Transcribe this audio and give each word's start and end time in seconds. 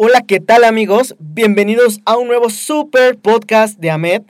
Hola, 0.00 0.20
¿qué 0.20 0.38
tal 0.38 0.62
amigos? 0.62 1.16
Bienvenidos 1.18 1.98
a 2.04 2.16
un 2.16 2.28
nuevo 2.28 2.50
super 2.50 3.18
podcast 3.18 3.80
de 3.80 3.90
AMED. 3.90 4.22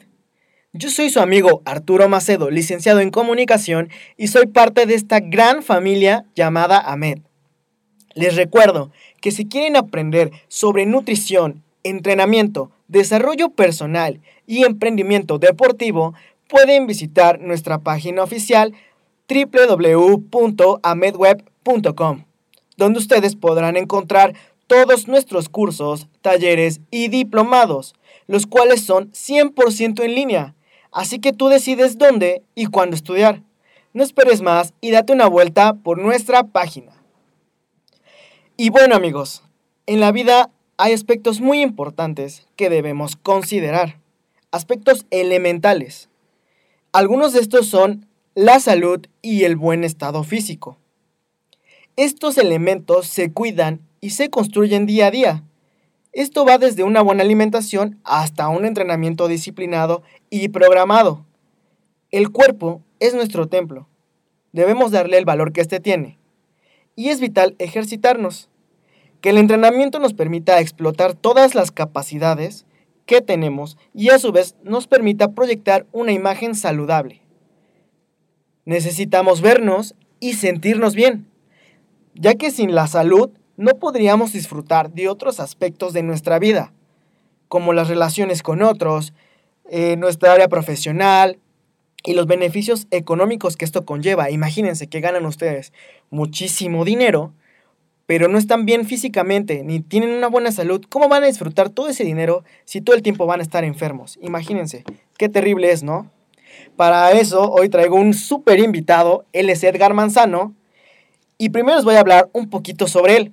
Yo 0.73 0.89
soy 0.89 1.11
su 1.11 1.21
amigo 1.21 1.61
Arturo 1.67 2.09
Macedo, 2.09 2.49
licenciado 2.49 3.01
en 3.01 3.11
comunicación 3.11 3.91
y 4.17 4.29
soy 4.29 4.47
parte 4.47 4.87
de 4.87 4.95
esta 4.95 5.21
gran 5.21 5.63
familia 5.63 6.25
llamada 6.35 6.81
AMED. 6.81 7.19
Les 8.15 8.35
recuerdo 8.35 8.91
que 9.21 9.31
si 9.31 9.45
quieren 9.45 9.77
aprender 9.77 10.31
sobre 10.49 10.87
nutrición, 10.87 11.63
entrenamiento, 11.83 12.71
desarrollo 12.87 13.51
personal 13.51 14.23
y 14.47 14.65
emprendimiento 14.65 15.39
deportivo, 15.39 16.15
pueden 16.49 16.87
visitar 16.87 17.43
nuestra 17.43 17.81
página 17.81 18.23
oficial 18.23 18.73
www.amedweb.com, 19.29 22.25
donde 22.79 22.99
ustedes 22.99 23.37
podrán 23.37 23.77
encontrar 23.77 24.33
todos 24.69 25.09
nuestros 25.09 25.49
cursos, 25.49 26.07
talleres 26.23 26.81
y 26.93 27.09
diplomados, 27.09 27.95
los 28.29 28.47
cuales 28.47 28.83
son 28.83 29.11
100% 29.11 30.05
en 30.05 30.15
línea. 30.15 30.55
Así 30.93 31.19
que 31.19 31.33
tú 31.33 31.49
decides 31.49 31.99
dónde 31.99 32.43
y 32.55 32.67
cuándo 32.67 32.95
estudiar. 32.95 33.43
No 33.95 34.05
esperes 34.05 34.43
más 34.43 34.75
y 34.81 34.93
date 34.93 35.13
una 35.13 35.27
vuelta 35.27 35.73
por 35.75 35.99
nuestra 35.99 36.45
página. 36.45 36.93
Y 38.57 38.71
bueno 38.71 38.95
amigos, 38.95 39.43
en 39.87 40.01
la 40.01 40.13
vida 40.13 40.51
hay 40.77 40.93
aspectos 40.93 41.41
muy 41.41 41.63
importantes 41.63 42.47
que 42.55 42.71
debemos 42.71 43.17
considerar. 43.17 43.99
Aspectos 44.51 45.07
elementales. 45.11 46.11
Algunos 46.93 47.33
de 47.33 47.41
estos 47.41 47.69
son 47.69 48.07
la 48.35 48.61
salud 48.61 49.07
y 49.23 49.45
el 49.45 49.57
buen 49.57 49.83
estado 49.83 50.25
físico. 50.25 50.77
Estos 51.97 52.39
elementos 52.39 53.07
se 53.07 53.33
cuidan 53.33 53.88
y 54.01 54.11
se 54.11 54.31
construyen 54.31 54.87
día 54.87 55.09
a 55.09 55.11
día. 55.11 55.45
Esto 56.13 56.45
va 56.45 56.59
desde 56.59 56.83
una 56.83 57.03
buena 57.03 57.23
alimentación 57.23 58.01
hasta 58.05 58.49
un 58.49 58.65
entrenamiento 58.65 59.29
disciplinado 59.29 60.03
y 60.31 60.49
programado. 60.49 61.25
El 62.11 62.31
cuerpo 62.31 62.83
es 63.01 63.15
nuestro 63.15 63.47
templo. 63.49 63.89
Debemos 64.53 64.91
darle 64.91 65.19
el 65.19 65.25
valor 65.25 65.53
que 65.53 65.61
éste 65.61 65.81
tiene. 65.81 66.19
Y 66.97 67.11
es 67.11 67.21
vital 67.21 67.55
ejercitarnos. 67.59 68.49
Que 69.21 69.31
el 69.31 69.39
entrenamiento 69.39 69.99
nos 69.99 70.15
permita 70.15 70.61
explotar 70.61 71.15
todas 71.15 71.55
las 71.55 71.71
capacidades 71.71 72.65
que 73.05 73.21
tenemos 73.21 73.79
y 73.95 74.11
a 74.11 74.19
su 74.19 74.33
vez 74.33 74.55
nos 74.63 74.87
permita 74.87 75.33
proyectar 75.33 75.87
una 75.93 76.13
imagen 76.13 76.55
saludable. 76.55 77.23
Necesitamos 78.65 79.41
vernos 79.41 79.95
y 80.21 80.35
sentirnos 80.35 80.95
bien, 80.95 81.27
ya 82.15 82.35
que 82.35 82.51
sin 82.51 82.75
la 82.75 82.87
salud 82.87 83.31
no 83.59 83.77
podríamos 83.79 84.33
disfrutar 84.33 84.93
de 84.93 85.09
otros 85.09 85.41
aspectos 85.41 85.93
de 85.93 86.05
nuestra 86.05 86.39
vida, 86.39 86.73
como 87.49 87.73
las 87.73 87.89
relaciones 87.89 88.45
con 88.45 88.63
otros, 88.63 89.13
eh, 89.69 89.97
nuestra 89.97 90.33
área 90.33 90.49
profesional 90.49 91.41
y 92.05 92.15
los 92.15 92.27
beneficios 92.27 92.87
económicos 92.93 93.57
que 93.57 93.65
esto 93.65 93.85
conlleva. 93.85 94.31
Imagínense 94.31 94.87
que 94.87 95.01
ganan 95.01 95.27
ustedes 95.27 95.73
muchísimo 96.09 96.85
dinero, 96.85 97.35
pero 98.07 98.29
no 98.29 98.39
están 98.39 98.65
bien 98.65 98.87
físicamente 98.87 99.65
ni 99.65 99.81
tienen 99.81 100.11
una 100.11 100.29
buena 100.29 100.53
salud. 100.53 100.85
¿Cómo 100.89 101.09
van 101.09 101.25
a 101.25 101.27
disfrutar 101.27 101.69
todo 101.69 101.89
ese 101.89 102.05
dinero 102.05 102.45
si 102.65 102.81
todo 102.81 102.95
el 102.95 103.03
tiempo 103.03 103.27
van 103.27 103.41
a 103.41 103.43
estar 103.43 103.65
enfermos? 103.65 104.21
Imagínense, 104.23 104.85
qué 105.19 105.29
terrible 105.29 105.73
es, 105.73 105.83
¿no? 105.83 106.13
Para 106.77 107.11
eso, 107.11 107.51
hoy 107.51 107.69
traigo 107.69 107.97
un 107.97 108.15
súper 108.15 108.61
invitado, 108.61 109.27
él 109.33 109.51
es 109.51 109.65
Edgar 109.65 109.95
Manzano, 109.95 110.55
y 111.39 111.49
primero 111.49 111.77
les 111.77 111.85
voy 111.85 111.97
a 111.97 112.01
hablar 112.01 112.31
un 112.33 112.51
poquito 112.51 112.87
sobre 112.87 113.17
él. 113.17 113.33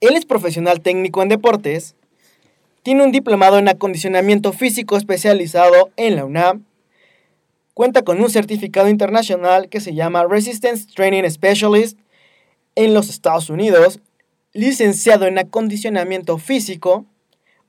Él 0.00 0.14
es 0.14 0.26
profesional 0.26 0.80
técnico 0.80 1.22
en 1.22 1.30
deportes, 1.30 1.94
tiene 2.82 3.02
un 3.02 3.12
diplomado 3.12 3.58
en 3.58 3.68
acondicionamiento 3.68 4.52
físico 4.52 4.96
especializado 4.96 5.90
en 5.96 6.16
la 6.16 6.24
UNAM, 6.24 6.64
cuenta 7.72 8.02
con 8.02 8.20
un 8.20 8.30
certificado 8.30 8.88
internacional 8.88 9.68
que 9.68 9.80
se 9.80 9.94
llama 9.94 10.24
Resistance 10.24 10.86
Training 10.94 11.28
Specialist 11.28 11.98
en 12.74 12.92
los 12.92 13.08
Estados 13.08 13.48
Unidos, 13.48 14.00
licenciado 14.52 15.26
en 15.26 15.38
acondicionamiento 15.38 16.36
físico, 16.38 17.06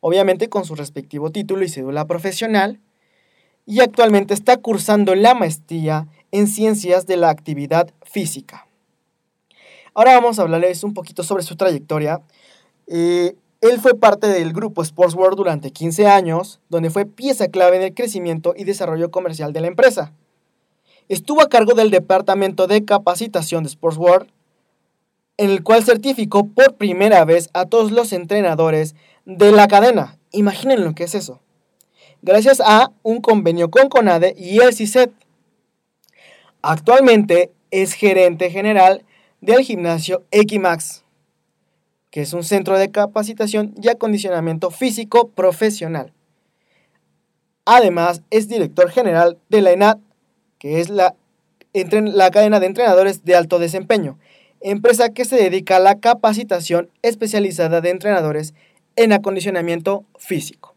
obviamente 0.02 0.50
con 0.50 0.66
su 0.66 0.76
respectivo 0.76 1.32
título 1.32 1.64
y 1.64 1.70
cédula 1.70 2.06
profesional, 2.06 2.80
y 3.66 3.80
actualmente 3.80 4.34
está 4.34 4.58
cursando 4.58 5.16
la 5.16 5.34
maestría 5.34 6.08
en 6.32 6.48
ciencias 6.48 7.06
de 7.08 7.18
la 7.18 7.30
actividad 7.30 7.92
física. 8.04 8.67
Ahora 9.98 10.14
vamos 10.14 10.38
a 10.38 10.44
hablarles 10.44 10.84
un 10.84 10.94
poquito 10.94 11.24
sobre 11.24 11.42
su 11.42 11.56
trayectoria. 11.56 12.22
Eh, 12.86 13.36
él 13.62 13.80
fue 13.82 13.96
parte 13.96 14.28
del 14.28 14.54
grupo 14.54 14.84
Sports 14.84 15.16
World 15.16 15.38
durante 15.38 15.72
15 15.72 16.06
años, 16.06 16.60
donde 16.70 16.92
fue 16.92 17.08
pieza 17.08 17.48
clave 17.48 17.78
en 17.78 17.82
el 17.82 17.96
crecimiento 17.96 18.54
y 18.56 18.64
desarrollo 18.64 19.10
comercial 19.10 19.54
de 19.54 19.62
la 19.62 19.66
empresa. 19.66 20.14
Estuvo 21.10 21.42
a 21.42 21.50
cargo 21.50 21.74
del 21.74 21.90
departamento 21.90 22.68
de 22.68 22.86
capacitación 22.86 23.64
de 23.64 23.70
Sports 23.70 23.98
World, 23.98 24.30
en 25.38 25.50
el 25.50 25.64
cual 25.64 25.84
certificó 25.84 26.46
por 26.46 26.76
primera 26.76 27.26
vez 27.26 27.50
a 27.54 27.66
todos 27.66 27.92
los 27.92 28.14
entrenadores 28.14 28.94
de 29.26 29.52
la 29.52 29.68
cadena. 29.68 30.20
Imaginen 30.32 30.84
lo 30.84 30.94
que 30.94 31.06
es 31.06 31.16
eso. 31.16 31.40
Gracias 32.22 32.62
a 32.64 32.92
un 33.02 33.20
convenio 33.20 33.72
con 33.72 33.90
CONADE 33.90 34.36
y 34.38 34.60
el 34.60 34.76
CISET. 34.76 35.12
Actualmente 36.62 37.52
es 37.72 37.94
gerente 37.94 38.52
general 38.52 39.04
del 39.42 39.62
gimnasio 39.62 40.26
Equimax, 40.32 41.04
que 42.10 42.22
es 42.22 42.34
un 42.34 42.44
centro 42.44 42.78
de 42.78 42.92
capacitación 42.92 43.76
y 43.82 43.90
acondicionamiento 43.90 44.72
físico 44.72 45.30
profesional. 45.30 46.14
Además, 47.66 48.22
es 48.30 48.48
director 48.48 48.90
general 48.90 49.38
de 49.50 49.62
la 49.62 49.72
ENAD, 49.72 49.98
que 50.58 50.80
es 50.80 50.90
la, 50.90 51.16
la 51.74 52.32
cadena 52.32 52.60
de 52.60 52.66
entrenadores 52.66 53.26
de 53.26 53.36
alto 53.36 53.60
desempeño, 53.60 54.18
empresa 54.62 55.10
que 55.10 55.26
se 55.26 55.36
dedica 55.36 55.78
a 55.78 55.82
la 55.82 56.00
capacitación 56.00 56.90
especializada 57.02 57.82
de 57.82 57.90
entrenadores 57.90 58.54
en 58.96 59.14
acondicionamiento 59.14 60.06
físico. 60.18 60.76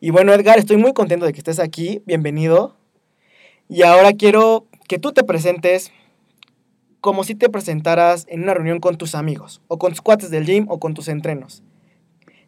Y 0.00 0.10
bueno, 0.10 0.34
Edgar, 0.34 0.58
estoy 0.58 0.76
muy 0.76 0.92
contento 0.92 1.24
de 1.24 1.32
que 1.32 1.38
estés 1.38 1.58
aquí. 1.58 2.02
Bienvenido. 2.04 2.76
Y 3.68 3.82
ahora 3.82 4.12
quiero 4.12 4.66
que 4.88 4.98
tú 4.98 5.12
te 5.12 5.24
presentes 5.24 5.90
como 7.06 7.22
si 7.22 7.36
te 7.36 7.48
presentaras 7.48 8.26
en 8.28 8.42
una 8.42 8.52
reunión 8.52 8.80
con 8.80 8.98
tus 8.98 9.14
amigos, 9.14 9.62
o 9.68 9.78
con 9.78 9.92
tus 9.92 10.00
cuates 10.00 10.28
del 10.28 10.44
gym, 10.44 10.66
o 10.68 10.80
con 10.80 10.92
tus 10.92 11.06
entrenos. 11.06 11.62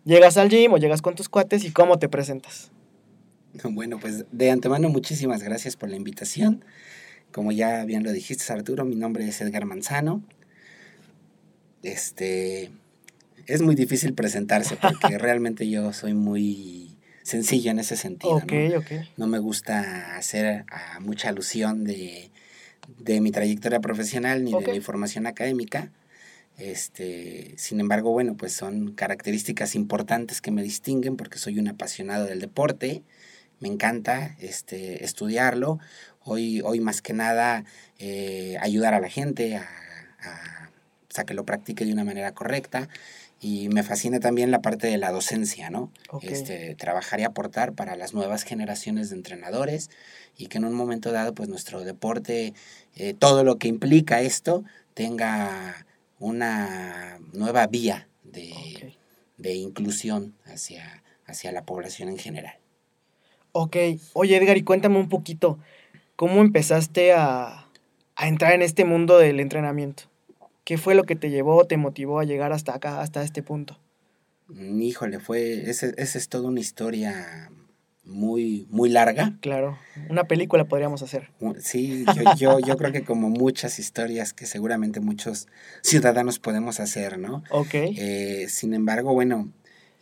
Llegas 0.05 0.37
al 0.37 0.49
gym 0.49 0.72
o 0.72 0.78
llegas 0.78 1.00
con 1.00 1.14
tus 1.14 1.28
cuates 1.28 1.62
y 1.62 1.70
cómo 1.70 2.00
te 2.00 2.08
presentas. 2.08 2.72
Bueno, 3.62 4.00
pues 4.00 4.25
de 4.32 4.50
antemano 4.50 4.88
muchísimas 4.88 5.44
gracias 5.44 5.76
por 5.76 5.88
la 5.88 5.94
invitación. 5.94 6.64
Como 7.31 7.52
ya 7.52 7.84
bien 7.84 8.02
lo 8.02 8.10
dijiste, 8.10 8.52
Arturo, 8.52 8.84
mi 8.84 8.96
nombre 8.96 9.28
es 9.28 9.40
Edgar 9.40 9.64
Manzano. 9.64 10.25
Este 11.84 12.72
es 13.46 13.62
muy 13.62 13.76
difícil 13.76 14.12
presentarse 14.12 14.76
porque 14.76 15.19
realmente 15.19 15.69
yo 15.70 15.93
soy 15.93 16.14
muy 16.14 16.99
sencillo 17.22 17.70
en 17.70 17.78
ese 17.78 17.96
sentido. 17.96 18.34
Ok, 18.34 18.52
¿no? 18.52 18.78
ok. 18.81 18.90
No 19.16 19.28
me 19.28 19.38
gusta 19.38 20.16
hacer 20.16 20.64
ah, 20.72 20.99
mucha 21.00 21.28
alusión 21.28 21.84
de, 21.84 22.32
de 22.96 23.20
mi 23.20 23.31
trayectoria 23.31 23.81
profesional 23.81 24.44
ni 24.44 24.55
Ok. 24.55 24.64
de 24.64 24.73
mi 24.73 24.81
formación 24.81 25.26
académica. 25.26 25.93
Este, 26.56 27.55
sin 27.56 27.79
embargo, 27.79 28.11
bueno, 28.11 28.37
pues 28.37 28.52
son 28.52 28.93
características 28.93 29.75
importantes 29.76 30.40
que 30.40 30.50
me 30.50 30.62
distinguen 30.62 31.17
porque 31.17 31.38
soy 31.38 31.58
un 31.58 31.69
apasionado 31.69 32.26
del 32.26 32.40
deporte. 32.40 33.05
Me 33.61 33.69
encanta 33.69 34.37
este, 34.40 35.05
estudiarlo. 35.05 35.79
Hoy, 36.25 36.61
hoy 36.62 36.81
más 36.81 37.00
que 37.00 37.12
nada 37.12 37.64
eh, 37.99 38.56
ayudar 38.61 38.94
a 38.94 39.00
la 39.00 39.08
gente 39.08 39.56
a, 39.56 39.69
a, 40.20 40.70
o 41.08 41.14
sea, 41.14 41.25
que 41.25 41.34
lo 41.34 41.44
practique 41.44 41.84
de 41.84 41.93
una 41.93 42.05
manera 42.05 42.32
correcta. 42.32 42.88
Y 43.41 43.69
me 43.69 43.84
fascina 43.84 44.19
también 44.19 44.50
la 44.50 44.62
parte 44.62 44.88
de 44.88 44.99
la 44.99 45.12
docencia, 45.12 45.70
¿no? 45.70 45.93
Ok. 46.11 46.25
Este, 46.25 46.75
trabajar 46.75 47.20
y 47.20 47.23
aportar 47.23 47.73
para 47.73 47.94
las 47.94 48.12
nuevas 48.12 48.43
generaciones 48.43 49.11
de 49.11 49.17
entrenadores 49.17 49.91
y 50.37 50.49
que 50.49 50.58
en 50.58 50.64
un 50.64 50.75
momento 50.75 51.12
dado, 51.12 51.34
pues 51.34 51.49
nuestro 51.49 51.84
deporte, 51.84 52.52
eh, 52.96 53.14
todo 53.14 53.44
lo 53.44 53.58
que 53.58 53.69
implica 53.69 54.20
esto, 54.23 54.64
tenga 54.94 55.87
una 56.19 57.19
nueva 57.32 57.67
vía 57.67 58.08
de, 58.25 58.96
de 59.37 59.55
inclusión 59.55 60.35
hacia, 60.44 61.02
hacia 61.26 61.52
la 61.52 61.64
población 61.64 62.08
en 62.08 62.19
general. 62.19 62.58
Ok, 63.52 63.76
oye 64.12 64.37
Edgar, 64.37 64.56
y 64.56 64.62
cuéntame 64.62 64.99
un 64.99 65.08
poquito, 65.08 65.58
¿cómo 66.17 66.40
empezaste 66.43 67.12
a, 67.12 67.69
a 68.17 68.29
entrar 68.29 68.52
en 68.52 68.62
este 68.62 68.85
mundo 68.85 69.19
del 69.19 69.41
entrenamiento? 69.41 70.05
¿Qué 70.64 70.79
fue 70.79 70.94
lo 70.94 71.05
que 71.05 71.17
te 71.17 71.31
llevó, 71.31 71.67
te 71.67 71.76
motivó 71.79 72.20
a 72.20 72.25
llegar 72.25 72.52
hasta 72.52 72.75
acá, 72.75 73.00
hasta 73.00 73.23
este 73.23 73.43
punto? 73.43 73.79
Mm, 74.49 74.81
Híjole, 74.82 75.20
fue, 75.20 75.69
esa 75.70 75.88
es 75.96 76.29
toda 76.29 76.49
una 76.49 76.61
historia 76.61 77.50
muy, 78.08 78.66
muy 78.70 78.88
larga. 78.88 79.37
Claro, 79.40 79.78
una 80.08 80.25
película 80.25 80.66
podríamos 80.66 81.02
hacer. 81.02 81.31
Sí, 81.60 82.05
yo, 82.16 82.34
yo, 82.37 82.58
yo 82.58 82.76
creo 82.76 82.90
que 82.93 83.05
como 83.05 83.28
muchas 83.28 83.78
historias 83.78 84.32
que 84.32 84.46
seguramente 84.46 85.00
muchos 85.00 85.46
ciudadanos 85.82 86.38
podemos 86.38 86.81
hacer, 86.81 87.19
¿no? 87.19 87.44
Ok, 87.50 87.75
Eh, 87.75 88.46
sin 88.49 88.75
embargo, 88.75 89.12
bueno, 89.14 89.52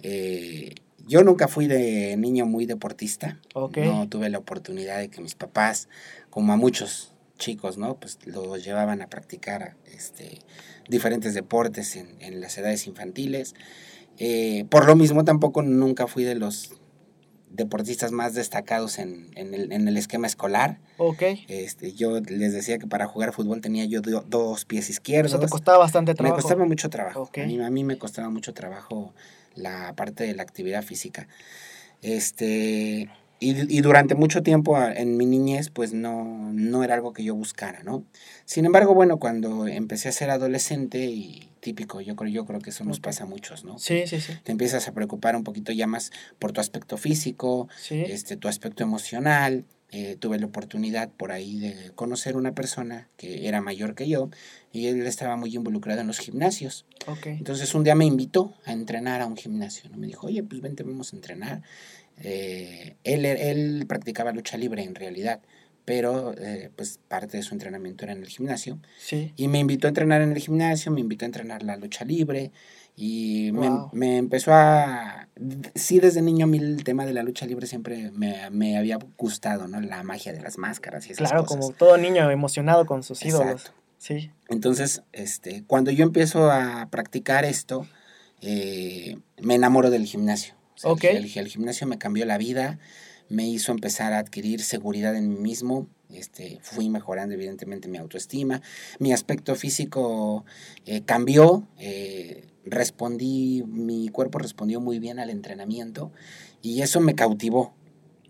eh, 0.02 0.74
yo 1.06 1.22
nunca 1.22 1.48
fui 1.48 1.66
de 1.66 2.16
niño 2.16 2.46
muy 2.46 2.66
deportista. 2.66 3.40
ok, 3.54 3.78
No 3.78 4.08
tuve 4.08 4.28
la 4.30 4.38
oportunidad 4.38 4.98
de 4.98 5.08
que 5.08 5.20
mis 5.20 5.34
papás, 5.34 5.88
como 6.30 6.52
a 6.52 6.56
muchos 6.56 7.12
chicos, 7.38 7.76
¿no? 7.76 7.96
Pues 7.98 8.18
los 8.24 8.64
llevaban 8.64 9.02
a 9.02 9.08
practicar 9.08 9.76
este, 9.92 10.38
diferentes 10.88 11.34
deportes 11.34 11.96
en, 11.96 12.08
en 12.20 12.40
las 12.40 12.56
edades 12.56 12.86
infantiles. 12.86 13.54
Eh, 14.18 14.64
por 14.70 14.86
lo 14.86 14.96
mismo, 14.96 15.24
tampoco 15.24 15.62
nunca 15.62 16.06
fui 16.06 16.24
de 16.24 16.34
los 16.34 16.72
deportistas 17.50 18.12
más 18.12 18.34
destacados 18.34 18.98
en, 18.98 19.30
en 19.36 19.54
el, 19.54 19.72
en 19.72 19.88
el 19.88 19.96
esquema 19.96 20.26
escolar. 20.26 20.78
ok. 20.98 21.22
Este, 21.48 21.92
yo 21.92 22.20
les 22.20 22.52
decía 22.52 22.78
que 22.78 22.86
para 22.86 23.06
jugar 23.06 23.32
fútbol 23.32 23.60
tenía 23.60 23.84
yo 23.84 24.00
do- 24.00 24.24
dos 24.28 24.64
pies 24.64 24.88
O 24.88 24.92
izquierdos. 24.92 25.30
sea, 25.32 25.40
te 25.40 25.48
costaba 25.48 25.78
bastante 25.78 26.12
Me 26.12 26.16
trabajo. 26.16 26.42
costaba 26.42 26.64
mucho 26.66 26.90
trabajo. 26.90 27.30
A, 27.36 27.46
mí, 27.46 27.60
a 27.60 27.70
mí 27.70 27.84
me 27.84 27.98
costaba 27.98 28.28
mucho 28.30 28.52
trabajo 28.52 29.14
la 29.54 29.94
parte 29.94 30.24
de 30.24 30.34
la 30.34 30.42
actividad 30.42 30.82
física. 30.82 31.28
Este, 32.02 33.08
y, 33.40 33.76
y 33.76 33.80
durante 33.80 34.14
mucho 34.14 34.42
tiempo 34.42 34.76
a- 34.76 34.92
en 34.92 35.16
mi 35.16 35.26
niñez, 35.26 35.70
pues 35.70 35.92
no, 35.92 36.52
no 36.52 36.84
era 36.84 36.94
algo 36.94 37.12
que 37.12 37.24
yo 37.24 37.34
buscara, 37.34 37.82
¿no? 37.82 38.04
Sin 38.44 38.64
embargo, 38.64 38.94
bueno, 38.94 39.18
cuando 39.18 39.66
empecé 39.66 40.08
a 40.08 40.12
ser 40.12 40.30
adolescente 40.30 41.04
y 41.06 41.48
típico, 41.66 42.00
yo 42.00 42.14
creo, 42.14 42.30
yo 42.30 42.44
creo 42.46 42.60
que 42.60 42.70
eso 42.70 42.84
nos 42.84 43.00
pasa 43.00 43.24
a 43.24 43.26
muchos, 43.26 43.64
¿no? 43.64 43.76
Sí, 43.76 44.04
sí, 44.06 44.20
sí, 44.20 44.34
Te 44.44 44.52
empiezas 44.52 44.86
a 44.86 44.94
preocupar 44.94 45.34
un 45.34 45.42
poquito 45.42 45.72
ya 45.72 45.88
más 45.88 46.12
por 46.38 46.52
tu 46.52 46.60
aspecto 46.60 46.96
físico, 46.96 47.68
sí. 47.76 48.04
este, 48.06 48.36
tu 48.36 48.46
aspecto 48.46 48.84
emocional. 48.84 49.64
Eh, 49.90 50.16
tuve 50.18 50.38
la 50.38 50.46
oportunidad 50.46 51.10
por 51.10 51.30
ahí 51.30 51.58
de 51.60 51.92
conocer 51.94 52.36
una 52.36 52.52
persona 52.54 53.08
que 53.16 53.46
era 53.48 53.60
mayor 53.60 53.94
que 53.94 54.08
yo 54.08 54.30
y 54.72 54.86
él 54.86 55.06
estaba 55.06 55.36
muy 55.36 55.54
involucrado 55.54 56.00
en 56.00 56.06
los 56.08 56.18
gimnasios. 56.18 56.84
Ok, 57.06 57.26
Entonces 57.26 57.72
un 57.74 57.82
día 57.84 57.94
me 57.94 58.04
invitó 58.04 58.54
a 58.64 58.72
entrenar 58.72 59.20
a 59.22 59.26
un 59.26 59.36
gimnasio. 59.36 59.88
¿no? 59.90 59.96
Me 59.96 60.06
dijo, 60.08 60.26
oye, 60.26 60.42
pues 60.42 60.60
vente, 60.60 60.82
vamos 60.82 61.12
a 61.12 61.16
entrenar. 61.16 61.62
Eh, 62.18 62.96
él, 63.04 63.24
él 63.24 63.84
practicaba 63.88 64.32
lucha 64.32 64.56
libre 64.56 64.82
en 64.82 64.94
realidad, 64.94 65.40
pero 65.86 66.34
eh, 66.36 66.70
pues 66.76 67.00
parte 67.08 67.38
de 67.38 67.42
su 67.42 67.54
entrenamiento 67.54 68.04
era 68.04 68.12
en 68.12 68.18
el 68.22 68.28
gimnasio. 68.28 68.78
sí. 68.98 69.32
Y 69.36 69.48
me 69.48 69.58
invitó 69.60 69.86
a 69.86 69.88
entrenar 69.88 70.20
en 70.20 70.32
el 70.32 70.38
gimnasio, 70.38 70.92
me 70.92 71.00
invitó 71.00 71.24
a 71.24 71.26
entrenar 71.26 71.62
la 71.62 71.76
lucha 71.76 72.04
libre 72.04 72.50
y 72.96 73.50
me, 73.52 73.70
Wow. 73.70 73.90
me 73.92 74.18
empezó 74.18 74.52
a... 74.52 75.28
Sí, 75.74 76.00
desde 76.00 76.20
niño 76.22 76.44
a 76.44 76.48
mí 76.48 76.58
el 76.58 76.82
tema 76.84 77.06
de 77.06 77.12
la 77.14 77.22
lucha 77.22 77.46
libre 77.46 77.66
siempre 77.66 78.10
me, 78.10 78.50
me 78.50 78.76
había 78.76 78.98
gustado, 79.16 79.68
¿no? 79.68 79.80
La 79.80 80.02
magia 80.02 80.32
de 80.32 80.40
las 80.42 80.58
máscaras 80.58 81.06
y 81.08 81.12
esas 81.12 81.28
Claro, 81.30 81.44
cosas. 81.44 81.58
como 81.58 81.72
todo 81.72 81.96
niño 81.96 82.30
emocionado 82.30 82.84
con 82.84 83.02
sus 83.02 83.24
ídolos. 83.24 83.52
Exacto. 83.62 83.80
Sí, 83.98 84.30
Entonces, 84.48 85.02
este, 85.12 85.64
cuando 85.66 85.90
yo 85.90 86.04
empiezo 86.04 86.50
a 86.50 86.88
practicar 86.90 87.44
esto, 87.44 87.86
eh, 88.40 89.16
me 89.40 89.54
enamoro 89.54 89.90
del 89.90 90.04
gimnasio. 90.04 90.54
O 90.74 90.78
sea, 90.78 90.90
Ok. 90.90 91.04
el, 91.04 91.16
el- 91.24 91.38
el 91.38 91.48
gimnasio 91.48 91.86
me 91.86 91.96
cambió 91.98 92.26
la 92.26 92.36
vida, 92.38 92.78
me 93.28 93.46
hizo 93.48 93.72
empezar 93.72 94.12
a 94.12 94.18
adquirir 94.18 94.62
seguridad 94.62 95.16
en 95.16 95.28
mí 95.28 95.38
mismo. 95.38 95.86
Este, 96.08 96.60
fui 96.62 96.88
mejorando 96.88 97.34
evidentemente 97.34 97.88
mi 97.88 97.98
autoestima, 97.98 98.62
mi 99.00 99.12
aspecto 99.12 99.56
físico 99.56 100.44
eh, 100.84 101.02
cambió, 101.02 101.66
eh, 101.78 102.46
respondí, 102.64 103.64
mi 103.66 104.08
cuerpo 104.08 104.38
respondió 104.38 104.80
muy 104.80 105.00
bien 105.00 105.18
al 105.18 105.30
entrenamiento 105.30 106.12
y 106.62 106.82
eso 106.82 107.00
me 107.00 107.16
cautivó 107.16 107.74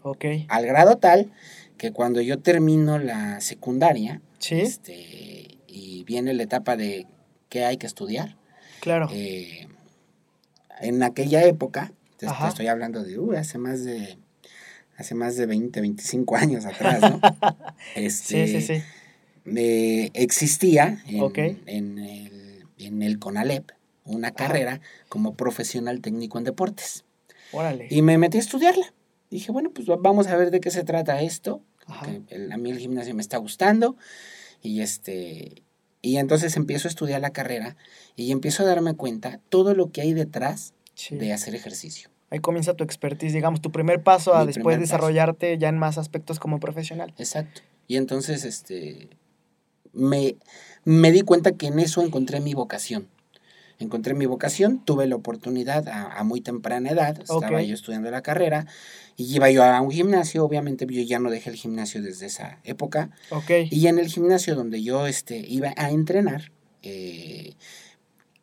ok. 0.02 0.24
al 0.48 0.64
grado 0.64 0.96
tal 0.96 1.32
que 1.76 1.92
cuando 1.92 2.22
yo 2.22 2.38
termino 2.38 2.98
la 2.98 3.42
secundaria, 3.42 4.22
Sí, 4.38 4.60
este, 4.60 5.58
y 5.66 6.04
viene 6.04 6.32
la 6.34 6.42
etapa 6.44 6.76
de 6.76 7.06
qué 7.48 7.64
hay 7.64 7.76
que 7.76 7.86
estudiar. 7.86 8.36
claro. 8.80 9.08
eh, 9.12 9.68
en 10.80 11.02
aquella 11.02 11.42
época, 11.44 11.92
te, 12.18 12.26
estoy 12.48 12.66
hablando 12.66 13.02
de 13.02 13.18
uh, 13.18 13.32
hace 13.32 13.58
más 13.58 13.84
de 13.84 14.18
hace 14.96 15.14
más 15.14 15.36
de 15.36 15.46
20, 15.46 15.80
25 15.80 16.36
años 16.36 16.64
atrás, 16.66 17.00
¿no? 17.00 17.20
Este, 17.94 18.46
sí, 18.46 18.60
sí, 18.60 18.66
sí. 18.76 18.82
eh, 19.56 20.10
existía 20.14 21.02
en, 21.06 21.98
el, 21.98 22.64
en 22.78 23.02
el 23.02 23.18
CONALEP 23.18 23.70
una 24.04 24.30
carrera 24.32 24.80
como 25.08 25.34
profesional 25.34 26.00
técnico 26.00 26.38
en 26.38 26.44
deportes. 26.44 27.04
Órale. 27.52 27.86
Y 27.90 28.02
me 28.02 28.18
metí 28.18 28.38
a 28.38 28.40
estudiarla. 28.40 28.92
Dije, 29.30 29.50
bueno, 29.52 29.70
pues 29.70 29.88
va- 29.88 29.96
vamos 29.96 30.26
a 30.28 30.36
ver 30.36 30.50
de 30.50 30.60
qué 30.60 30.70
se 30.70 30.84
trata 30.84 31.20
esto. 31.22 31.62
El- 32.28 32.50
a 32.52 32.56
mí 32.56 32.70
el 32.70 32.78
gimnasio 32.78 33.14
me 33.14 33.22
está 33.22 33.36
gustando. 33.38 33.96
Y 34.62 34.80
este. 34.80 35.62
Y 36.02 36.18
entonces 36.18 36.56
empiezo 36.56 36.86
a 36.86 36.90
estudiar 36.90 37.20
la 37.20 37.30
carrera 37.30 37.76
y 38.14 38.30
empiezo 38.30 38.62
a 38.62 38.66
darme 38.66 38.94
cuenta 38.94 39.40
todo 39.48 39.74
lo 39.74 39.90
que 39.90 40.00
hay 40.02 40.12
detrás 40.12 40.72
Sí. 40.94 41.16
de 41.16 41.32
hacer 41.32 41.54
ejercicio. 41.54 42.08
Ahí 42.30 42.40
comienza 42.40 42.74
tu 42.74 42.82
expertise, 42.84 43.32
digamos, 43.32 43.60
tu 43.60 43.70
primer 43.70 44.02
paso 44.02 44.34
a 44.34 44.40
Mi 44.40 44.46
después 44.48 44.76
paso. 44.76 44.80
desarrollarte 44.80 45.58
ya 45.58 45.68
en 45.68 45.78
más 45.78 45.96
aspectos 45.98 46.38
como 46.40 46.58
profesional. 46.58 47.14
Exacto. 47.18 47.60
Y 47.86 47.96
entonces, 47.96 48.44
este. 48.44 49.08
Me, 49.92 50.36
me 50.84 51.10
di 51.12 51.22
cuenta 51.22 51.52
que 51.52 51.68
en 51.68 51.78
eso 51.78 52.02
encontré 52.02 52.40
mi 52.40 52.52
vocación. 52.54 53.08
Encontré 53.78 54.14
mi 54.14 54.24
vocación, 54.26 54.82
tuve 54.84 55.06
la 55.06 55.16
oportunidad 55.16 55.86
a, 55.88 56.18
a 56.18 56.24
muy 56.24 56.40
temprana 56.40 56.90
edad, 56.90 57.18
estaba 57.20 57.60
yo 57.62 57.74
estudiando 57.74 58.10
la 58.10 58.22
carrera 58.22 58.66
y 59.18 59.34
iba 59.36 59.50
yo 59.50 59.62
a 59.62 59.80
un 59.82 59.90
gimnasio, 59.90 60.44
obviamente 60.44 60.86
yo 60.88 61.02
ya 61.02 61.18
no 61.18 61.30
dejé 61.30 61.50
el 61.50 61.56
gimnasio 61.56 62.00
desde 62.02 62.24
esa 62.26 62.58
época, 62.64 63.10
Ok. 63.28 63.50
Y 63.70 63.86
en 63.88 63.98
el 63.98 64.08
gimnasio 64.08 64.54
donde 64.54 64.82
yo 64.82 65.06
este, 65.06 65.36
iba 65.46 65.74
a 65.76 65.90
entrenar, 65.90 66.52
eh, 66.82 67.52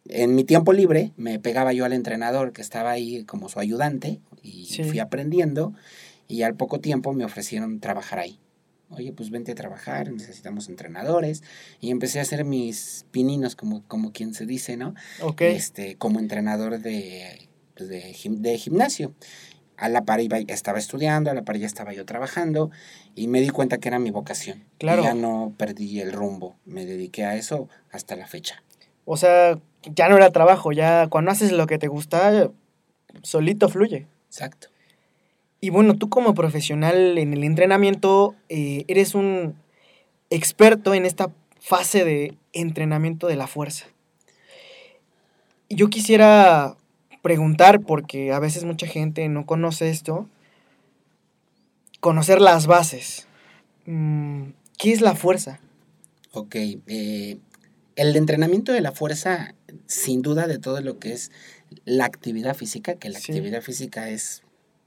en 0.05 0.35
mi 0.35 0.43
tiempo 0.43 0.73
libre 0.73 1.11
me 1.17 1.39
pegaba 1.39 1.73
yo 1.73 1.85
al 1.85 1.93
entrenador 1.93 2.51
que 2.53 2.61
estaba 2.61 2.91
ahí 2.91 3.23
como 3.25 3.49
su 3.49 3.59
ayudante 3.59 4.19
y 4.41 4.65
Sí. 4.65 4.83
fui 4.83 4.99
aprendiendo 4.99 5.73
y 6.27 6.43
al 6.43 6.55
poco 6.55 6.79
tiempo 6.79 7.13
me 7.13 7.25
ofrecieron 7.25 7.79
trabajar 7.79 8.19
ahí. 8.19 8.39
Oye, 8.89 9.11
pues 9.11 9.31
vente 9.31 9.53
a 9.53 9.55
trabajar, 9.55 10.11
necesitamos 10.11 10.69
entrenadores. 10.69 11.41
Y 11.79 11.89
empecé 11.89 12.19
a 12.19 12.21
hacer 12.21 12.45
mis 12.45 13.05
pininos, 13.09 13.55
como, 13.55 13.81
como 13.87 14.11
quien 14.11 14.35
se 14.35 14.45
dice, 14.45 14.77
¿no? 14.77 14.93
Este, 15.55 15.95
como 15.95 16.19
entrenador 16.19 16.77
de, 16.79 17.49
pues, 17.75 17.89
de, 17.89 18.13
de 18.29 18.57
gimnasio. 18.59 19.15
A 19.77 19.89
la 19.89 20.05
par 20.05 20.21
iba, 20.21 20.37
estaba 20.37 20.77
estudiando, 20.77 21.31
a 21.31 21.33
la 21.33 21.41
par 21.43 21.57
ya 21.57 21.65
estaba 21.65 21.91
yo 21.93 22.05
trabajando 22.05 22.69
y 23.15 23.27
me 23.27 23.41
di 23.41 23.49
cuenta 23.49 23.79
que 23.79 23.87
era 23.87 23.97
mi 23.97 24.11
vocación. 24.11 24.63
Claro. 24.77 25.01
Y 25.01 25.05
ya 25.05 25.15
no 25.15 25.55
perdí 25.57 25.99
el 25.99 26.11
rumbo, 26.13 26.55
me 26.65 26.85
dediqué 26.85 27.25
a 27.25 27.35
eso 27.35 27.69
hasta 27.89 28.15
la 28.15 28.27
fecha. 28.27 28.61
O 29.05 29.17
sea, 29.17 29.59
ya 29.93 30.09
no 30.09 30.17
era 30.17 30.31
trabajo, 30.31 30.71
ya 30.71 31.07
cuando 31.07 31.31
haces 31.31 31.51
lo 31.51 31.67
que 31.67 31.77
te 31.77 31.87
gusta, 31.87 32.51
solito 33.21 33.69
fluye. 33.69 34.07
Exacto. 34.27 34.67
Y 35.59 35.69
bueno, 35.69 35.95
tú 35.95 36.09
como 36.09 36.33
profesional 36.33 37.17
en 37.17 37.33
el 37.33 37.43
entrenamiento, 37.43 38.35
eh, 38.49 38.83
eres 38.87 39.15
un 39.15 39.55
experto 40.29 40.93
en 40.93 41.05
esta 41.05 41.31
fase 41.59 42.03
de 42.03 42.37
entrenamiento 42.51 43.27
de 43.27 43.37
la 43.37 43.47
fuerza. 43.47 43.85
Yo 45.69 45.89
quisiera 45.89 46.75
preguntar, 47.21 47.81
porque 47.81 48.33
a 48.33 48.39
veces 48.39 48.65
mucha 48.65 48.87
gente 48.87 49.27
no 49.29 49.45
conoce 49.45 49.89
esto, 49.89 50.27
conocer 52.01 52.41
las 52.41 52.67
bases. 52.67 53.27
Mm, 53.85 54.49
¿Qué 54.77 54.91
es 54.91 54.99
la 54.99 55.15
fuerza? 55.15 55.61
Ok. 56.33 56.55
eh, 56.55 57.37
el 57.95 58.15
entrenamiento 58.15 58.71
de 58.71 58.81
la 58.81 58.91
fuerza, 58.91 59.53
sin 59.87 60.21
duda 60.21 60.47
de 60.47 60.59
todo 60.59 60.81
lo 60.81 60.99
que 60.99 61.13
es 61.13 61.31
la 61.85 62.05
actividad 62.05 62.55
física, 62.55 62.95
que 62.95 63.09
la 63.09 63.19
Sí. 63.19 63.31
actividad 63.31 63.61
física 63.61 64.09
es 64.09 64.41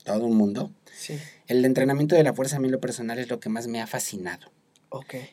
todo 0.04 0.24
un 0.26 0.36
mundo. 0.36 0.72
Sí, 0.96 1.18
El 1.48 1.64
entrenamiento 1.64 2.14
de 2.16 2.22
la 2.22 2.32
fuerza 2.32 2.56
a 2.56 2.60
mí 2.60 2.68
lo 2.68 2.80
personal 2.80 3.18
es 3.18 3.28
lo 3.28 3.38
que 3.40 3.48
más 3.48 3.66
me 3.68 3.80
ha 3.80 3.86
fascinado. 3.86 4.50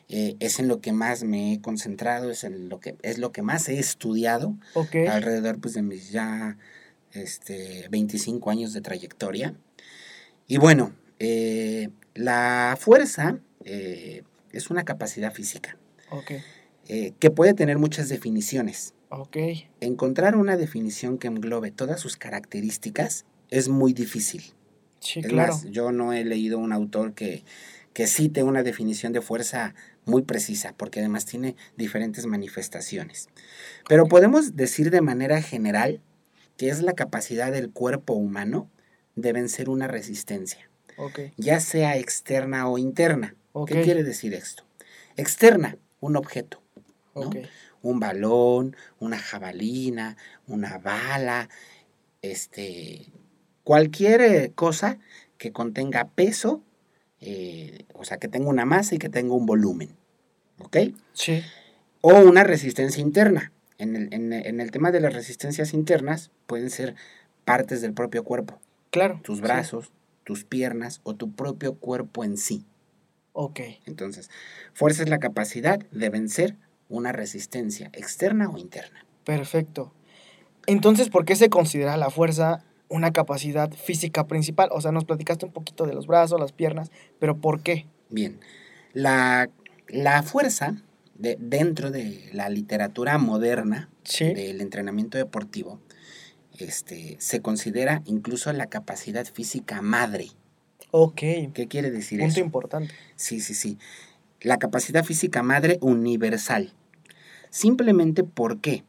Eh, 0.08 0.36
es 0.40 0.58
en 0.58 0.68
lo 0.68 0.80
que 0.80 0.92
más 0.92 1.22
me 1.24 1.54
he 1.54 1.60
concentrado, 1.60 2.30
es 2.30 2.44
en 2.44 2.68
lo 2.68 2.80
que 2.80 2.96
es 3.02 3.18
lo 3.18 3.32
que 3.32 3.40
más 3.42 3.68
he 3.68 3.78
estudiado 3.78 4.56
alrededor 5.08 5.58
pues 5.60 5.74
de 5.74 5.82
mis 5.82 6.10
ya 6.10 6.58
este 7.12 7.86
25 7.90 8.50
años 8.50 8.72
de 8.72 8.80
trayectoria. 8.80 9.54
Y 10.48 10.58
bueno, 10.58 10.92
eh, 11.18 11.88
la 12.14 12.76
fuerza 12.78 13.38
eh, 13.64 14.22
es 14.52 14.70
una 14.70 14.84
capacidad 14.84 15.32
física 15.32 15.78
que 17.18 17.30
puede 17.30 17.54
tener 17.54 17.78
muchas 17.78 18.08
definiciones. 18.10 18.92
Ok, 19.20 19.36
Encontrar 19.80 20.36
una 20.36 20.56
definición 20.56 21.18
que 21.18 21.28
englobe 21.28 21.70
todas 21.70 22.00
sus 22.00 22.16
características 22.16 23.24
es 23.50 23.68
muy 23.68 23.92
difícil. 23.92 24.54
sí, 25.00 25.20
Es 25.20 25.26
claro, 25.26 25.54
más, 25.54 25.64
yo 25.70 25.92
no 25.92 26.12
he 26.12 26.24
leído 26.24 26.58
un 26.58 26.72
autor 26.72 27.14
que, 27.14 27.44
que 27.92 28.06
cite 28.06 28.42
una 28.42 28.62
definición 28.62 29.12
de 29.12 29.20
fuerza 29.20 29.74
muy 30.04 30.22
precisa, 30.22 30.74
porque 30.76 31.00
además 31.00 31.24
tiene 31.26 31.56
diferentes 31.76 32.26
manifestaciones. 32.26 33.28
Pero 33.88 34.06
podemos 34.06 34.56
decir 34.56 34.90
de 34.90 35.00
manera 35.00 35.40
general 35.42 36.00
que 36.56 36.68
es 36.68 36.82
la 36.82 36.92
capacidad 36.92 37.52
del 37.52 37.70
cuerpo 37.70 38.14
humano 38.14 38.70
de 39.16 39.32
vencer 39.32 39.68
una 39.68 39.86
resistencia, 39.86 40.70
ok, 40.96 41.20
ya 41.36 41.60
sea 41.60 41.96
externa 41.96 42.68
o 42.68 42.78
interna. 42.78 43.36
ok, 43.52 43.70
¿Qué 43.70 43.82
quiere 43.82 44.02
decir 44.02 44.34
esto? 44.34 44.64
Externa, 45.16 45.78
un 46.00 46.16
objeto, 46.16 46.62
¿no? 47.14 47.22
ok, 47.22 47.36
un 47.88 48.00
balón, 48.00 48.76
una 48.98 49.18
jabalina, 49.18 50.16
una 50.46 50.78
bala, 50.78 51.48
este, 52.22 53.06
cualquier 53.62 54.20
eh, 54.22 54.52
cosa 54.54 54.98
que 55.38 55.52
contenga 55.52 56.08
peso, 56.08 56.62
eh, 57.20 57.84
o 57.94 58.04
sea, 58.04 58.18
que 58.18 58.28
tenga 58.28 58.48
una 58.48 58.64
masa 58.64 58.94
y 58.94 58.98
que 58.98 59.08
tenga 59.08 59.34
un 59.34 59.46
volumen, 59.46 59.90
¿ok? 60.60 60.76
sí, 61.12 61.42
O 62.00 62.14
una 62.20 62.44
resistencia 62.44 63.00
interna. 63.00 63.52
En 63.78 63.96
el, 63.96 64.12
en 64.14 64.32
el- 64.32 64.46
en 64.46 64.60
el 64.60 64.70
tema 64.70 64.92
de 64.92 65.00
las 65.00 65.14
resistencias 65.14 65.74
internas 65.74 66.30
pueden 66.46 66.70
ser 66.70 66.94
partes 67.44 67.80
del 67.82 67.92
propio 67.92 68.22
cuerpo, 68.24 68.60
claro. 68.90 69.20
tus 69.24 69.38
sí, 69.38 69.42
brazos, 69.42 69.90
tus 70.22 70.44
piernas 70.44 71.00
o 71.02 71.14
tu 71.14 71.32
propio 71.32 71.74
cuerpo 71.74 72.24
en 72.24 72.36
sí. 72.36 72.64
Ok, 73.32 73.60
Entonces, 73.86 74.30
fuerza 74.74 75.02
es 75.02 75.08
la 75.08 75.18
capacidad 75.18 75.78
de 75.90 76.08
vencer 76.08 76.56
una 76.88 77.12
resistencia 77.12 77.90
externa 77.92 78.48
o 78.48 78.58
interna. 78.58 79.04
perfecto. 79.24 79.92
Entonces, 80.66 81.10
¿por 81.10 81.24
qué 81.24 81.36
se 81.36 81.50
considera 81.50 81.96
la 81.96 82.10
fuerza 82.10 82.64
una 82.88 83.12
capacidad 83.12 83.70
física 83.72 84.26
principal? 84.26 84.68
O 84.72 84.80
sea, 84.80 84.92
nos 84.92 85.04
platicaste 85.04 85.44
un 85.46 85.52
poquito 85.52 85.84
de 85.86 85.94
los 85.94 86.06
brazos, 86.06 86.40
las 86.40 86.52
piernas, 86.52 86.90
pero 87.18 87.36
¿por 87.36 87.60
qué? 87.62 87.86
Bien, 88.08 88.40
la, 88.94 89.50
la 89.88 90.22
fuerza 90.22 90.76
de, 91.16 91.36
dentro 91.38 91.90
de 91.90 92.30
la 92.32 92.48
literatura 92.48 93.18
moderna 93.18 93.90
Sí, 94.04 94.32
del 94.34 94.60
entrenamiento 94.60 95.16
deportivo 95.18 95.80
este, 96.58 97.16
se 97.18 97.40
considera 97.40 98.02
incluso 98.04 98.52
la 98.52 98.66
capacidad 98.66 99.26
física 99.26 99.82
madre. 99.82 100.28
ok, 100.90 101.18
¿Qué 101.52 101.66
quiere 101.68 101.90
decir 101.90 102.20
punto 102.20 102.34
eso? 102.34 102.40
importante. 102.44 102.94
Sí, 103.16 103.40
sí, 103.40 103.54
sí. 103.54 103.78
La 104.44 104.58
capacidad 104.58 105.04
física 105.04 105.42
madre 105.42 105.78
universal. 105.80 106.74
Simplemente 107.48 108.24
¿por 108.24 108.60
qué? 108.60 108.84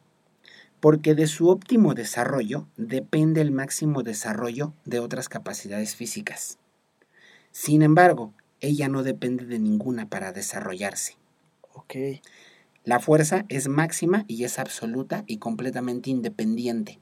Porque 0.80 1.14
de 1.14 1.26
su 1.26 1.48
óptimo 1.48 1.94
desarrollo 1.94 2.68
depende 2.76 3.40
el 3.40 3.52
máximo 3.52 4.02
desarrollo 4.02 4.74
de 4.84 5.00
otras 5.00 5.30
capacidades 5.30 5.96
físicas. 5.96 6.58
Sin 7.52 7.80
embargo, 7.80 8.34
ella 8.60 8.88
no 8.90 9.02
depende 9.02 9.46
de 9.46 9.58
ninguna 9.58 10.10
para 10.10 10.30
desarrollarse. 10.30 11.16
Ok, 11.72 11.94
La 12.84 13.00
fuerza 13.00 13.46
es 13.48 13.66
máxima 13.66 14.26
y 14.28 14.44
es 14.44 14.58
absoluta 14.58 15.24
y 15.26 15.38
completamente 15.38 16.10
independiente. 16.10 17.00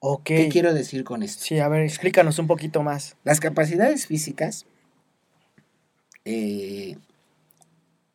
ok. 0.00 0.24
¿Qué 0.24 0.48
quiero 0.48 0.72
decir 0.72 1.04
con 1.04 1.22
esto? 1.22 1.44
Sí, 1.44 1.58
a 1.58 1.68
ver, 1.68 1.82
explícanos 1.82 2.38
un 2.38 2.46
poquito 2.46 2.82
más. 2.82 3.16
Las 3.24 3.40
capacidades 3.40 4.06
físicas 4.06 4.64
eh, 6.24 6.96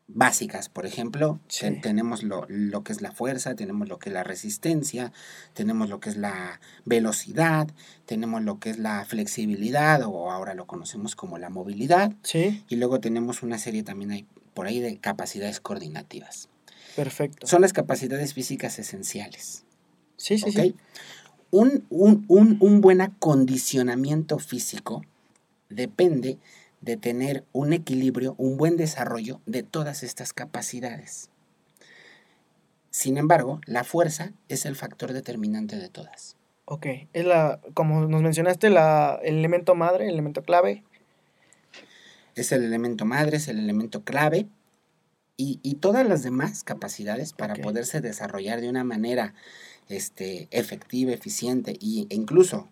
básicas, 0.10 0.70
por 0.70 0.86
ejemplo, 0.86 1.40
Sí. 1.50 1.62
ten- 1.62 1.82
tenemos 1.82 2.24
lo, 2.24 2.46
lo 2.48 2.84
que 2.84 2.94
es 2.94 3.02
la 3.02 3.12
fuerza, 3.12 3.56
tenemos 3.56 3.90
lo 3.90 4.00
que 4.00 4.10
es 4.10 4.14
la 4.14 4.24
resistencia, 4.24 5.12
tenemos 5.54 5.90
lo 5.90 6.00
que 6.00 6.10
es 6.10 6.18
la 6.18 6.60
velocidad, 6.86 7.68
tenemos 8.06 8.42
lo 8.42 8.58
que 8.60 8.70
es 8.70 8.80
la 8.80 9.04
flexibilidad 9.06 10.02
o 10.06 10.32
ahora 10.32 10.54
lo 10.54 10.66
conocemos 10.66 11.16
como 11.16 11.38
la 11.38 11.50
movilidad 11.50 12.14
Sí, 12.24 12.64
y 12.70 12.78
luego 12.78 13.00
tenemos 13.02 13.44
una 13.44 13.58
serie 13.58 13.84
también 13.84 14.12
hay 14.12 14.26
por 14.54 14.66
ahí 14.66 14.80
de 14.80 14.98
capacidades 14.98 15.60
coordinativas. 15.60 16.50
perfecto. 16.96 17.46
Son 17.46 17.62
las 17.62 17.74
capacidades 17.74 18.34
físicas 18.34 18.80
esenciales. 18.80 19.64
Sí, 20.16 20.40
sí, 20.40 20.52
sí. 20.52 20.76
Un, 21.52 21.86
un- 21.92 22.26
un- 22.28 22.58
un 22.60 22.82
buen 22.82 23.02
acondicionamiento 23.02 24.40
físico 24.40 25.04
depende 25.70 26.40
de 26.82 26.98
tener 26.98 27.44
un 27.54 27.74
equilibrio, 27.74 28.36
un 28.38 28.58
buen 28.58 28.78
desarrollo 28.78 29.42
de 29.46 29.64
todas 29.64 30.04
estas 30.04 30.34
capacidades. 30.34 31.30
Sin 32.92 33.18
embargo, 33.18 33.62
la 33.66 33.84
fuerza 33.84 34.32
es 34.48 34.66
el 34.66 34.76
factor 34.76 35.14
determinante 35.14 35.76
de 35.78 35.90
todas. 35.90 36.36
Ok, 36.66 36.86
es 37.14 37.26
la, 37.26 37.60
como 37.74 38.08
nos 38.08 38.22
mencionaste, 38.22 38.70
la, 38.70 39.20
el 39.24 39.36
elemento 39.38 39.76
madre, 39.76 40.06
el 40.06 40.14
elemento 40.14 40.44
clave. 40.44 40.84
Es 42.36 42.52
el 42.52 42.64
elemento 42.64 43.06
madre, 43.06 43.38
es 43.38 43.48
el 43.48 43.58
elemento 43.60 44.04
clave 44.04 44.48
y, 45.38 45.60
y 45.64 45.76
todas 45.76 46.08
las 46.08 46.24
demás 46.24 46.64
capacidades 46.64 47.34
para 47.34 47.56
poderse 47.56 48.02
desarrollar 48.02 48.62
de 48.62 48.70
una 48.70 48.84
manera 48.84 49.34
este, 49.90 50.48
efectiva, 50.52 51.12
eficiente 51.14 51.76
y- 51.80 52.08
e 52.10 52.16
incluso 52.16 52.70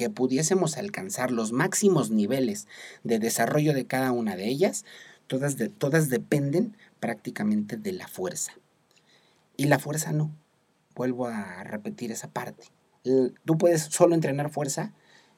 que 0.00 0.08
pudiésemos 0.08 0.78
alcanzar 0.78 1.30
los 1.30 1.52
máximos 1.52 2.10
niveles 2.10 2.66
de 3.04 3.18
desarrollo 3.18 3.74
de 3.74 3.84
cada 3.84 4.12
una 4.12 4.34
de 4.34 4.48
ellas, 4.48 4.86
todas, 5.26 5.58
de, 5.58 5.68
todas 5.68 6.08
dependen 6.08 6.74
prácticamente 7.00 7.76
de 7.76 7.92
la 7.92 8.08
fuerza. 8.08 8.54
Y 9.58 9.64
la 9.64 9.78
fuerza 9.78 10.12
no. 10.12 10.30
Vuelvo 10.94 11.26
a 11.26 11.64
repetir 11.64 12.12
esa 12.12 12.30
parte. 12.30 12.64
Tú 13.44 13.58
puedes 13.58 13.82
solo 13.82 14.14
entrenar 14.14 14.48
fuerza 14.48 14.94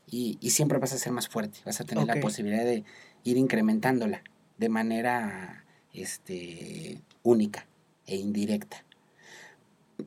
y, 0.09 0.39
y 0.41 0.51
siempre 0.51 0.79
vas 0.79 0.93
a 0.93 0.99
ser 0.99 1.11
más 1.11 1.27
fuerte. 1.27 1.59
Vas 1.67 1.81
a 1.81 1.85
tener 1.85 2.07
la 2.07 2.21
posibilidad 2.21 2.65
de 2.65 2.85
ir 3.25 3.37
incrementándola 3.37 4.23
de 4.59 4.69
manera 4.69 5.65
este, 5.93 7.01
única 7.25 7.67
e 8.07 8.15
indirecta. 8.15 8.85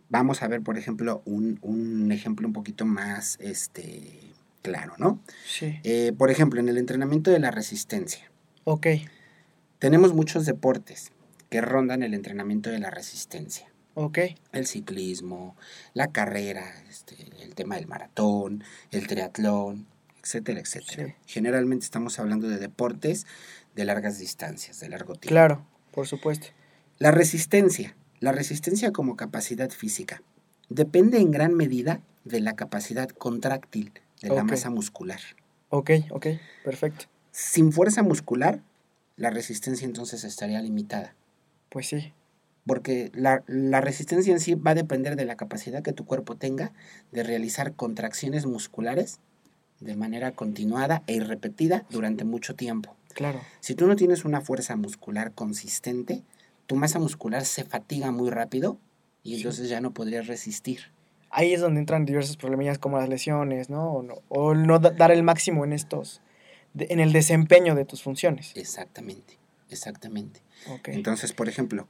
Vamos 0.07 0.41
a 0.43 0.47
ver, 0.47 0.61
por 0.61 0.77
ejemplo, 0.77 1.21
un, 1.25 1.59
un 1.61 2.09
ejemplo 2.13 2.47
un 2.47 2.53
poquito 2.53 2.85
más 2.85 3.37
este, 3.41 4.24
claro, 4.65 4.95
¿no? 4.97 5.19
Sí. 5.47 5.79
Eh, 5.83 6.11
por 6.17 6.31
ejemplo, 6.31 6.59
en 6.59 6.67
el 6.69 6.77
entrenamiento 6.79 7.29
de 7.31 7.39
la 7.39 7.51
resistencia, 7.51 8.31
Ok, 8.63 8.87
tenemos 9.77 10.13
muchos 10.15 10.45
deportes 10.47 11.11
que 11.49 11.61
rondan 11.61 12.01
el 12.01 12.15
entrenamiento 12.15 12.71
de 12.71 12.79
la 12.79 12.89
resistencia. 12.89 13.67
ok, 13.93 14.17
El 14.51 14.65
ciclismo, 14.65 15.55
la 15.93 16.07
carrera, 16.07 16.63
este, 16.89 17.15
el 17.43 17.53
tema 17.53 17.75
del 17.75 17.85
maratón, 17.87 18.63
el 18.91 19.05
triatlón, 19.05 19.85
etcétera, 20.23 20.59
etcétera. 20.59 21.07
Sí. 21.09 21.13
Generalmente 21.27 21.85
estamos 21.85 22.17
hablando 22.17 22.47
de 22.49 22.57
deportes 22.57 23.27
de 23.75 23.85
largas 23.85 24.17
distancias, 24.17 24.79
de 24.79 24.89
largo 24.89 25.13
tiempo. 25.13 25.29
claro, 25.29 25.65
por 25.91 26.07
supuesto. 26.07 26.47
La 26.97 27.11
resistencia. 27.11 27.95
La 28.21 28.31
resistencia 28.31 28.91
como 28.91 29.15
capacidad 29.15 29.69
física 29.69 30.23
depende 30.69 31.19
en 31.19 31.29
gran 31.29 31.53
medida 31.53 32.01
de 32.23 32.39
la 32.39 32.53
capacidad 32.55 33.09
contráctil 33.09 33.91
de 34.21 34.29
la 34.29 34.43
masa 34.43 34.69
muscular. 34.69 35.19
Ok, 35.69 35.91
ok, 36.11 36.27
perfecto. 36.63 37.05
Sin 37.31 37.71
fuerza 37.71 38.01
muscular, 38.03 38.61
la 39.17 39.29
resistencia 39.29 39.85
entonces 39.85 40.23
estaría 40.23 40.61
limitada. 40.61 41.15
Pues 41.69 41.87
sí. 41.87 42.13
Porque 42.65 43.11
la, 43.13 43.43
la 43.47 43.81
resistencia 43.81 44.33
en 44.33 44.39
sí 44.39 44.55
va 44.55 44.71
a 44.71 44.75
depender 44.75 45.15
de 45.15 45.25
la 45.25 45.35
capacidad 45.35 45.83
que 45.83 45.93
tu 45.93 46.05
cuerpo 46.05 46.35
tenga 46.35 46.71
de 47.11 47.23
realizar 47.23 47.73
contracciones 47.73 48.45
musculares 48.45 49.19
de 49.81 49.95
manera 49.95 50.31
continuada 50.31 51.03
e 51.07 51.13
irrepetida 51.15 51.85
durante 51.89 52.23
mucho 52.23 52.55
tiempo. 52.55 52.95
Claro. 53.13 53.39
Si 53.59 53.75
tú 53.75 53.85
no 53.87 53.95
tienes 53.95 54.25
una 54.25 54.41
fuerza 54.41 54.75
muscular 54.77 55.33
consistente, 55.33 56.23
tu 56.65 56.75
masa 56.75 56.97
muscular 56.99 57.45
se 57.45 57.63
fatiga 57.65 58.11
muy 58.11 58.29
rápido 58.29 58.77
y 59.21 59.31
Sí. 59.31 59.37
entonces 59.37 59.69
ya 59.69 59.81
no 59.81 59.91
podrías 59.93 60.27
resistir. 60.27 60.91
Ahí 61.37 61.53
es 61.53 61.59
donde 61.59 61.81
entran 61.81 62.05
diversos 62.05 62.37
problemillas 62.37 62.77
como 62.79 62.97
las 62.97 63.09
lesiones, 63.09 63.69
¿no? 63.69 63.91
O 63.91 64.01
no, 64.03 64.15
o 64.29 64.53
el 64.53 64.65
no 64.67 64.79
da- 64.79 64.91
dar 64.91 65.11
el 65.11 65.21
máximo 65.21 65.65
en 65.65 65.73
estos, 65.73 66.21
de- 66.73 66.87
en 66.91 67.01
el 67.01 67.11
desempeño 67.11 67.75
de 67.75 67.83
tus 67.83 68.01
funciones. 68.01 68.53
Exactamente, 68.55 69.37
exactamente. 69.69 70.41
Ok. 70.69 70.87
Entonces, 70.89 71.33
por 71.33 71.49
ejemplo, 71.49 71.89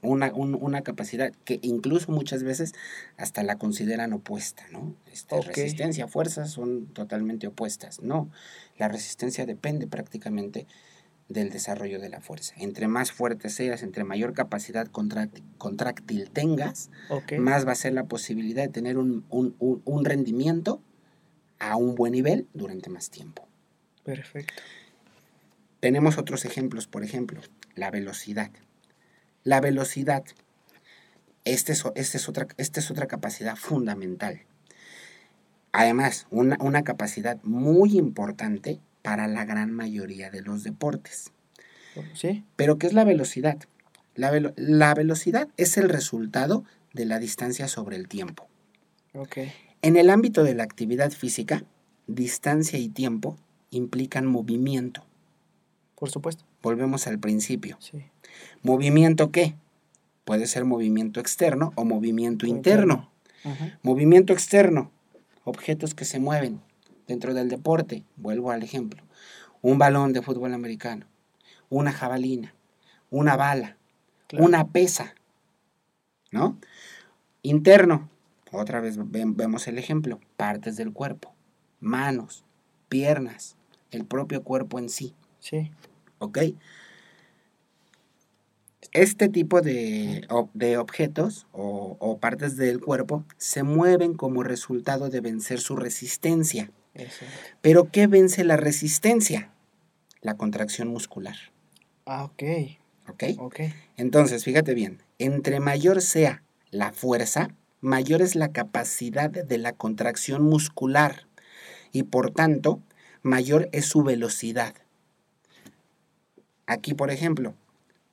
una, 0.00 0.32
un- 0.32 0.54
una 0.54 0.80
capacidad 0.82 1.32
que 1.44 1.58
incluso 1.60 2.12
muchas 2.12 2.42
veces 2.44 2.72
hasta 3.18 3.42
la 3.42 3.58
consideran 3.58 4.12
opuesta, 4.14 4.64
¿no? 4.70 4.94
Este. 5.12 5.38
Resistencia, 5.42 6.08
fuerza 6.08 6.46
son 6.46 6.86
totalmente 6.86 7.46
opuestas. 7.46 8.00
No, 8.00 8.30
la 8.78 8.88
resistencia 8.88 9.44
depende 9.44 9.86
prácticamente 9.86 10.66
del 11.28 11.50
desarrollo 11.50 12.00
de 12.00 12.08
la 12.08 12.20
fuerza. 12.20 12.54
Entre 12.56 12.88
más 12.88 13.12
fuerte 13.12 13.50
seas, 13.50 13.82
entre 13.82 14.02
mayor 14.04 14.32
capacidad 14.32 14.86
contráctil, 14.88 16.30
tengas, 16.30 16.90
más 17.38 17.66
va 17.66 17.72
a 17.72 17.76
ser 17.76 17.92
la 17.92 18.04
posibilidad 18.06 18.62
de 18.62 18.68
tener 18.70 18.96
un, 18.98 19.24
un- 19.28 19.54
un- 19.58 19.82
un 19.84 20.04
rendimiento 20.04 20.82
a 21.58 21.76
un 21.76 21.94
buen 21.94 22.12
nivel 22.12 22.46
durante 22.54 22.88
más 22.88 23.10
tiempo. 23.10 23.46
Perfecto. 24.04 24.62
Tenemos 25.80 26.16
otros 26.18 26.44
ejemplos, 26.44 26.86
por 26.86 27.04
ejemplo, 27.04 27.40
la 27.74 27.90
velocidad. 27.90 28.50
La 29.44 29.60
velocidad, 29.60 30.24
esta 31.44 31.72
es, 31.72 31.84
o- 31.84 31.92
esta 31.94 32.16
es 32.16 32.28
otra, 32.28 32.48
esta 32.56 32.80
es 32.80 32.90
otra 32.90 33.06
capacidad 33.06 33.54
fundamental. 33.56 34.42
Además, 35.72 36.26
una, 36.30 36.56
una 36.60 36.82
capacidad 36.82 37.38
muy 37.42 37.98
importante 37.98 38.80
para 39.02 39.28
la 39.28 39.44
gran 39.44 39.72
mayoría 39.72 40.30
de 40.30 40.42
los 40.42 40.62
deportes. 40.64 41.32
¿Sí? 42.14 42.44
Pero, 42.56 42.78
¿qué 42.78 42.86
es 42.86 42.92
la 42.92 43.04
velocidad? 43.04 43.58
La, 44.14 44.30
velo- 44.30 44.52
la 44.56 44.94
velocidad 44.94 45.48
es 45.56 45.76
el 45.78 45.88
resultado 45.88 46.64
de 46.92 47.04
la 47.06 47.18
distancia 47.18 47.66
sobre 47.68 47.96
el 47.96 48.08
tiempo. 48.08 48.46
Ok. 49.14 49.38
En 49.82 49.96
el 49.96 50.10
ámbito 50.10 50.44
de 50.44 50.54
la 50.54 50.62
actividad 50.64 51.10
física, 51.10 51.64
distancia 52.06 52.78
y 52.78 52.88
tiempo 52.88 53.36
implican 53.70 54.26
movimiento. 54.26 55.04
Por 55.96 56.10
supuesto. 56.10 56.44
Volvemos 56.62 57.06
al 57.06 57.18
principio. 57.18 57.76
Sí. 57.80 58.04
¿Movimiento 58.62 59.30
qué? 59.30 59.54
Puede 60.24 60.46
ser 60.46 60.64
movimiento 60.64 61.20
externo 61.20 61.72
o 61.74 61.84
movimiento 61.84 62.46
interno. 62.46 63.10
Ujú. 63.44 63.64
Movimiento 63.82 64.32
externo, 64.32 64.90
objetos 65.44 65.94
que 65.94 66.04
se 66.04 66.18
mueven 66.18 66.60
dentro 67.08 67.34
del 67.34 67.48
deporte. 67.48 68.04
Vuelvo 68.16 68.52
al 68.52 68.62
ejemplo. 68.62 69.02
Un 69.62 69.78
balón 69.78 70.12
de 70.12 70.22
fútbol 70.22 70.54
americano, 70.54 71.06
una 71.68 71.90
jabalina, 71.92 72.54
una 73.10 73.36
bala, 73.36 73.76
Claro. 74.28 74.44
una 74.44 74.68
pesa. 74.68 75.14
¿No? 76.30 76.58
Interno, 77.42 78.08
otra 78.52 78.80
vez 78.80 78.96
ve- 78.98 79.24
vemos 79.26 79.66
el 79.66 79.78
ejemplo, 79.78 80.20
partes 80.36 80.76
del 80.76 80.92
cuerpo, 80.92 81.32
manos, 81.80 82.44
piernas, 82.88 83.56
el 83.90 84.04
propio 84.04 84.42
cuerpo 84.44 84.78
en 84.78 84.90
sí. 84.90 85.14
Sí. 85.40 85.70
¿Ok? 86.18 86.38
Este 88.92 89.28
tipo 89.28 89.60
de, 89.60 90.26
de 90.54 90.76
objetos 90.78 91.46
o, 91.52 91.96
o 92.00 92.18
partes 92.18 92.56
del 92.56 92.80
cuerpo 92.80 93.24
se 93.36 93.62
mueven 93.62 94.14
como 94.14 94.42
resultado 94.42 95.10
de 95.10 95.20
vencer 95.20 95.60
su 95.60 95.76
resistencia. 95.76 96.70
¿Pero 97.60 97.90
qué 97.90 98.06
vence 98.06 98.44
la 98.44 98.56
resistencia? 98.56 99.50
La 100.20 100.36
contracción 100.36 100.88
muscular. 100.88 101.36
Ah, 102.06 102.24
ok. 102.24 102.42
¿Ok? 103.08 103.24
Ok. 103.38 103.60
Entonces, 103.96 104.44
fíjate 104.44 104.74
bien, 104.74 105.02
entre 105.18 105.60
mayor 105.60 106.02
sea 106.02 106.42
la 106.70 106.92
fuerza, 106.92 107.48
mayor 107.80 108.22
es 108.22 108.34
la 108.34 108.52
capacidad 108.52 109.30
de 109.30 109.58
la 109.58 109.72
contracción 109.72 110.42
muscular 110.42 111.26
y 111.92 112.04
por 112.04 112.32
tanto, 112.32 112.80
mayor 113.22 113.68
es 113.72 113.86
su 113.86 114.02
velocidad. 114.02 114.74
Aquí, 116.66 116.94
por 116.94 117.10
ejemplo, 117.10 117.54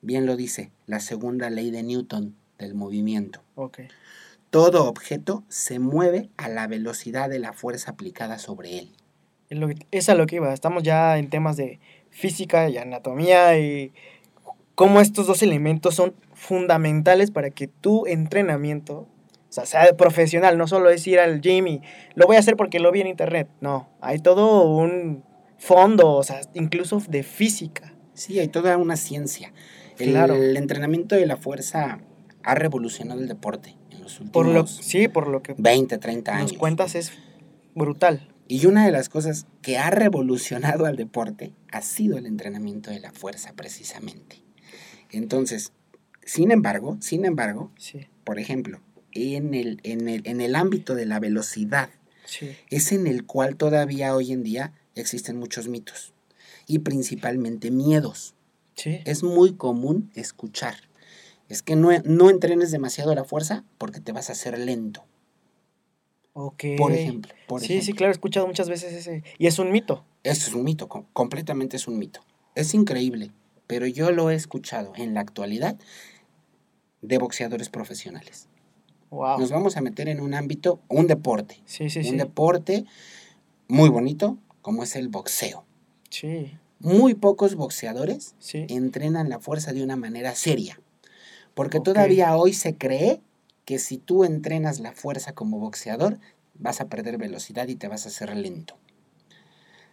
bien 0.01 0.25
lo 0.25 0.37
dice 0.37 0.71
la 0.85 0.99
segunda 0.99 1.49
ley 1.49 1.71
de 1.71 1.83
Newton 1.83 2.35
del 2.57 2.73
movimiento. 2.73 3.41
Ok. 3.55 3.81
Todo 4.55 4.87
objeto 4.87 5.43
se 5.49 5.79
mueve 5.79 6.29
a 6.37 6.47
la 6.47 6.65
velocidad 6.67 7.29
de 7.29 7.39
la 7.39 7.51
fuerza 7.51 7.91
aplicada 7.91 8.39
sobre 8.39 8.79
él. 8.79 8.95
Es, 9.91 10.07
a 10.07 10.15
lo 10.15 10.27
que 10.27 10.37
iba. 10.37 10.53
Estamos 10.53 10.81
ya 10.81 11.17
en 11.17 11.29
temas 11.29 11.57
de 11.57 11.81
física 12.09 12.69
y 12.69 12.77
anatomía 12.77 13.59
y 13.59 13.91
cómo 14.73 15.01
estos 15.01 15.27
dos 15.27 15.43
elementos 15.43 15.95
son 15.95 16.15
fundamentales 16.33 17.31
para 17.31 17.49
que 17.49 17.67
tu 17.67 18.07
entrenamiento 18.07 18.99
o 18.99 19.07
sea, 19.49 19.65
sea 19.65 19.97
profesional. 19.97 20.57
No 20.57 20.67
solo 20.67 20.89
es 20.89 21.05
ir 21.05 21.19
al 21.19 21.41
gym 21.41 21.67
y 21.67 21.81
lo 22.13 22.25
voy 22.25 22.37
a 22.37 22.39
hacer 22.39 22.55
porque 22.55 22.79
lo 22.79 22.93
vi 22.93 23.01
en 23.01 23.07
internet. 23.07 23.49
No, 23.59 23.89
hay 23.99 24.19
todo 24.19 24.69
un 24.69 25.25
fondo, 25.57 26.13
o 26.13 26.23
sea, 26.23 26.39
incluso 26.53 27.03
de 27.09 27.23
física. 27.23 27.93
Sí, 28.13 28.39
hay 28.39 28.47
toda 28.47 28.77
una 28.77 28.95
ciencia. 28.95 29.51
El, 29.99 30.11
Claro. 30.11 30.35
entrenamiento 30.35 31.15
de 31.15 31.25
la 31.25 31.35
fuerza 31.35 31.99
ha 32.43 32.55
revolucionado 32.55 33.19
el 33.19 33.27
deporte 33.27 33.75
los 34.05 34.19
últimos 34.19 34.31
Por 34.31 34.47
lo, 34.47 34.67
sí, 34.67 35.07
por 35.07 35.27
lo 35.27 35.41
que 35.41 35.55
20, 35.57 35.97
30 35.97 36.35
años. 36.35 36.51
nos 36.51 36.59
cuentas 36.59 36.95
es 36.95 37.11
brutal. 37.73 38.27
Y 38.47 38.65
una 38.67 38.85
de 38.85 38.91
las 38.91 39.09
cosas 39.09 39.47
que 39.61 39.77
ha 39.79 39.89
revolucionado 39.89 40.85
al 40.85 40.95
deporte 40.95 41.53
ha 41.71 41.81
sido 41.81 42.17
el 42.17 42.27
entrenamiento 42.27 42.91
de 42.91 42.99
la 42.99 43.11
fuerza 43.11 43.53
precisamente. 43.53 44.43
Entonces, 45.11 45.71
sin 46.23 46.51
embargo, 46.51 46.97
sin 47.01 47.25
embargo, 47.25 47.71
Sí, 47.77 48.07
por 48.23 48.37
ejemplo, 48.39 48.81
en 49.13 49.53
el, 49.55 49.79
en 49.83 50.07
el, 50.07 50.21
en 50.25 50.41
el 50.41 50.55
ámbito 50.55 50.93
de 50.93 51.05
la 51.07 51.19
velocidad, 51.19 51.89
sí. 52.25 52.51
es 52.69 52.91
en 52.91 53.07
el 53.07 53.25
cual 53.25 53.55
todavía 53.55 54.15
hoy 54.15 54.31
en 54.31 54.43
día 54.43 54.73
existen 54.93 55.37
muchos 55.37 55.67
mitos 55.67 56.13
y 56.67 56.79
principalmente 56.79 57.71
miedos. 57.71 58.35
Sí. 58.75 58.99
Es 59.05 59.23
muy 59.23 59.53
común 59.53 60.11
escuchar. 60.15 60.75
Es 61.49 61.61
que 61.61 61.75
no, 61.75 61.89
no 62.05 62.29
entrenes 62.29 62.71
demasiado 62.71 63.13
la 63.15 63.23
fuerza 63.23 63.63
porque 63.77 63.99
te 63.99 64.11
vas 64.11 64.29
a 64.29 64.33
hacer 64.33 64.57
lento. 64.57 65.03
Ok. 66.33 66.63
Por 66.77 66.91
ejemplo. 66.91 67.33
Por 67.47 67.61
sí, 67.61 67.81
sí, 67.81 67.93
claro, 67.93 68.11
he 68.11 68.13
escuchado 68.13 68.47
muchas 68.47 68.67
veces 68.69 68.93
ese. 68.93 69.23
Y 69.37 69.47
es 69.47 69.57
un 69.59 69.71
mito. 69.71 70.03
Eso 70.23 70.49
es 70.49 70.55
un 70.55 70.63
mito, 70.63 70.87
com- 70.89 71.05
completamente 71.13 71.77
es 71.77 71.87
un 71.87 71.97
mito. 71.97 72.21
Es 72.55 72.73
increíble, 72.73 73.31
pero 73.67 73.85
yo 73.87 74.11
lo 74.11 74.29
he 74.29 74.35
escuchado 74.35 74.91
en 74.95 75.13
la 75.13 75.21
actualidad 75.21 75.77
de 77.01 77.17
boxeadores 77.19 77.69
profesionales. 77.69 78.47
Wow. 79.11 79.39
Nos 79.39 79.51
vamos 79.51 79.77
a 79.77 79.81
meter 79.81 80.09
en 80.09 80.19
un 80.19 80.33
ámbito, 80.33 80.81
un 80.89 81.07
deporte, 81.07 81.61
Sí, 81.65 81.89
sí, 81.89 81.99
un 81.99 82.05
sí. 82.05 82.15
deporte 82.17 82.85
muy 83.67 83.89
bonito 83.89 84.37
como 84.61 84.83
es 84.83 84.95
el 84.95 85.07
boxeo. 85.09 85.63
Sí, 86.09 86.57
Muy 86.79 87.13
pocos 87.13 87.55
boxeadores 87.55 88.35
entrenan 88.69 89.29
la 89.29 89.39
fuerza 89.39 89.73
de 89.73 89.83
una 89.83 89.95
manera 89.95 90.33
seria, 90.35 90.79
porque 91.55 91.79
todavía 91.79 92.35
hoy 92.37 92.53
se 92.53 92.75
cree 92.77 93.21
que 93.65 93.79
si 93.79 93.97
tú 93.97 94.23
entrenas 94.23 94.79
la 94.79 94.91
fuerza 94.91 95.33
como 95.33 95.57
boxeador, 95.59 96.19
vas 96.53 96.79
a 96.81 96.85
perder 96.87 97.17
velocidad 97.17 97.67
y 97.67 97.75
te 97.75 97.87
vas 97.87 98.05
a 98.05 98.09
hacer 98.09 98.35
lento. 98.35 98.77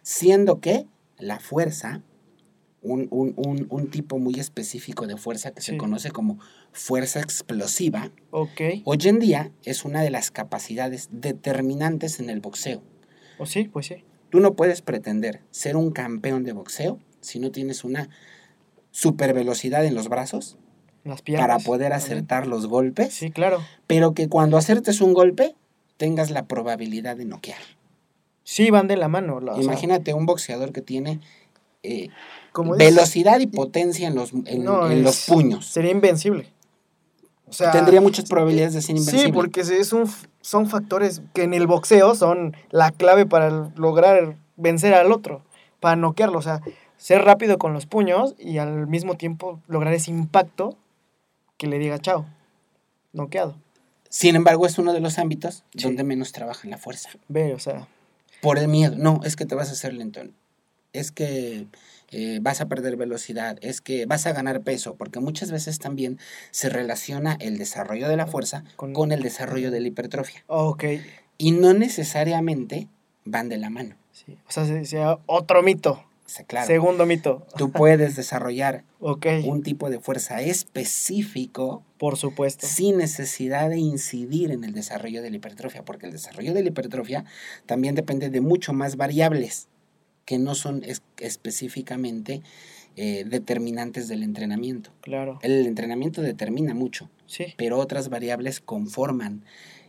Siendo 0.02 0.60
que 0.60 0.86
la 1.18 1.38
fuerza, 1.38 2.02
un, 2.82 3.06
un- 3.10 3.32
un- 3.36 3.66
un 3.70 3.90
tipo 3.90 4.18
muy 4.18 4.34
específico 4.40 5.06
de 5.06 5.16
fuerza 5.16 5.52
que 5.52 5.60
se 5.62 5.72
conoce 5.78 6.10
como 6.10 6.38
fuerza 6.72 7.20
explosiva, 7.20 8.10
hoy 8.84 8.98
en 9.04 9.20
día 9.20 9.52
es 9.64 9.84
una 9.84 10.02
de 10.02 10.10
las 10.10 10.30
capacidades 10.30 11.08
determinantes 11.12 12.18
en 12.18 12.28
el 12.30 12.40
boxeo. 12.40 12.82
O 13.38 13.46
sí, 13.46 13.64
pues 13.72 13.86
sí. 13.86 14.04
Tú 14.30 14.40
no 14.40 14.54
puedes 14.54 14.82
pretender 14.82 15.42
ser 15.50 15.76
un 15.76 15.92
campeón 15.92 16.42
de 16.44 16.52
boxeo 16.52 16.98
si 17.20 17.38
no 17.38 17.50
tienes 17.52 17.84
una 17.84 18.08
super 18.90 19.32
velocidad 19.34 19.84
en 19.84 19.94
los 19.94 20.08
brazos 20.08 20.58
Las 21.04 21.22
piernas. 21.22 21.46
para 21.48 21.58
poder 21.58 21.90
también. 21.90 22.12
acertar 22.12 22.46
los 22.46 22.66
golpes, 22.66 23.12
Sí, 23.14 23.30
claro. 23.30 23.60
pero 23.86 24.14
que 24.14 24.28
cuando 24.28 24.56
acertes 24.56 25.00
un 25.00 25.14
golpe 25.14 25.54
tengas 25.96 26.30
la 26.30 26.44
probabilidad 26.46 27.16
de 27.16 27.24
noquear. 27.24 27.58
Sí, 28.44 28.70
van 28.70 28.88
de 28.88 28.96
la 28.96 29.08
mano. 29.08 29.40
la- 29.40 29.52
o 29.52 29.54
sea, 29.56 29.64
Imagínate 29.64 30.14
un 30.14 30.26
boxeador 30.26 30.72
que 30.72 30.80
tiene 30.82 31.20
eh, 31.84 32.08
como 32.52 32.74
dices, 32.76 32.94
velocidad 32.94 33.40
y 33.40 33.46
potencia 33.48 34.06
en 34.08 34.14
los, 34.14 34.32
en, 34.32 34.62
no, 34.64 34.90
en 34.90 35.02
los 35.02 35.26
puños. 35.26 35.66
Sería 35.66 35.90
invencible. 35.90 36.48
O 37.48 37.52
sea, 37.52 37.70
Tendría 37.72 38.00
muchas 38.00 38.26
probabilidades 38.28 38.72
de 38.74 38.82
ser 38.82 38.96
invencible. 38.96 39.26
Sí, 39.26 39.32
porque 39.32 39.60
es 39.60 39.92
un, 39.92 40.08
son 40.40 40.68
factores 40.68 41.22
que 41.34 41.42
en 41.42 41.54
el 41.54 41.66
boxeo 41.66 42.14
son 42.14 42.56
la 42.70 42.90
clave 42.92 43.26
para 43.26 43.70
lograr 43.76 44.36
vencer 44.56 44.94
al 44.94 45.12
otro, 45.12 45.42
para 45.80 45.96
noquearlo. 45.96 46.38
O 46.38 46.42
sea, 46.42 46.60
ser 46.96 47.22
rápido 47.24 47.58
con 47.58 47.72
los 47.74 47.86
puños 47.86 48.34
y 48.38 48.58
al 48.58 48.86
mismo 48.86 49.16
tiempo 49.16 49.60
lograr 49.66 49.92
ese 49.92 50.10
impacto 50.12 50.76
que 51.62 51.68
le 51.68 51.78
diga 51.78 52.00
chao, 52.00 52.26
noqueado. 53.12 53.56
Sin 54.08 54.34
embargo, 54.34 54.66
es 54.66 54.78
uno 54.78 54.92
de 54.92 54.98
los 54.98 55.18
ámbitos 55.20 55.62
Sí. 55.76 55.84
donde 55.84 56.02
menos 56.02 56.32
trabaja 56.32 56.66
la 56.68 56.76
fuerza. 56.76 57.10
Ve, 57.28 57.54
o 57.54 57.60
sea, 57.60 57.86
Por 58.40 58.58
el 58.58 58.66
miedo. 58.66 58.96
No, 58.98 59.20
es 59.22 59.36
que 59.36 59.46
te 59.46 59.54
vas 59.54 59.68
a 59.68 59.72
hacer 59.72 59.94
lentón. 59.94 60.34
Es 60.92 61.12
que 61.12 61.68
eh, 62.10 62.40
vas 62.42 62.60
a 62.60 62.66
perder 62.66 62.96
velocidad. 62.96 63.56
Es 63.62 63.80
que 63.80 64.04
vas 64.06 64.26
a 64.26 64.32
ganar 64.32 64.60
peso. 64.62 64.96
Porque 64.96 65.20
muchas 65.20 65.52
veces 65.52 65.78
también 65.78 66.18
se 66.50 66.68
relaciona 66.68 67.36
el 67.40 67.56
desarrollo 67.58 68.08
de 68.08 68.16
la 68.16 68.26
fuerza 68.26 68.64
Con- 68.74 68.92
con, 68.92 69.12
el 69.12 69.22
desarrollo 69.22 69.70
de 69.70 69.80
la 69.80 69.86
hipertrofia. 69.86 70.42
ok. 70.48 70.84
Y 71.38 71.52
no 71.52 71.72
necesariamente 71.74 72.88
van 73.24 73.48
de 73.48 73.56
la 73.58 73.70
mano. 73.70 73.94
Sí. 74.10 74.36
O 74.48 74.50
sea, 74.50 74.66
se- 74.66 74.84
sea 74.84 75.20
otro 75.26 75.62
mito. 75.62 76.04
Claro, 76.46 76.66
Segundo 76.66 77.04
mito. 77.04 77.46
tú 77.58 77.72
puedes 77.72 78.16
desarrollar 78.16 78.84
un 79.44 79.62
tipo 79.62 79.90
de 79.90 79.98
fuerza 80.00 80.40
específico 80.40 81.84
por 81.98 82.16
supuesto. 82.16 82.66
sin 82.66 82.96
necesidad 82.98 83.68
de 83.70 83.78
incidir 83.78 84.50
en 84.50 84.64
el 84.64 84.72
desarrollo 84.72 85.22
de 85.22 85.30
la 85.30 85.36
hipertrofia, 85.36 85.84
porque 85.84 86.06
el 86.06 86.12
desarrollo 86.12 86.54
de 86.54 86.62
la 86.62 86.68
hipertrofia 86.68 87.24
también 87.66 87.94
depende 87.94 88.30
de 88.30 88.40
mucho 88.40 88.72
más 88.72 88.96
variables 88.96 89.68
que 90.24 90.38
no 90.38 90.54
son 90.54 90.82
es- 90.84 91.02
específicamente 91.18 92.42
eh, 92.96 93.24
determinantes 93.26 94.06
del 94.08 94.22
entrenamiento. 94.22 94.90
Claro. 95.00 95.38
El 95.42 95.66
entrenamiento 95.66 96.20
determina 96.22 96.74
mucho, 96.74 97.08
Sí. 97.26 97.46
pero 97.56 97.78
otras 97.78 98.10
variables 98.10 98.60
conforman 98.60 99.44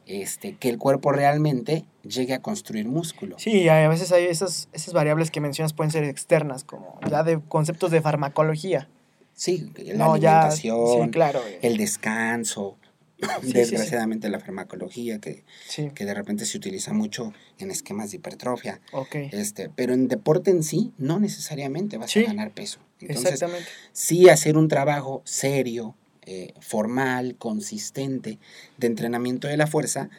este, 0.05 0.55
que 0.57 0.69
el 0.69 0.77
cuerpo 0.77 1.11
realmente 1.11 1.85
llegue 2.03 2.33
a 2.33 2.41
construir 2.41 2.87
músculo. 2.87 3.37
Sí, 3.39 3.67
a 3.69 3.87
veces 3.87 4.11
hay 4.11 4.25
esas, 4.25 4.69
esas 4.73 4.93
variables 4.93 5.31
que 5.31 5.39
mencionas 5.41 5.73
pueden 5.73 5.91
ser 5.91 6.03
externas, 6.03 6.63
como 6.63 6.99
ya 7.09 7.23
de 7.23 7.39
conceptos 7.41 7.91
de 7.91 8.01
farmacología. 8.01 8.89
Sí, 9.33 9.71
la 9.77 9.93
No, 9.95 10.17
ya. 10.17 10.31
alimentación, 10.41 11.05
Sí, 11.05 11.11
claro. 11.11 11.39
eh, 11.47 11.59
el 11.63 11.77
descanso, 11.77 12.77
sí, 13.19 13.27
sí. 13.47 13.53
desgraciadamente 13.53 14.29
la 14.29 14.39
farmacología 14.39 15.19
que, 15.19 15.43
Sí, 15.67 15.89
que 15.95 16.05
de 16.05 16.13
repente 16.13 16.45
se 16.45 16.57
utiliza 16.57 16.93
mucho 16.93 17.33
en 17.57 17.71
esquemas 17.71 18.11
de 18.11 18.17
hipertrofia. 18.17 18.79
ok. 18.91 19.15
Este, 19.31 19.69
pero 19.69 19.93
en 19.93 20.07
deporte 20.07 20.51
en 20.51 20.61
sí, 20.63 20.91
no 20.97 21.19
necesariamente 21.19 21.97
vas 21.97 22.15
a 22.15 22.21
ganar 22.21 22.51
peso. 22.51 22.79
Entonces, 22.99 23.33
Exactamente. 23.33 23.67
sí 23.91 24.29
hacer 24.29 24.55
un 24.57 24.67
trabajo 24.67 25.21
serio, 25.25 25.95
eh, 26.25 26.53
formal, 26.59 27.35
consistente 27.37 28.39
de 28.77 28.87
entrenamiento 28.87 29.47
de 29.47 29.57
la 29.57 29.67
fuerza 29.67 30.09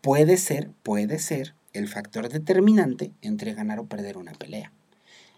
puede 0.00 0.36
ser, 0.36 0.70
puede 0.82 1.18
ser 1.18 1.54
el 1.72 1.88
factor 1.88 2.28
determinante 2.28 3.10
entre 3.22 3.52
ganar 3.54 3.78
o 3.78 3.86
perder 3.86 4.16
una 4.16 4.32
pelea. 4.32 4.72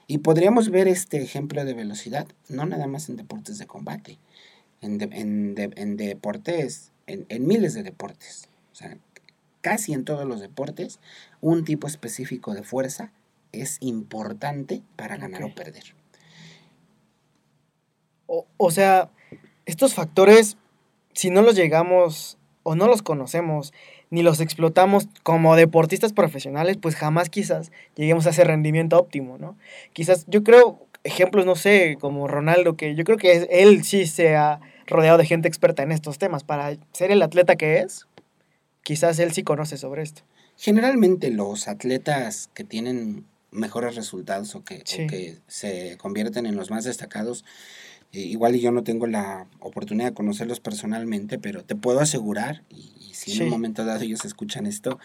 Y 0.06 0.18
podríamos 0.18 0.70
ver 0.70 0.88
este 0.88 1.20
ejemplo 1.22 1.64
de 1.64 1.74
velocidad, 1.74 2.26
no 2.48 2.64
nada 2.66 2.86
más 2.86 3.08
en 3.08 3.16
deportes 3.16 3.58
de 3.58 3.66
combate, 3.66 4.18
en, 4.80 4.98
de- 4.98 5.08
en 5.12 5.54
de- 5.54 5.72
en 5.76 5.96
deportes, 5.96 6.92
en, 7.06 7.26
en 7.28 7.46
miles 7.46 7.74
de 7.74 7.82
deportes. 7.82 8.48
O 8.72 8.74
sea, 8.74 8.96
casi 9.60 9.92
en 9.92 10.04
todos 10.04 10.26
los 10.26 10.40
deportes, 10.40 11.00
un 11.40 11.64
tipo 11.64 11.86
específico 11.86 12.54
de 12.54 12.62
fuerza 12.62 13.12
es 13.52 13.76
importante 13.80 14.82
para 14.96 15.16
ganar 15.16 15.42
o 15.42 15.54
perder. 15.54 15.94
O, 18.26 18.46
o 18.56 18.70
sea, 18.70 19.10
estos 19.68 19.94
factores, 19.94 20.56
si 21.12 21.30
no 21.30 21.42
los 21.42 21.54
llegamos 21.54 22.38
o 22.62 22.74
no 22.74 22.86
los 22.86 23.02
conocemos, 23.02 23.72
ni 24.10 24.22
los 24.22 24.40
explotamos 24.40 25.06
como 25.22 25.56
deportistas 25.56 26.14
profesionales, 26.14 26.78
pues 26.78 26.96
jamás 26.96 27.28
quizás 27.28 27.70
lleguemos 27.94 28.26
a 28.26 28.30
ese 28.30 28.44
rendimiento 28.44 28.98
óptimo, 28.98 29.36
¿no? 29.38 29.56
Quizás, 29.92 30.24
yo 30.26 30.42
creo, 30.42 30.80
ejemplos, 31.04 31.44
no 31.44 31.54
sé, 31.54 31.98
como 32.00 32.26
Ronaldo, 32.28 32.76
que 32.76 32.94
yo 32.94 33.04
creo 33.04 33.18
que 33.18 33.46
él 33.50 33.84
sí 33.84 34.06
se 34.06 34.36
ha 34.36 34.60
rodeado 34.86 35.18
de 35.18 35.26
gente 35.26 35.48
experta 35.48 35.82
en 35.82 35.92
estos 35.92 36.16
temas. 36.16 36.44
Para 36.44 36.76
ser 36.92 37.10
el 37.10 37.20
atleta 37.22 37.56
que 37.56 37.80
es, 37.80 38.06
quizás 38.82 39.18
él 39.18 39.32
sí 39.32 39.42
conoce 39.42 39.76
sobre 39.76 40.02
esto. 40.02 40.22
Generalmente 40.56 41.30
los 41.30 41.68
atletas 41.68 42.48
que 42.54 42.64
tienen 42.64 43.26
mejores 43.50 43.96
resultados 43.96 44.54
o 44.54 44.64
que, 44.64 44.76
o 44.76 44.82
Sí. 44.86 45.06
que 45.06 45.36
se 45.46 45.96
convierten 45.98 46.46
en 46.46 46.56
los 46.56 46.70
más 46.70 46.84
destacados, 46.84 47.44
eh, 48.12 48.20
igual 48.20 48.56
y 48.56 48.60
yo 48.60 48.72
no 48.72 48.82
tengo 48.82 49.06
la 49.06 49.46
oportunidad 49.60 50.08
de 50.08 50.14
conocerlos 50.14 50.60
personalmente, 50.60 51.38
pero 51.38 51.64
te 51.64 51.76
puedo 51.76 52.00
asegurar, 52.00 52.62
y, 52.70 52.92
y 53.00 53.14
si 53.14 53.32
en 53.32 53.44
un 53.44 53.50
momento 53.50 53.84
dado 53.84 54.02
ellos 54.02 54.24
escuchan 54.24 54.66
esto, 54.66 54.98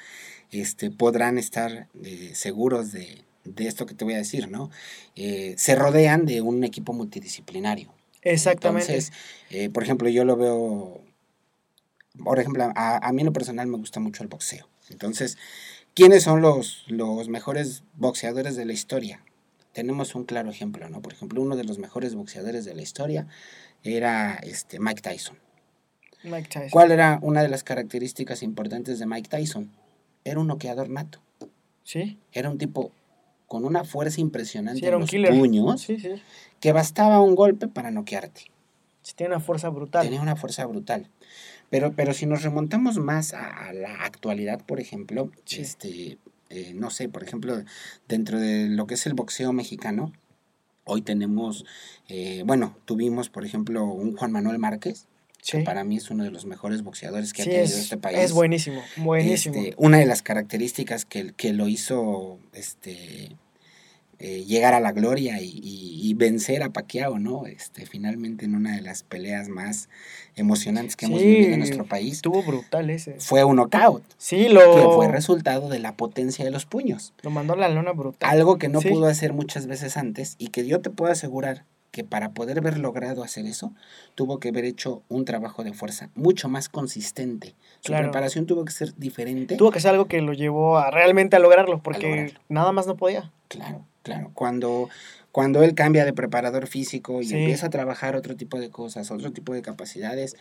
este, 0.51 0.91
podrán 0.91 1.37
estar 1.37 1.87
eh, 2.03 2.31
seguros 2.33 2.91
de, 2.91 3.23
de 3.43 3.67
esto 3.67 3.85
que 3.85 3.95
te 3.95 4.05
voy 4.05 4.13
a 4.13 4.17
decir, 4.17 4.49
¿no? 4.49 4.69
Eh, 5.15 5.55
se 5.57 5.75
rodean 5.75 6.25
de 6.25 6.41
un 6.41 6.63
equipo 6.63 6.93
multidisciplinario. 6.93 7.93
Exactamente. 8.21 8.93
Entonces, 8.93 9.71
por 9.73 9.83
ejemplo, 9.83 10.07
yo 10.07 10.23
lo 10.23 10.37
veo, 10.37 11.01
por 12.23 12.39
ejemplo, 12.39 12.71
a, 12.75 12.97
a 13.05 13.11
mí 13.11 13.21
en 13.21 13.25
lo 13.25 13.33
personal 13.33 13.67
me 13.67 13.77
gusta 13.77 13.99
mucho 13.99 14.23
el 14.23 14.29
boxeo. 14.29 14.69
Entonces, 14.89 15.37
¿quiénes 15.93 16.23
son 16.23 16.41
los, 16.41 16.85
los 16.87 17.27
mejores 17.27 17.83
boxeadores 17.95 18.55
de 18.55 18.65
la 18.65 18.73
historia? 18.73 19.23
Tenemos 19.73 20.15
un 20.15 20.23
claro 20.23 20.49
ejemplo, 20.49 20.87
¿no? 20.89 21.01
Por 21.01 21.13
ejemplo, 21.13 21.41
uno 21.41 21.55
de 21.55 21.63
los 21.63 21.79
mejores 21.79 22.15
boxeadores 22.15 22.63
de 22.65 22.75
la 22.75 22.81
historia 22.81 23.27
era 23.83 24.35
este, 24.35 24.79
Mike 24.79 25.01
Tyson. 25.01 25.37
Mike 26.23 26.47
Tyson. 26.49 26.69
¿Cuál 26.69 26.91
era 26.91 27.19
una 27.21 27.41
de 27.41 27.49
las 27.49 27.63
características 27.63 28.43
importantes 28.43 28.99
de 28.99 29.05
Mike 29.05 29.29
Tyson? 29.29 29.71
Era 30.23 30.39
un 30.39 30.47
noqueador 30.47 30.89
nato. 30.89 31.19
Sí, 31.83 32.17
Era 32.31 32.49
un 32.49 32.57
tipo 32.57 32.91
con 33.47 33.65
una 33.65 33.83
fuerza 33.83 34.21
impresionante 34.21 34.79
sí, 34.79 34.85
en 34.85 34.87
era 34.87 34.97
un 34.97 35.01
los 35.01 35.09
killer. 35.09 35.37
puños 35.37 35.81
Sí, 35.81 35.99
sí. 35.99 36.13
que 36.61 36.71
bastaba 36.71 37.19
un 37.19 37.35
golpe 37.35 37.67
para 37.67 37.91
noquearte. 37.91 38.43
Sí, 39.01 39.13
tiene 39.15 39.35
una 39.35 39.43
fuerza 39.43 39.67
brutal. 39.69 40.05
Tenía 40.05 40.21
una 40.21 40.37
fuerza 40.37 40.65
brutal. 40.65 41.09
Pero, 41.69 41.91
pero 41.93 42.13
si 42.13 42.25
nos 42.25 42.41
remontamos 42.43 42.97
más 42.99 43.33
a, 43.33 43.49
a 43.67 43.73
la 43.73 44.05
actualidad, 44.05 44.61
por 44.65 44.79
ejemplo, 44.79 45.29
este, 45.51 46.17
eh, 46.53 46.73
no 46.75 46.89
sé, 46.89 47.09
por 47.09 47.23
ejemplo, 47.23 47.63
dentro 48.07 48.39
de 48.39 48.67
lo 48.67 48.85
que 48.87 48.93
es 48.93 49.05
el 49.05 49.13
boxeo 49.13 49.51
mexicano, 49.53 50.11
hoy 50.85 51.01
tenemos, 51.01 51.65
eh, 52.09 52.43
bueno, 52.45 52.77
tuvimos, 52.85 53.29
por 53.29 53.45
ejemplo, 53.45 53.85
un 53.85 54.15
Juan 54.15 54.31
Manuel 54.31 54.59
Márquez, 54.59 55.07
Sí. 55.41 55.57
que 55.57 55.63
para 55.65 55.83
mí 55.83 55.97
es 55.97 56.09
uno 56.09 56.23
de 56.23 56.31
los 56.31 56.45
mejores 56.45 56.83
boxeadores 56.83 57.33
que 57.33 57.43
Sí, 57.43 57.49
ha 57.49 57.51
tenido 57.51 57.65
es, 57.65 57.77
este 57.77 57.97
país. 57.97 58.17
es 58.17 58.31
buenísimo, 58.31 58.81
buenísimo. 58.95 59.55
Este, 59.55 59.73
una 59.77 59.97
de 59.97 60.05
las 60.05 60.21
características 60.21 61.03
que, 61.03 61.33
que 61.33 61.51
lo 61.51 61.67
hizo 61.67 62.39
este, 62.53 63.35
eh, 64.19 64.43
llegar 64.45 64.73
a 64.73 64.79
la 64.79 64.91
gloria 64.91 65.41
y, 65.41 65.49
y- 65.63 65.93
y 66.09 66.13
vencer 66.13 66.63
a 66.63 66.69
Pacquiao, 66.69 67.17
¿no? 67.19 67.45
Este, 67.45 67.85
finalmente 67.85 68.45
en 68.45 68.55
una 68.55 68.75
de 68.75 68.81
las 68.81 69.03
peleas 69.03 69.49
más 69.49 69.89
emocionantes 70.35 70.95
que 70.95 71.05
hemos 71.05 71.21
Sí, 71.21 71.27
vivido 71.27 71.53
en 71.53 71.59
nuestro 71.59 71.85
país, 71.85 72.13
Estuvo 72.13 72.43
brutal 72.43 72.89
ese. 72.89 73.15
fue 73.19 73.43
un 73.43 73.55
knockout, 73.57 74.03
Sí, 74.17 74.49
lo, 74.49 74.59
que 74.75 74.81
fue 74.93 75.07
resultado 75.07 75.69
de 75.69 75.79
la 75.79 75.95
potencia 75.95 76.43
de 76.45 76.51
los 76.51 76.65
puños. 76.65 77.13
lo 77.21 77.29
mandó 77.29 77.53
a 77.53 77.57
la 77.57 77.69
lona 77.69 77.91
brutal. 77.91 78.29
Algo 78.29 78.57
que 78.57 78.69
no 78.69 78.81
Sí. 78.81 78.89
pudo 78.89 79.05
hacer 79.07 79.33
muchas 79.33 79.67
veces 79.67 79.97
antes 79.97 80.35
y 80.37 80.47
que 80.49 80.65
yo 80.67 80.81
te 80.81 80.89
puedo 80.89 81.11
asegurar 81.11 81.65
que 81.91 82.03
para 82.03 82.31
poder 82.33 82.57
haber 82.57 82.79
logrado 82.79 83.23
hacer 83.23 83.45
eso, 83.45 83.71
tuvo 84.15 84.39
que 84.39 84.49
haber 84.49 84.65
hecho 84.65 85.03
un 85.09 85.25
trabajo 85.25 85.63
de 85.63 85.73
fuerza 85.73 86.09
mucho 86.15 86.49
más 86.49 86.67
consistente. 86.67 87.53
Su 87.81 87.89
Claro. 87.89 88.05
preparación 88.05 88.47
tuvo 88.47 88.65
que 88.65 88.71
ser 88.71 88.95
diferente. 88.97 89.57
Tuvo 89.57 89.69
que 89.71 89.79
ser 89.79 89.91
algo 89.91 90.05
que 90.05 90.19
lo 90.21 90.33
llevó 90.33 90.79
a 90.79 90.89
realmente 90.89 91.35
a 91.35 91.39
lograrlo, 91.39 91.81
porque 91.83 92.07
lograrlo. 92.07 92.39
nada 92.49 92.71
más 92.71 92.87
no 92.87 92.95
podía. 92.97 93.31
Claro, 93.47 93.85
claro. 94.03 94.31
Cuando, 94.35 94.89
cuando 95.31 95.63
él 95.63 95.73
cambia 95.73 96.05
de 96.05 96.13
preparador 96.13 96.67
físico 96.67 97.21
y 97.21 97.27
Sí. 97.27 97.35
empieza 97.35 97.67
a 97.67 97.69
trabajar 97.69 98.15
otro 98.15 98.35
tipo 98.35 98.59
de 98.59 98.69
cosas, 98.69 99.09
otro 99.11 99.31
tipo 99.31 99.53
de 99.53 99.61
capacidades, 99.63 100.35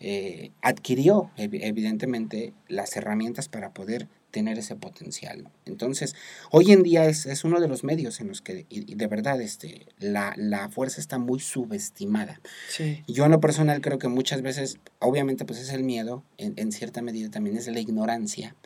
eh, 0.00 0.50
adquirió 0.60 1.30
evi- 1.38 1.60
evidentemente 1.62 2.52
las 2.68 2.96
herramientas 2.96 3.48
para 3.48 3.72
poder 3.72 4.08
tener 4.32 4.58
ese 4.58 4.74
potencial. 4.74 5.48
Entonces, 5.64 6.16
hoy 6.50 6.72
en 6.72 6.82
día 6.82 7.04
es, 7.06 7.24
es 7.24 7.44
uno 7.44 7.60
de 7.60 7.68
los 7.68 7.84
medios 7.84 8.20
en 8.20 8.26
los 8.26 8.42
que, 8.42 8.66
y, 8.68 8.90
y 8.90 8.96
de 8.96 9.06
verdad, 9.06 9.40
este, 9.40 9.86
la, 10.00 10.34
la 10.36 10.68
fuerza 10.68 11.00
está 11.00 11.18
muy 11.18 11.38
subestimada. 11.38 12.40
Sí, 12.68 13.04
Yo 13.06 13.24
en 13.26 13.30
lo 13.30 13.38
personal 13.40 13.80
creo 13.80 14.00
que 14.00 14.08
muchas 14.08 14.42
veces, 14.42 14.78
obviamente 14.98 15.44
pues 15.44 15.60
es 15.60 15.68
el 15.72 15.84
miedo, 15.84 16.24
en, 16.36 16.54
en 16.56 16.72
cierta 16.72 17.00
medida 17.00 17.30
también 17.30 17.56
es 17.56 17.68
la 17.68 17.78
ignorancia, 17.78 18.56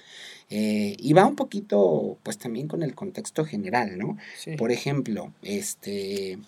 eh, 0.50 0.96
y 0.98 1.12
va 1.12 1.26
un 1.26 1.36
poquito 1.36 2.18
pues 2.22 2.38
también 2.38 2.68
con 2.68 2.82
el 2.82 2.94
contexto 2.94 3.44
general, 3.44 3.98
¿no? 3.98 4.16
sí. 4.36 4.56
Por 4.56 4.72
ejemplo, 4.72 5.32
este, 5.42 6.38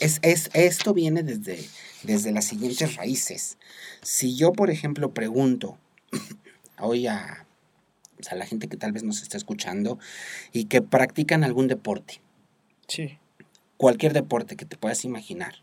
es, 0.00 0.18
es- 0.22 0.50
esto 0.54 0.92
viene 0.94 1.22
desde, 1.22 1.58
desde 2.02 2.32
las 2.32 2.44
siguientes 2.44 2.96
raíces. 2.96 3.56
Si 4.02 4.36
yo, 4.36 4.52
por 4.52 4.70
ejemplo, 4.70 5.12
pregunto 5.14 5.78
hoy 6.78 7.06
a, 7.06 7.46
a 8.30 8.34
la 8.34 8.46
gente 8.46 8.68
que 8.68 8.76
tal 8.76 8.92
vez 8.92 9.02
nos 9.04 9.22
está 9.22 9.36
escuchando 9.36 9.98
y 10.52 10.64
que 10.64 10.82
practican 10.82 11.44
algún 11.44 11.68
deporte, 11.68 12.20
sí. 12.88 13.18
cualquier 13.76 14.12
deporte 14.12 14.56
que 14.56 14.66
te 14.66 14.76
puedas 14.76 15.04
imaginar, 15.04 15.54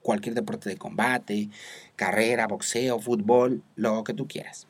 cualquier 0.00 0.34
deporte 0.34 0.70
de 0.70 0.76
combate, 0.78 1.50
carrera, 1.96 2.46
boxeo, 2.46 2.98
fútbol, 3.00 3.62
lo 3.76 4.04
que 4.04 4.14
tú 4.14 4.26
quieras. 4.26 4.66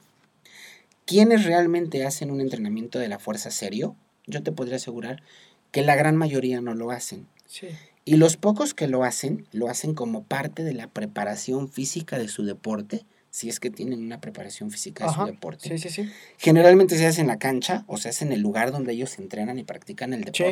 ¿Quiénes 1.08 1.46
realmente 1.46 2.04
hacen 2.04 2.30
un 2.30 2.42
entrenamiento 2.42 2.98
de 2.98 3.08
la 3.08 3.18
fuerza 3.18 3.50
serio? 3.50 3.96
Yo 4.26 4.42
te 4.42 4.52
podría 4.52 4.76
asegurar 4.76 5.22
que 5.72 5.80
la 5.80 5.96
gran 5.96 6.16
mayoría 6.16 6.60
no 6.60 6.74
lo 6.74 6.90
hacen. 6.90 7.26
Sí. 7.46 7.68
Y 8.04 8.16
los 8.16 8.36
pocos 8.36 8.74
que 8.74 8.88
lo 8.88 9.04
hacen, 9.04 9.46
lo 9.52 9.68
hacen 9.68 9.94
como 9.94 10.24
parte 10.24 10.64
de 10.64 10.74
la 10.74 10.86
preparación 10.88 11.70
física 11.70 12.18
de 12.18 12.28
su 12.28 12.44
deporte, 12.44 13.06
si 13.30 13.48
es 13.48 13.58
que 13.58 13.70
tienen 13.70 14.02
una 14.02 14.20
preparación 14.20 14.70
física 14.70 15.04
de 15.04 15.10
Ajá. 15.10 15.22
su 15.22 15.32
deporte. 15.32 15.68
Sí, 15.70 15.78
sí, 15.78 15.88
sí. 15.88 16.10
Generalmente 16.36 16.98
se 16.98 17.06
hace 17.06 17.22
en 17.22 17.26
la 17.28 17.38
cancha 17.38 17.84
o 17.86 17.96
se 17.96 18.10
hace 18.10 18.26
en 18.26 18.32
el 18.32 18.40
lugar 18.40 18.70
donde 18.70 18.92
ellos 18.92 19.18
entrenan 19.18 19.58
y 19.58 19.64
practican 19.64 20.12
el 20.12 20.24
Sí. 20.34 20.44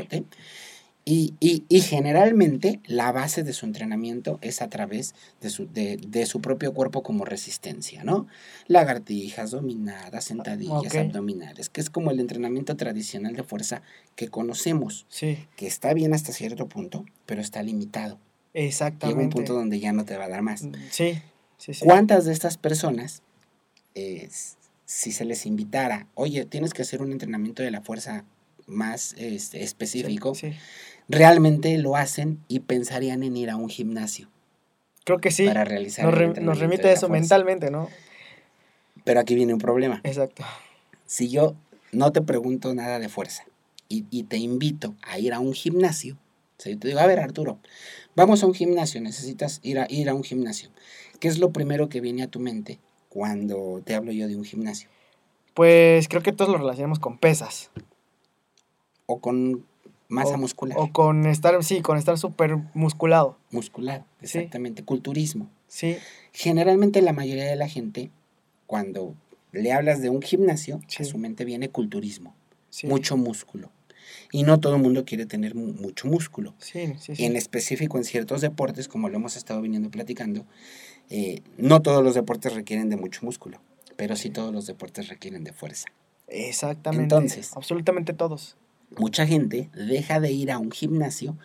Y, 1.08 1.34
y- 1.38 1.62
y 1.68 1.82
generalmente 1.82 2.80
la 2.84 3.12
base 3.12 3.44
de 3.44 3.52
su 3.52 3.64
entrenamiento 3.64 4.40
es 4.42 4.60
a 4.60 4.68
través 4.68 5.14
de 5.40 5.50
su, 5.50 5.70
de, 5.72 5.98
de 5.98 6.26
su 6.26 6.40
propio 6.40 6.74
cuerpo 6.74 7.04
como 7.04 7.24
resistencia, 7.24 8.02
¿no? 8.02 8.26
Lagartijas, 8.66 9.52
dominadas, 9.52 10.24
sentadillas, 10.24 10.92
ok. 10.92 10.96
abdominales, 10.96 11.68
que 11.68 11.80
es 11.80 11.90
como 11.90 12.10
el 12.10 12.18
entrenamiento 12.18 12.76
tradicional 12.76 13.36
de 13.36 13.44
fuerza 13.44 13.82
que 14.16 14.26
conocemos, 14.26 15.06
Sí, 15.08 15.38
que 15.54 15.68
está 15.68 15.94
bien 15.94 16.12
hasta 16.12 16.32
cierto 16.32 16.66
punto, 16.68 17.04
pero 17.24 17.40
está 17.40 17.62
limitado. 17.62 18.18
Llega 18.52 18.66
exactamente. 18.66 19.22
un 19.22 19.30
punto 19.30 19.54
donde 19.54 19.78
ya 19.78 19.92
no 19.92 20.04
te 20.04 20.16
va 20.16 20.24
a 20.24 20.28
dar 20.28 20.42
más. 20.42 20.62
Sí, 20.90 21.20
sí, 21.56 21.72
sí. 21.72 21.84
¿Cuántas 21.84 22.24
de 22.24 22.32
estas 22.32 22.58
personas, 22.58 23.22
eh, 23.94 24.28
si 24.86 25.12
se 25.12 25.24
les 25.24 25.46
invitara, 25.46 26.08
oye, 26.14 26.46
tienes 26.46 26.74
que 26.74 26.82
hacer 26.82 27.00
un 27.00 27.12
entrenamiento 27.12 27.62
de 27.62 27.70
la 27.70 27.80
fuerza 27.80 28.24
más 28.66 29.14
este, 29.16 29.62
específico, 29.62 30.34
Sí, 30.34 30.50
sí. 30.50 30.56
Realmente 31.08 31.76
lo 31.78 31.96
hacen 31.96 32.40
y 32.48 32.60
pensarían 32.60 33.22
en 33.22 33.36
ir 33.36 33.50
a 33.50 33.56
un 33.56 33.68
gimnasio 33.68 34.28
Creo 35.04 35.18
que 35.18 35.30
sí. 35.30 35.46
para 35.46 35.64
realizar 35.64 36.04
Nos, 36.04 36.14
re- 36.14 36.40
nos 36.40 36.58
remite 36.58 36.88
a 36.88 36.92
eso 36.92 37.08
mentalmente, 37.08 37.70
¿no? 37.70 37.88
Pero 39.04 39.20
aquí 39.20 39.36
viene 39.36 39.52
un 39.52 39.60
problema. 39.60 40.00
Exacto. 40.02 40.42
Si 41.06 41.28
yo 41.28 41.54
no 41.92 42.10
te 42.10 42.22
pregunto 42.22 42.74
nada 42.74 42.98
de 42.98 43.08
fuerza 43.08 43.44
y, 43.88 44.04
y 44.10 44.24
te 44.24 44.36
invito 44.38 44.96
a 45.02 45.18
ir 45.20 45.32
a 45.32 45.38
un 45.38 45.52
gimnasio, 45.52 46.14
o 46.58 46.60
sea, 46.60 46.72
yo 46.72 46.78
te 46.80 46.88
digo, 46.88 46.98
a 46.98 47.06
ver 47.06 47.20
Arturo, 47.20 47.58
vamos 48.16 48.42
a 48.42 48.46
un 48.46 48.54
gimnasio, 48.54 49.00
necesitas 49.00 49.60
ir 49.62 49.78
a, 49.78 49.86
ir 49.88 50.08
a 50.08 50.14
un 50.14 50.24
gimnasio. 50.24 50.70
¿Qué 51.20 51.28
es 51.28 51.38
lo 51.38 51.52
primero 51.52 51.88
que 51.88 52.00
viene 52.00 52.24
a 52.24 52.28
tu 52.28 52.40
mente 52.40 52.80
cuando 53.08 53.80
te 53.84 53.94
hablo 53.94 54.10
yo 54.10 54.26
de 54.26 54.34
un 54.36 54.44
gimnasio? 54.44 54.88
Pues 55.54 56.08
creo 56.08 56.22
que 56.22 56.32
todos 56.32 56.50
lo 56.50 56.58
relacionamos 56.58 56.98
con 56.98 57.16
pesas. 57.18 57.70
o 59.06 59.20
con 59.20 59.64
masa 60.08 60.34
O- 60.34 60.38
muscular. 60.38 60.78
O 60.78 60.92
con 60.92 61.26
estar, 61.26 61.62
sí, 61.64 61.80
con 61.82 61.96
estar 61.98 62.18
súper 62.18 62.56
musculado. 62.74 63.38
muscular, 63.50 64.04
Sí. 64.22 64.38
exactamente. 64.38 64.84
Culturismo. 64.84 65.50
Sí, 65.68 65.96
Generalmente 66.32 67.00
la 67.02 67.12
mayoría 67.12 67.46
de 67.46 67.56
la 67.56 67.66
gente, 67.68 68.10
cuando 68.66 69.14
le 69.52 69.72
hablas 69.72 70.02
de 70.02 70.10
un 70.10 70.20
gimnasio, 70.22 70.80
Sí. 70.86 71.02
a 71.02 71.06
su 71.06 71.16
mente 71.18 71.44
viene 71.44 71.70
culturismo, 71.70 72.34
sí. 72.70 72.86
mucho 72.86 73.16
músculo. 73.16 73.70
Y 74.32 74.42
no 74.44 74.60
todo 74.60 74.76
el 74.76 74.82
mundo 74.82 75.04
quiere 75.04 75.24
tener 75.26 75.54
mu- 75.54 75.72
mucho 75.72 76.06
músculo. 76.08 76.54
Sí, 76.58 76.92
sí, 76.98 77.16
sí. 77.16 77.24
En 77.24 77.36
específico 77.36 77.96
en 77.98 78.04
ciertos 78.04 78.40
deportes, 78.42 78.86
como 78.88 79.08
lo 79.08 79.16
hemos 79.16 79.36
estado 79.36 79.60
viniendo 79.62 79.90
platicando, 79.90 80.44
eh, 81.10 81.42
no 81.56 81.80
todos 81.82 82.04
los 82.04 82.14
deportes 82.14 82.52
requieren 82.54 82.90
de 82.90 82.96
mucho 82.96 83.20
músculo, 83.24 83.60
pero 83.96 84.14
sí 84.14 84.30
todos 84.30 84.52
los 84.52 84.66
deportes 84.66 85.08
requieren 85.08 85.42
de 85.42 85.52
fuerza. 85.52 85.86
Exactamente. 86.28 87.02
Entonces. 87.04 87.56
Absolutamente 87.56 88.12
todos. 88.12 88.56
Mucha 88.96 89.26
gente 89.26 89.70
deja 89.74 90.20
de 90.20 90.32
ir 90.32 90.50
a 90.50 90.58
un 90.58 90.70
gimnasio 90.70 91.36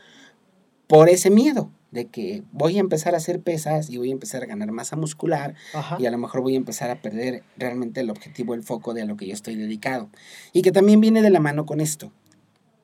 por 0.87 1.09
ese 1.09 1.29
miedo 1.29 1.71
de 1.91 2.05
que 2.07 2.43
voy 2.51 2.77
a 2.77 2.79
empezar 2.79 3.13
a 3.13 3.17
hacer 3.17 3.41
pesas 3.41 3.89
y 3.89 3.97
voy 3.97 4.09
a 4.09 4.13
empezar 4.13 4.43
a 4.43 4.45
ganar 4.45 4.71
masa 4.71 4.95
muscular 4.95 5.55
Ajá. 5.73 5.97
y 5.99 6.05
a 6.05 6.11
lo 6.11 6.17
mejor 6.17 6.41
voy 6.41 6.53
a 6.53 6.57
empezar 6.57 6.89
a 6.89 7.01
perder 7.01 7.43
realmente 7.57 7.99
el 8.01 8.09
objetivo, 8.09 8.53
el 8.53 8.63
foco 8.63 8.93
de 8.93 9.01
a 9.01 9.05
lo 9.05 9.17
que 9.17 9.27
yo 9.27 9.33
estoy 9.33 9.55
dedicado. 9.55 10.09
Y 10.53 10.61
que 10.61 10.71
también 10.71 11.01
viene 11.01 11.21
de 11.21 11.29
la 11.29 11.39
mano 11.41 11.65
con 11.65 11.81
esto, 11.81 12.13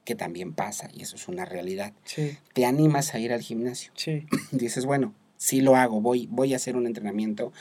que 0.04 0.15
también 0.15 0.54
pasa 0.54 0.89
y 0.93 1.04
eso 1.04 1.15
es 1.15 1.28
una 1.30 1.46
realidad. 1.46 1.93
Sí, 2.04 2.38
Te 2.54 2.65
animas 2.65 3.13
a 3.13 3.20
ir 3.20 3.32
al 3.32 3.41
gimnasio. 3.41 3.91
sí. 3.96 4.26
Dices, 4.52 4.86
bueno, 4.86 5.13
sí 5.38 5.62
lo 5.62 5.76
hago, 5.78 6.02
voy, 6.02 6.28
voy 6.30 6.54
a 6.54 6.58
hacer 6.58 6.76
un 6.76 6.86
entrenamiento 6.86 7.54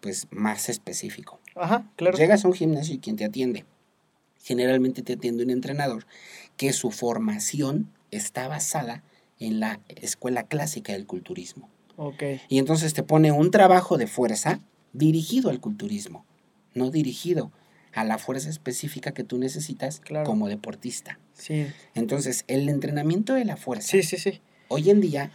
pues 0.00 0.28
más 0.30 0.68
específico. 0.68 1.40
Ajá, 1.56 1.90
claro. 1.96 2.16
Llegas 2.16 2.44
a 2.44 2.48
un 2.48 2.54
gimnasio 2.54 2.94
y 2.94 2.98
¿quién 2.98 3.16
te 3.16 3.24
atiende? 3.24 3.64
Generalmente 4.44 5.00
te 5.00 5.14
atiende 5.14 5.42
un 5.42 5.48
entrenador 5.48 6.06
que 6.58 6.74
su 6.74 6.90
formación 6.90 7.90
está 8.10 8.46
basada 8.46 9.02
en 9.40 9.58
la 9.58 9.80
escuela 9.88 10.42
clásica 10.42 10.92
del 10.92 11.06
culturismo. 11.06 11.70
Ok. 11.96 12.22
Y 12.50 12.58
entonces 12.58 12.92
te 12.92 13.02
pone 13.02 13.32
un 13.32 13.50
trabajo 13.50 13.96
de 13.96 14.06
fuerza 14.06 14.60
dirigido 14.92 15.48
al 15.48 15.60
culturismo, 15.60 16.26
no 16.74 16.90
dirigido 16.90 17.52
a 17.94 18.04
la 18.04 18.18
fuerza 18.18 18.50
específica 18.50 19.12
que 19.14 19.24
tú 19.24 19.38
necesitas 19.38 20.00
Claro. 20.00 20.26
como 20.26 20.48
deportista. 20.48 21.18
Sí. 21.32 21.66
Entonces, 21.94 22.44
el 22.46 22.68
entrenamiento 22.68 23.32
de 23.32 23.46
la 23.46 23.56
fuerza 23.56 23.88
Sí, 23.92 24.02
sí, 24.02 24.18
sí. 24.18 24.42
hoy 24.68 24.90
en 24.90 25.00
día 25.00 25.30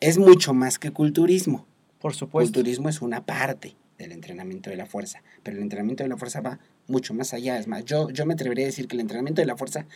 es 0.00 0.18
mucho 0.18 0.54
más 0.54 0.80
que 0.80 0.90
culturismo. 0.90 1.66
Por 2.00 2.14
supuesto. 2.16 2.52
Culturismo 2.52 2.88
es 2.88 3.00
una 3.00 3.24
parte 3.24 3.76
del 3.96 4.10
entrenamiento 4.10 4.70
de 4.70 4.76
la 4.76 4.86
fuerza, 4.86 5.22
pero 5.44 5.56
el 5.56 5.62
entrenamiento 5.62 6.02
de 6.02 6.08
la 6.08 6.16
fuerza 6.16 6.40
va 6.40 6.58
mucho 6.86 7.14
más 7.14 7.32
allá. 7.34 7.58
Es 7.58 7.66
más, 7.66 7.84
yo, 7.84 8.10
yo 8.10 8.26
me 8.26 8.34
atrevería 8.34 8.64
a 8.64 8.66
decir 8.66 8.88
que 8.88 8.96
el 8.96 9.00
entrenamiento 9.00 9.40
de 9.42 9.46
la 9.46 9.56
fuerza 9.56 9.86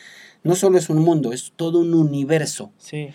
no 0.42 0.54
solo 0.54 0.78
es 0.78 0.88
un 0.90 0.98
mundo, 1.00 1.32
es 1.32 1.52
todo 1.56 1.80
un 1.80 1.94
universo. 1.94 2.72
Sí. 2.78 3.08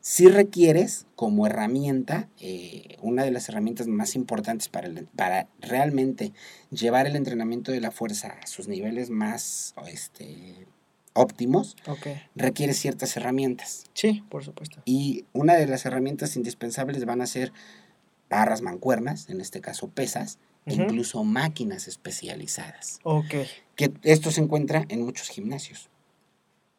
Si 0.00 0.28
requieres 0.28 1.06
como 1.16 1.46
herramienta, 1.46 2.28
eh, 2.40 2.96
una 3.02 3.24
de 3.24 3.30
las 3.30 3.48
herramientas 3.48 3.88
más 3.88 4.14
importantes 4.14 4.68
para, 4.68 4.86
el- 4.86 5.06
para 5.16 5.48
realmente 5.60 6.32
llevar 6.70 7.06
el 7.06 7.16
entrenamiento 7.16 7.72
de 7.72 7.80
la 7.80 7.90
fuerza 7.90 8.36
a 8.42 8.46
sus 8.46 8.68
niveles 8.68 9.10
más 9.10 9.74
este, 9.88 10.66
óptimos, 11.14 11.76
Ok. 11.88 12.06
requiere 12.36 12.72
ciertas 12.74 13.16
herramientas. 13.16 13.84
Sí, 13.92 14.22
por 14.30 14.44
supuesto. 14.44 14.80
Y 14.84 15.24
una 15.32 15.54
de 15.56 15.66
las 15.66 15.84
herramientas 15.84 16.36
indispensables 16.36 17.04
van 17.04 17.20
a 17.20 17.26
ser 17.26 17.52
barras 18.30 18.62
mancuernas, 18.62 19.28
en 19.28 19.40
este 19.40 19.60
caso 19.60 19.88
pesas, 19.88 20.38
incluso 20.74 21.24
máquinas 21.24 21.88
especializadas. 21.88 23.00
Ok. 23.02 23.34
Que 23.76 23.92
esto 24.02 24.30
se 24.30 24.40
encuentra 24.40 24.84
en 24.88 25.02
muchos 25.02 25.28
gimnasios. 25.28 25.88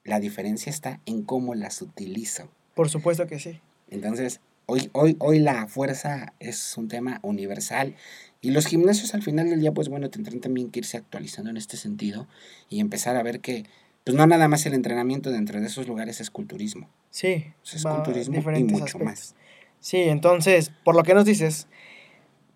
La 0.03 0.19
diferencia 0.19 0.69
está 0.69 0.99
en 1.05 1.23
cómo 1.23 1.55
las 1.55 1.81
utilizo. 1.81 2.49
Por 2.75 2.89
supuesto 2.89 3.27
que 3.27 3.39
sí. 3.39 3.59
Entonces, 3.89 4.39
hoy, 4.65 4.89
hoy, 4.93 5.15
hoy 5.19 5.39
la 5.39 5.67
fuerza 5.67 6.33
es 6.39 6.77
un 6.77 6.87
tema 6.87 7.19
universal. 7.21 7.95
Y 8.41 8.51
los 8.51 8.67
gimnasios 8.67 9.13
al 9.13 9.23
final 9.23 9.49
del 9.49 9.59
día, 9.59 9.73
pues 9.73 9.89
bueno, 9.89 10.09
tendrán 10.09 10.39
también 10.39 10.71
que 10.71 10.79
irse 10.79 10.97
actualizando 10.97 11.49
en 11.49 11.57
este 11.57 11.77
sentido 11.77 12.27
y 12.69 12.79
empezar 12.79 13.17
a 13.17 13.23
ver 13.23 13.41
que, 13.41 13.65
pues 14.05 14.15
no 14.15 14.25
nada 14.27 14.47
más 14.47 14.65
el 14.65 14.73
entrenamiento 14.73 15.31
dentro 15.31 15.59
de 15.59 15.67
esos 15.67 15.87
lugares 15.87 16.21
es 16.21 16.29
culturismo. 16.29 16.89
Sí. 17.09 17.53
Es 17.73 17.83
culturismo 17.83 18.37
y 18.37 18.63
mucho 18.63 18.85
aspectos. 18.85 19.01
más. 19.01 19.35
Sí, 19.81 19.97
entonces, 19.97 20.71
por 20.83 20.95
lo 20.95 21.03
que 21.03 21.13
nos 21.13 21.25
dices, 21.25 21.67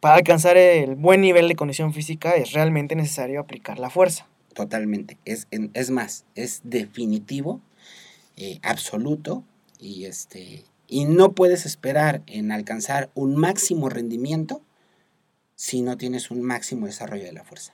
para 0.04 0.16
alcanzar 0.16 0.58
el 0.58 0.96
buen 0.96 1.22
nivel 1.22 1.48
de 1.48 1.56
condición 1.56 1.94
física 1.94 2.36
es 2.36 2.52
realmente 2.52 2.94
necesario 2.94 3.40
aplicar 3.40 3.80
la 3.80 3.90
fuerza. 3.90 4.28
Totalmente. 4.54 5.18
Es, 5.24 5.48
es 5.50 5.92
más, 5.92 6.26
es 6.36 6.60
definitivo, 6.66 7.62
eh, 8.36 8.60
absoluto, 8.64 9.46
y 9.80 10.04
este. 10.04 10.66
Y 10.90 11.06
no 11.06 11.32
puedes 11.32 11.66
esperar 11.66 12.22
en 12.28 12.52
alcanzar 12.52 13.12
un 13.14 13.38
máximo 13.38 13.88
rendimiento 13.88 14.62
si 15.56 15.82
no 15.82 15.96
tienes 15.96 16.32
un 16.32 16.42
máximo 16.42 16.86
desarrollo 16.86 17.24
de 17.24 17.32
la 17.32 17.46
fuerza. 17.46 17.72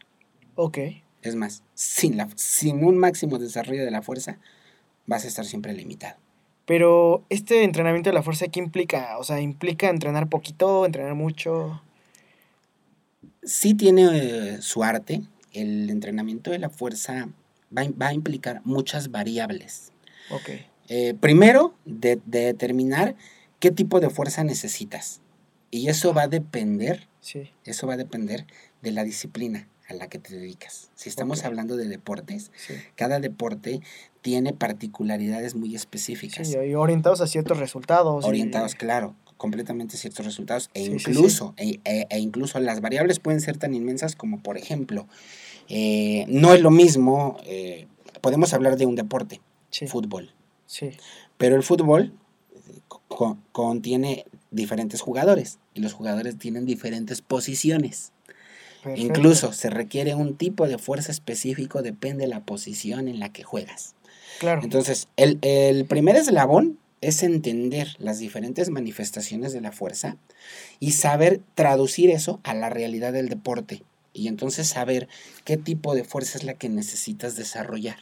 Ok. 0.54 0.78
Es 1.24 1.34
más, 1.34 1.64
sin, 1.74 2.16
la, 2.16 2.30
sin 2.36 2.84
un 2.84 3.00
máximo 3.00 3.40
desarrollo 3.40 3.84
de 3.84 3.90
la 3.90 4.04
fuerza, 4.04 4.38
vas 5.08 5.26
a 5.26 5.28
estar 5.28 5.46
siempre 5.46 5.74
limitado. 5.74 6.20
Pero 6.68 7.24
este 7.30 7.64
entrenamiento 7.64 8.12
de 8.12 8.14
la 8.14 8.22
fuerza, 8.22 8.50
¿qué 8.50 8.60
implica? 8.60 9.18
O 9.18 9.24
sea, 9.24 9.42
¿implica 9.42 9.90
entrenar 9.90 10.30
poquito, 10.30 10.86
entrenar 10.86 11.16
mucho? 11.16 11.82
Sí 13.50 13.74
tiene 13.74 14.08
eh, 14.14 14.62
su 14.62 14.84
arte. 14.84 15.22
El 15.54 15.90
entrenamiento 15.90 16.52
de 16.52 16.60
la 16.60 16.70
fuerza 16.70 17.30
va, 17.76 17.84
va 18.00 18.08
a 18.10 18.14
implicar 18.14 18.62
muchas 18.64 19.10
variables. 19.12 19.92
Ok. 20.30 20.50
Eh, 20.88 21.16
primero, 21.20 21.74
de, 21.86 22.20
de 22.26 22.42
determinar 22.46 23.16
qué 23.60 23.72
tipo 23.72 24.00
de 24.00 24.10
fuerza 24.12 24.44
necesitas. 24.44 25.22
Y 25.72 25.88
eso 25.90 26.14
va 26.14 26.24
a 26.24 26.28
depender, 26.28 27.08
Sí. 27.22 27.52
eso 27.66 27.88
va 27.88 27.94
a 27.96 27.98
depender 27.98 28.46
de 28.82 28.92
la 28.92 29.04
disciplina 29.04 29.68
a 29.88 29.94
la 29.96 30.08
que 30.08 30.20
te 30.20 30.36
dedicas. 30.36 30.92
Si 30.96 31.10
estamos 31.10 31.44
hablando 31.44 31.76
de 31.76 31.88
deportes, 31.88 32.52
Sí. 32.56 32.76
cada 32.96 33.20
deporte 33.20 33.82
tiene 34.22 34.54
particularidades 34.54 35.56
muy 35.56 35.76
específicas. 35.76 36.48
Sí, 36.48 36.58
y 36.58 36.76
orientados 36.76 37.22
a 37.22 37.28
ciertos 37.28 37.58
resultados. 37.58 38.24
y- 38.26 38.28
orientados, 38.28 38.76
claro, 38.76 39.16
completamente 39.40 39.98
ciertos 39.98 40.24
resultados. 40.26 40.70
E 40.76 40.84
Sí, 40.86 40.92
sí, 40.92 41.00
sí. 41.00 41.12
incluso, 41.12 41.54
E, 41.58 41.80
e- 41.86 42.06
e 42.12 42.20
incluso 42.20 42.60
las 42.60 42.82
variables 42.82 43.20
pueden 43.20 43.42
ser 43.42 43.58
tan 43.58 43.74
inmensas 43.74 44.16
como, 44.16 44.44
por 44.44 44.58
ejemplo, 44.58 45.08
eh, 45.70 46.26
no 46.28 46.54
es 46.54 46.62
lo 46.62 46.70
mismo, 46.70 47.38
eh, 47.46 47.88
podemos 48.22 48.54
hablar 48.54 48.76
de 48.78 48.86
un 48.86 48.96
deporte, 48.96 49.42
fútbol. 49.88 50.32
Pero 51.38 51.56
el 51.56 51.64
fútbol, 51.64 52.12
co- 53.08 53.38
contiene 53.52 54.26
diferentes 54.52 55.02
jugadores 55.02 55.58
y 55.74 55.80
los 55.80 55.94
jugadores 55.94 56.38
tienen 56.38 56.66
diferentes 56.66 57.22
posiciones. 57.22 58.12
Perfecto. 58.84 59.02
Incluso 59.08 59.54
se 59.54 59.70
requiere 59.70 60.16
un 60.16 60.36
tipo 60.36 60.68
de 60.68 60.78
fuerza 60.78 61.12
específico, 61.12 61.82
depende 61.82 62.24
de 62.26 62.30
la 62.30 62.42
posición 62.42 63.08
en 63.08 63.20
la 63.20 63.30
que 63.32 63.44
juegas. 63.44 63.96
Claro. 64.40 64.62
Entonces, 64.64 65.08
el, 65.18 65.38
el 65.42 65.86
primer 65.86 66.16
eslabón 66.16 66.78
es 67.02 67.24
entender 67.24 67.96
las 68.00 68.20
diferentes 68.20 68.70
manifestaciones 68.70 69.54
de 69.54 69.62
la 69.62 69.72
fuerza 69.72 70.18
y 70.80 70.92
saber 70.92 71.42
traducir 71.56 72.10
eso 72.10 72.40
a 72.44 72.54
la 72.54 72.70
realidad 72.70 73.14
del 73.14 73.30
deporte. 73.30 73.84
Y 74.14 74.28
entonces 74.28 74.68
saber 74.68 75.08
qué 75.46 75.56
tipo 75.56 75.96
de 75.96 76.04
fuerza 76.04 76.38
es 76.38 76.44
la 76.44 76.56
que 76.56 76.68
necesitas 76.68 77.36
desarrollar. 77.36 77.98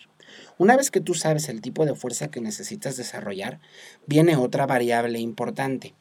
Una 0.57 0.75
vez 0.75 0.89
que 0.89 1.01
tú 1.01 1.13
sabes 1.13 1.49
el 1.49 1.61
tipo 1.61 1.85
de 1.85 1.95
fuerza 1.95 2.29
que 2.29 2.41
necesitas 2.41 2.97
desarrollar, 2.97 3.59
viene 4.07 4.35
otra 4.35 4.65
variable 4.65 5.19
importante. 5.19 5.93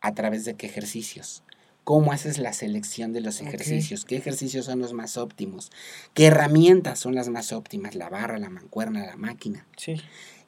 ¿A 0.00 0.14
través 0.14 0.44
de 0.44 0.54
qué 0.54 0.66
ejercicios? 0.66 1.42
¿Cómo 1.84 2.12
haces 2.12 2.38
la 2.38 2.52
selección 2.52 3.14
de 3.14 3.22
los 3.22 3.40
ejercicios? 3.40 4.04
¿Qué 4.04 4.16
ejercicios 4.16 4.66
son 4.66 4.78
los 4.78 4.92
más 4.92 5.16
óptimos? 5.16 5.70
¿Qué 6.12 6.26
herramientas 6.26 6.98
son 6.98 7.14
las 7.14 7.30
más 7.30 7.52
óptimas? 7.52 7.94
La 7.94 8.10
barra, 8.10 8.38
la 8.38 8.50
mancuerna, 8.50 9.06
la 9.06 9.16
máquina 9.16 9.66
Sí. 9.78 9.96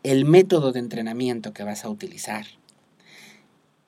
El 0.03 0.25
método 0.25 0.73
de 0.73 0.81
entrenamiento 0.81 1.53
que 1.53 1.63
vas 1.65 1.85
a 1.85 1.89
utilizar. 1.91 2.45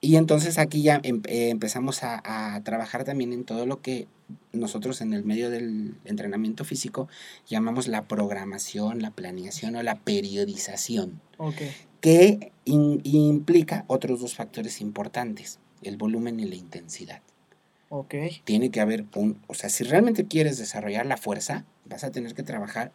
Y 0.00 0.16
entonces 0.16 0.58
aquí 0.58 0.82
ya 0.82 1.00
em- 1.04 1.22
eh, 1.26 1.50
empezamos 1.50 2.02
a, 2.02 2.54
a 2.56 2.60
trabajar 2.64 3.04
también 3.04 3.32
en 3.32 3.44
todo 3.44 3.66
lo 3.66 3.80
que 3.80 4.08
nosotros 4.52 5.00
en 5.00 5.12
el 5.12 5.24
medio 5.24 5.48
del 5.50 5.94
entrenamiento 6.04 6.64
físico 6.64 7.08
llamamos 7.46 7.86
la 7.86 8.02
programación, 8.08 9.00
la 9.00 9.10
planeación 9.12 9.76
o 9.76 9.82
la 9.82 9.96
periodización, 10.00 11.20
Ok. 11.38 11.60
que 12.00 12.50
in- 12.64 13.00
implica 13.04 13.84
otros 13.86 14.20
dos 14.20 14.34
factores 14.34 14.80
importantes, 14.80 15.60
el 15.82 15.96
volumen 15.96 16.40
y 16.40 16.46
la 16.46 16.56
intensidad. 16.56 17.20
Ok. 17.90 18.14
Tiene 18.44 18.70
que 18.70 18.80
haber 18.80 19.04
un, 19.14 19.38
o 19.46 19.54
sea, 19.54 19.68
si 19.70 19.84
realmente 19.84 20.24
quieres 20.26 20.58
desarrollar 20.58 21.06
la 21.06 21.16
fuerza, 21.18 21.64
vas 21.84 22.02
a 22.04 22.10
tener 22.10 22.34
que 22.34 22.42
trabajar, 22.42 22.90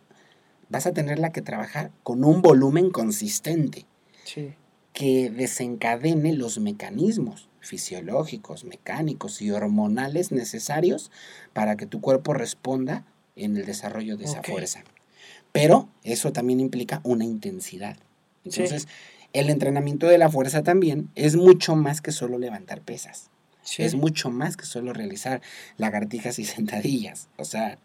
vas 0.70 0.88
a 0.88 0.94
tenerla 0.94 1.32
que 1.32 1.42
trabajar 1.42 1.92
con 2.04 2.24
un 2.24 2.42
volumen 2.42 2.90
consistente 2.92 3.86
Sí. 4.24 4.54
que 4.94 5.30
desencadene 5.30 6.34
los 6.34 6.60
mecanismos 6.60 7.50
fisiológicos, 7.60 8.64
mecánicos 8.64 9.42
y 9.42 9.52
hormonales 9.52 10.32
necesarios 10.32 11.12
para 11.54 11.76
que 11.78 11.86
tu 11.86 12.02
cuerpo 12.02 12.34
responda 12.34 13.06
en 13.36 13.56
el 13.58 13.66
desarrollo 13.66 14.18
de 14.18 14.26
esa 14.26 14.42
fuerza. 14.44 14.84
Pero 15.52 15.90
eso 16.04 16.34
también 16.34 16.60
implica 16.60 17.02
una 17.04 17.26
intensidad. 17.26 17.98
Sí. 18.44 18.62
Entonces, 18.62 18.88
el 19.34 19.50
entrenamiento 19.50 20.08
de 20.08 20.18
la 20.18 20.30
fuerza 20.30 20.64
también 20.64 21.10
es 21.16 21.36
mucho 21.36 21.76
más 21.76 22.02
que 22.02 22.12
solo 22.12 22.38
levantar 22.38 22.82
pesas. 22.82 23.30
Sí. 23.70 23.84
Es 23.84 23.96
mucho 23.96 24.30
más 24.30 24.56
que 24.56 24.66
solo 24.66 24.94
realizar 24.94 25.42
lagartijas 25.76 26.40
y 26.40 26.46
sentadillas. 26.46 27.28
O 27.36 27.44
sea, 27.44 27.78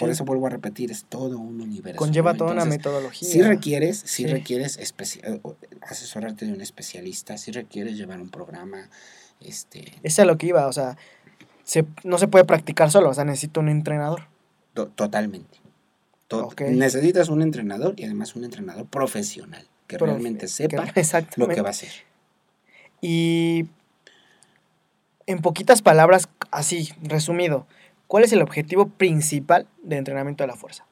por 0.00 0.10
eso 0.10 0.24
vuelvo 0.24 0.48
a 0.48 0.50
repetir, 0.50 0.90
es 0.90 1.04
todo 1.04 1.38
un 1.38 1.60
universo. 1.60 1.96
Conlleva 1.98 2.32
¿no? 2.32 2.38
toda 2.38 2.52
una 2.52 2.64
metodología. 2.64 3.28
si 3.28 3.40
requieres, 3.40 3.98
si 4.00 4.24
Sí. 4.24 4.26
requieres 4.26 4.78
eh, 4.78 5.40
asesorarte 5.82 6.44
de 6.46 6.52
un 6.52 6.60
especialista, 6.60 7.38
si 7.38 7.52
requieres 7.52 7.96
llevar 7.96 8.20
un 8.20 8.30
programa, 8.30 8.88
este, 9.40 9.92
Eso 10.02 10.22
es 10.22 10.26
lo 10.26 10.36
que 10.38 10.46
iba, 10.48 10.66
o 10.66 10.72
sea, 10.72 10.96
se- 11.62 11.84
no 12.02 12.18
se 12.18 12.26
puede 12.26 12.44
practicar 12.44 12.90
solo, 12.90 13.10
o 13.10 13.14
sea, 13.14 13.24
necesito 13.24 13.60
un 13.60 13.68
entrenador. 13.68 14.22
to- 14.74 14.88
totalmente. 14.88 15.58
To-. 16.26 16.52
Necesitas 16.68 17.28
un 17.28 17.42
entrenador 17.42 17.94
y 17.96 18.04
además 18.06 18.34
un 18.34 18.42
entrenador 18.44 18.86
profesional 18.86 19.64
que 19.86 19.98
Profe- 19.98 20.06
realmente 20.06 20.48
sepa 20.48 20.84
que- 20.92 21.04
lo 21.36 21.46
que 21.46 21.60
va 21.60 21.68
a 21.68 21.70
hacer. 21.70 21.90
Y 23.00 23.66
en 25.26 25.40
poquitas 25.40 25.82
palabras, 25.82 26.28
así, 26.50 26.92
resumido, 27.02 27.66
¿cuál 28.06 28.24
es 28.24 28.32
el 28.32 28.42
objetivo 28.42 28.88
principal 28.88 29.66
de 29.82 29.96
entrenamiento 29.96 30.44
de 30.44 30.48
la 30.48 30.56
fuerza? 30.56 30.86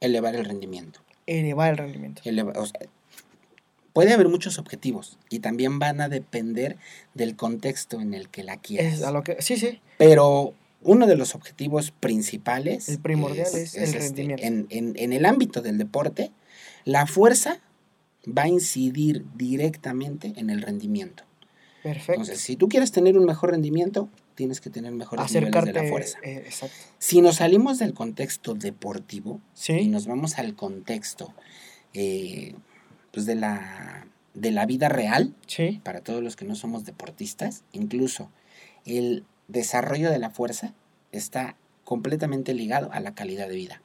Elevar 0.00 0.34
el 0.34 0.44
rendimiento. 0.44 1.00
Elevar 1.26 1.70
el 1.70 1.78
rendimiento. 1.78 2.22
Eleva- 2.24 2.52
o 2.56 2.66
sea, 2.66 2.80
puede 3.92 4.12
haber 4.12 4.28
muchos 4.28 4.58
objetivos 4.58 5.18
y 5.30 5.38
también 5.38 5.78
van 5.78 6.00
a 6.00 6.08
depender 6.08 6.76
del 7.14 7.36
contexto 7.36 8.00
en 8.00 8.12
el 8.14 8.28
que 8.28 8.44
la 8.44 8.58
quieras. 8.58 8.94
Es 8.94 9.02
a 9.02 9.10
lo 9.10 9.22
que, 9.22 9.40
sí, 9.40 9.56
sí, 9.56 9.80
Pero 9.98 10.52
uno 10.82 11.06
de 11.06 11.16
los 11.16 11.34
objetivos 11.34 11.90
principales. 11.92 12.88
El 12.90 12.98
primordial 12.98 13.46
es 13.46 13.74
el 13.74 13.84
este, 13.84 13.98
rendimiento. 13.98 14.42
en, 14.44 14.66
en- 14.68 14.94
en 14.98 15.12
el 15.14 15.24
ámbito 15.24 15.62
del 15.62 15.78
deporte, 15.78 16.30
la 16.84 17.06
fuerza 17.06 17.60
va 18.26 18.42
a 18.42 18.48
incidir 18.48 19.24
directamente 19.34 20.34
en 20.36 20.50
el 20.50 20.60
rendimiento. 20.60 21.24
Perfecto. 21.84 22.12
Entonces, 22.14 22.40
si 22.40 22.56
tú 22.56 22.68
quieres 22.68 22.90
tener 22.90 23.16
un 23.16 23.24
mejor 23.26 23.50
rendimiento, 23.52 24.08
tienes 24.34 24.60
que 24.60 24.70
tener 24.70 24.90
mejores 24.90 25.26
Acercarte. 25.26 25.70
niveles 25.70 25.74
de 25.74 25.82
la 25.82 25.88
fuerza. 25.90 26.18
eh, 26.24 26.42
exacto. 26.46 26.74
Si 26.98 27.20
nos 27.20 27.36
salimos 27.36 27.78
del 27.78 27.94
contexto 27.94 28.54
deportivo 28.54 29.40
y 29.68 29.86
nos 29.86 30.06
vamos 30.08 30.38
al 30.38 30.56
contexto 30.56 31.32
eh, 31.92 32.56
pues 33.12 33.26
de, 33.26 33.36
la, 33.36 34.08
de 34.34 34.50
la 34.50 34.66
vida 34.66 34.88
real, 34.88 35.32
sí, 35.46 35.80
para 35.84 36.00
todos 36.00 36.20
los 36.22 36.34
que 36.34 36.44
no 36.44 36.56
somos 36.56 36.84
deportistas, 36.84 37.62
incluso 37.70 38.30
el 38.84 39.24
desarrollo 39.46 40.10
de 40.10 40.18
la 40.18 40.30
fuerza 40.30 40.74
está 41.12 41.54
completamente 41.84 42.54
ligado 42.54 42.90
a 42.92 42.98
la 42.98 43.14
calidad 43.14 43.46
de 43.46 43.54
vida. 43.54 43.82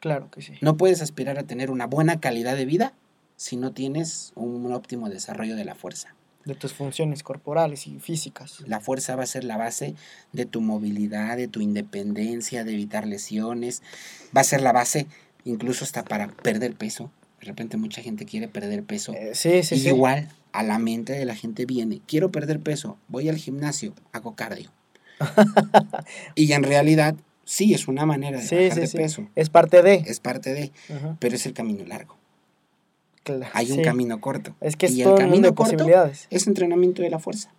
claro 0.00 0.30
que 0.30 0.40
sí. 0.42 0.54
No 0.62 0.76
puedes 0.78 1.02
aspirar 1.02 1.38
a 1.38 1.44
tener 1.44 1.70
una 1.70 1.86
buena 1.86 2.18
calidad 2.18 2.56
de 2.56 2.64
vida 2.64 2.94
si 3.36 3.56
no 3.56 3.72
tienes 3.72 4.32
un 4.34 4.72
óptimo 4.72 5.08
desarrollo 5.08 5.54
de 5.54 5.64
la 5.66 5.74
fuerza. 5.74 6.14
De 6.44 6.54
tus 6.54 6.72
funciones 6.72 7.22
corporales 7.22 7.86
y 7.86 7.98
físicas. 7.98 8.60
La 8.66 8.80
fuerza 8.80 9.14
va 9.14 9.24
a 9.24 9.26
ser 9.26 9.44
la 9.44 9.56
base 9.56 9.94
de 10.32 10.46
tu 10.46 10.60
movilidad, 10.60 11.36
de 11.36 11.48
tu 11.48 11.60
independencia, 11.60 12.64
de 12.64 12.72
evitar 12.72 13.06
lesiones. 13.06 13.82
Va 14.34 14.40
a 14.40 14.44
ser 14.44 14.62
la 14.62 14.72
base 14.72 15.06
incluso 15.44 15.84
hasta 15.84 16.04
para 16.04 16.28
perder 16.28 16.74
peso. 16.74 17.10
De 17.40 17.46
repente 17.46 17.76
mucha 17.76 18.02
gente 18.02 18.24
quiere 18.24 18.48
perder 18.48 18.84
peso. 18.84 19.12
Eh, 19.14 19.32
sí, 19.34 19.62
sí, 19.62 19.76
y 19.76 19.80
sí. 19.80 19.88
igual 19.88 20.28
a 20.52 20.62
la 20.62 20.78
mente 20.78 21.12
de 21.12 21.24
la 21.24 21.34
gente 21.34 21.66
viene, 21.66 22.00
quiero 22.06 22.30
perder 22.30 22.60
peso, 22.60 22.98
voy 23.08 23.28
al 23.28 23.36
gimnasio, 23.36 23.94
hago 24.12 24.34
cardio. 24.34 24.70
y 26.34 26.52
en 26.52 26.62
realidad 26.62 27.14
sí 27.44 27.74
es 27.74 27.88
una 27.88 28.06
manera 28.06 28.38
de 28.38 28.46
Sí, 28.46 28.56
bajar 28.56 28.80
de 28.80 28.88
peso. 28.88 29.28
Es 29.34 29.50
parte 29.50 29.82
de. 29.82 29.94
Es 30.06 30.20
parte 30.20 30.54
de, 30.54 30.72
pero 31.18 31.36
es 31.36 31.46
el 31.46 31.52
camino 31.52 31.84
largo. 31.84 32.16
Claro, 33.38 33.52
Hay 33.54 33.70
un 33.72 33.78
sí. 33.78 33.82
camino 33.82 34.20
corto. 34.20 34.54
Es 34.60 34.76
que 34.76 34.86
es 34.86 34.92
y 34.92 35.02
todo 35.02 35.14
el 35.16 35.20
camino 35.20 35.48
de 35.48 35.54
corto 35.54 35.72
posibilidades. 35.74 36.26
es 36.30 36.46
entrenamiento 36.46 37.02
de 37.02 37.10
la 37.10 37.18
fuerza. 37.18 37.52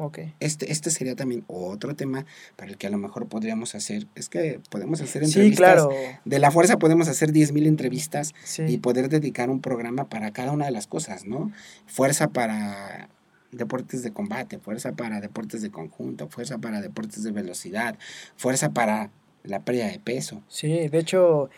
Ok. 0.00 0.20
Este, 0.38 0.70
este 0.70 0.90
sería 0.90 1.16
también 1.16 1.42
otro 1.48 1.96
tema 1.96 2.24
para 2.54 2.70
el 2.70 2.76
que 2.78 2.86
a 2.86 2.90
lo 2.90 2.98
mejor 2.98 3.26
podríamos 3.26 3.74
hacer. 3.74 4.06
Es 4.14 4.28
que 4.28 4.60
podemos 4.70 5.00
hacer 5.00 5.22
Sí, 5.26 5.30
entrevistas. 5.30 5.58
claro. 5.58 5.90
De 6.24 6.38
la 6.38 6.52
fuerza 6.52 6.78
podemos 6.78 7.08
hacer 7.08 7.32
10.000 7.32 7.66
entrevistas 7.66 8.32
Sí. 8.44 8.62
y 8.68 8.78
poder 8.78 9.08
dedicar 9.08 9.50
un 9.50 9.60
programa 9.60 10.08
para 10.08 10.30
cada 10.32 10.52
una 10.52 10.66
de 10.66 10.70
las 10.70 10.86
cosas, 10.86 11.24
¿no? 11.24 11.50
Fuerza 11.86 12.28
para 12.28 13.08
deportes 13.50 14.02
de 14.04 14.12
combate, 14.12 14.58
fuerza 14.58 14.92
para 14.92 15.20
deportes 15.20 15.62
de 15.62 15.70
conjunto, 15.70 16.28
fuerza 16.28 16.58
para 16.58 16.80
deportes 16.80 17.24
de 17.24 17.32
velocidad, 17.32 17.98
fuerza 18.36 18.70
para 18.70 19.10
la 19.42 19.60
pérdida 19.64 19.86
de 19.88 19.98
peso. 19.98 20.42
Sí, 20.48 20.88
de 20.88 20.98
hecho, 20.98 21.48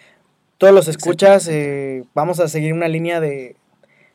todos 0.61 0.75
los 0.75 0.89
escuchas, 0.89 1.49
eh, 1.49 2.05
vamos 2.15 2.39
a 2.39 2.47
seguir 2.47 2.75
una 2.75 2.87
línea 2.87 3.19
de 3.19 3.57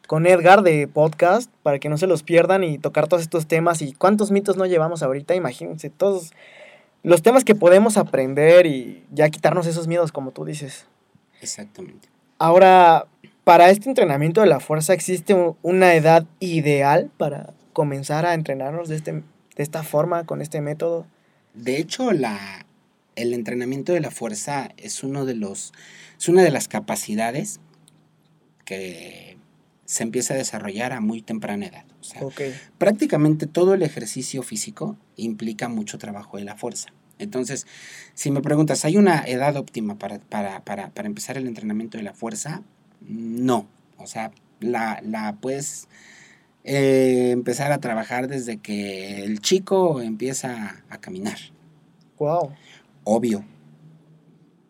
con 0.05 0.27
Edgar 0.27 0.61
de 0.61 0.87
podcast 0.87 1.49
para 1.63 1.79
que 1.79 1.89
no 1.89 1.97
se 1.97 2.05
los 2.05 2.21
pierdan 2.21 2.63
y 2.63 2.77
tocar 2.77 3.07
todos 3.07 3.23
estos 3.23 3.47
temas 3.47 3.81
y 3.81 3.93
cuántos 3.93 4.29
mitos 4.29 4.55
no 4.55 4.67
llevamos 4.67 5.01
ahorita, 5.01 5.33
imagínense, 5.33 5.89
todos 5.89 6.33
los 7.01 7.23
temas 7.23 7.43
que 7.43 7.55
podemos 7.55 7.97
aprender 7.97 8.67
y 8.67 9.03
ya 9.11 9.27
quitarnos 9.31 9.65
esos 9.65 9.87
miedos 9.87 10.11
como 10.11 10.29
tú 10.29 10.45
dices. 10.45 10.85
Exactamente. 11.41 12.09
Ahora, 12.37 13.07
para 13.43 13.71
este 13.71 13.89
entrenamiento 13.89 14.41
de 14.41 14.47
la 14.47 14.59
fuerza 14.59 14.93
existe 14.93 15.35
una 15.63 15.95
edad 15.95 16.25
ideal 16.39 17.09
para 17.17 17.55
comenzar 17.73 18.27
a 18.27 18.35
entrenarnos 18.35 18.87
de 18.87 18.97
este 18.97 19.11
de 19.13 19.63
esta 19.63 19.81
forma 19.81 20.25
con 20.25 20.43
este 20.43 20.61
método. 20.61 21.07
De 21.55 21.77
hecho, 21.77 22.11
la, 22.11 22.64
el 23.15 23.33
entrenamiento 23.33 23.93
de 23.93 23.99
la 24.01 24.11
fuerza 24.11 24.69
es 24.77 25.03
uno 25.03 25.25
de 25.25 25.35
los 25.35 25.73
es 26.17 26.29
una 26.29 26.43
de 26.43 26.51
las 26.51 26.67
capacidades 26.67 27.59
que 28.63 29.37
se 29.85 30.03
empieza 30.03 30.33
a 30.33 30.37
desarrollar 30.37 30.93
a 30.93 30.99
muy 31.01 31.21
temprana 31.21 31.67
edad. 31.67 31.85
O 32.01 32.03
sea, 32.03 32.23
Ok. 32.23 32.41
prácticamente 32.77 33.45
todo 33.47 33.73
el 33.73 33.83
ejercicio 33.83 34.41
físico 34.43 34.97
implica 35.15 35.67
mucho 35.69 35.97
trabajo 35.97 36.37
de 36.37 36.43
la 36.43 36.55
fuerza. 36.55 36.89
Entonces, 37.19 37.65
si 38.13 38.31
me 38.31 38.41
preguntas, 38.41 38.83
¿hay 38.83 38.97
una 38.97 39.23
edad 39.25 39.55
óptima 39.55 39.97
para, 39.97 40.19
para, 40.19 40.63
para, 40.65 40.89
para 40.89 41.07
empezar 41.07 41.37
el 41.37 41.47
entrenamiento 41.47 41.97
de 41.97 42.03
la 42.03 42.13
fuerza? 42.13 42.63
No. 43.01 43.67
O 43.97 44.07
sea, 44.07 44.31
la, 44.59 44.99
la 45.03 45.35
puedes 45.39 45.87
eh, 46.63 47.29
empezar 47.31 47.71
a 47.71 47.79
trabajar 47.79 48.27
desde 48.27 48.57
que 48.57 49.23
el 49.23 49.39
chico 49.39 50.01
empieza 50.01 50.83
a 50.89 50.97
caminar. 50.99 51.37
Wow. 52.17 52.51
Obvio. 53.05 53.45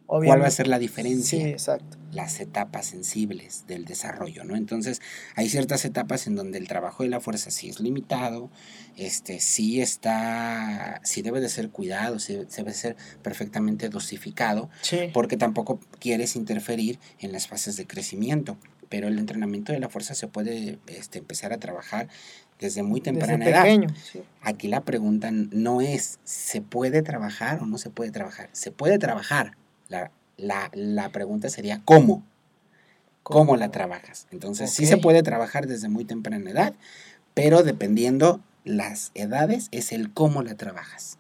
¿Cuál 0.08 0.40
va 0.42 0.46
a 0.48 0.52
ser 0.52 0.68
la 0.68 0.78
diferencia? 0.78 1.40
Sí, 1.40 1.50
exacto. 1.50 1.98
las 2.12 2.40
etapas 2.40 2.86
sensibles 2.86 3.66
del 3.68 3.84
desarrollo, 3.84 4.44
¿no? 4.46 4.56
Entonces, 4.56 5.02
hay 5.36 5.50
ciertas 5.50 5.84
etapas 5.84 6.28
en 6.28 6.36
donde 6.36 6.60
el 6.60 6.68
trabajo 6.68 7.04
de 7.04 7.10
la 7.10 7.20
fuerza 7.20 7.50
sí 7.52 7.68
es 7.68 7.80
limitado, 7.82 8.50
este, 8.96 9.40
sí 9.42 9.82
está, 9.82 11.02
sí 11.04 11.22
debe 11.24 11.42
de 11.42 11.50
ser 11.50 11.72
cuidado, 11.72 12.20
sí 12.20 12.40
debe 12.56 12.74
ser 12.74 12.96
perfectamente 13.22 13.90
dosificado, 13.90 14.70
Sí. 14.82 15.10
porque 15.14 15.36
tampoco 15.38 15.80
quieres 16.00 16.36
interferir 16.38 17.00
en 17.20 17.34
las 17.34 17.48
fases 17.48 17.76
de 17.76 17.86
crecimiento. 17.88 18.58
Pero 18.88 19.08
el 19.08 19.18
entrenamiento 19.18 19.74
de 19.74 19.80
la 19.80 19.90
fuerza 19.90 20.14
se 20.14 20.28
puede 20.28 20.78
este, 20.88 21.18
empezar 21.20 21.52
a 21.52 21.58
trabajar 21.58 22.08
desde 22.60 22.84
muy 22.84 23.00
Desde 23.00 23.12
temprana 23.12 23.46
edad. 23.46 23.64
pequeño. 23.64 23.88
sí. 24.12 24.22
Aquí 24.42 24.68
la 24.68 24.82
pregunta 24.82 25.30
no 25.32 25.82
es, 25.82 26.20
¿se 26.24 26.62
puede 26.62 27.02
trabajar 27.02 27.60
o 27.62 27.66
no 27.66 27.78
se 27.78 27.90
puede 27.90 28.12
trabajar? 28.12 28.50
Se 28.54 28.72
puede 28.72 29.00
trabajar. 29.00 29.58
La, 29.90 30.12
la, 30.38 30.70
la 30.74 31.10
pregunta 31.10 31.50
sería, 31.50 31.82
¿cómo? 31.84 32.24
¿Cómo 33.24 33.58
la 33.58 33.72
trabajas? 33.72 34.28
Entonces, 34.32 34.70
sí 34.72 34.86
se 34.86 34.98
puede 34.98 35.24
trabajar 35.24 35.66
desde 35.68 35.90
muy 35.90 36.06
temprana 36.06 36.50
edad, 36.52 36.74
pero 37.34 37.64
dependiendo 37.64 38.40
las 38.64 39.12
edades, 39.16 39.68
es 39.72 39.92
el 39.92 40.14
cómo 40.14 40.44
la 40.44 40.56
trabajas. 40.56 41.18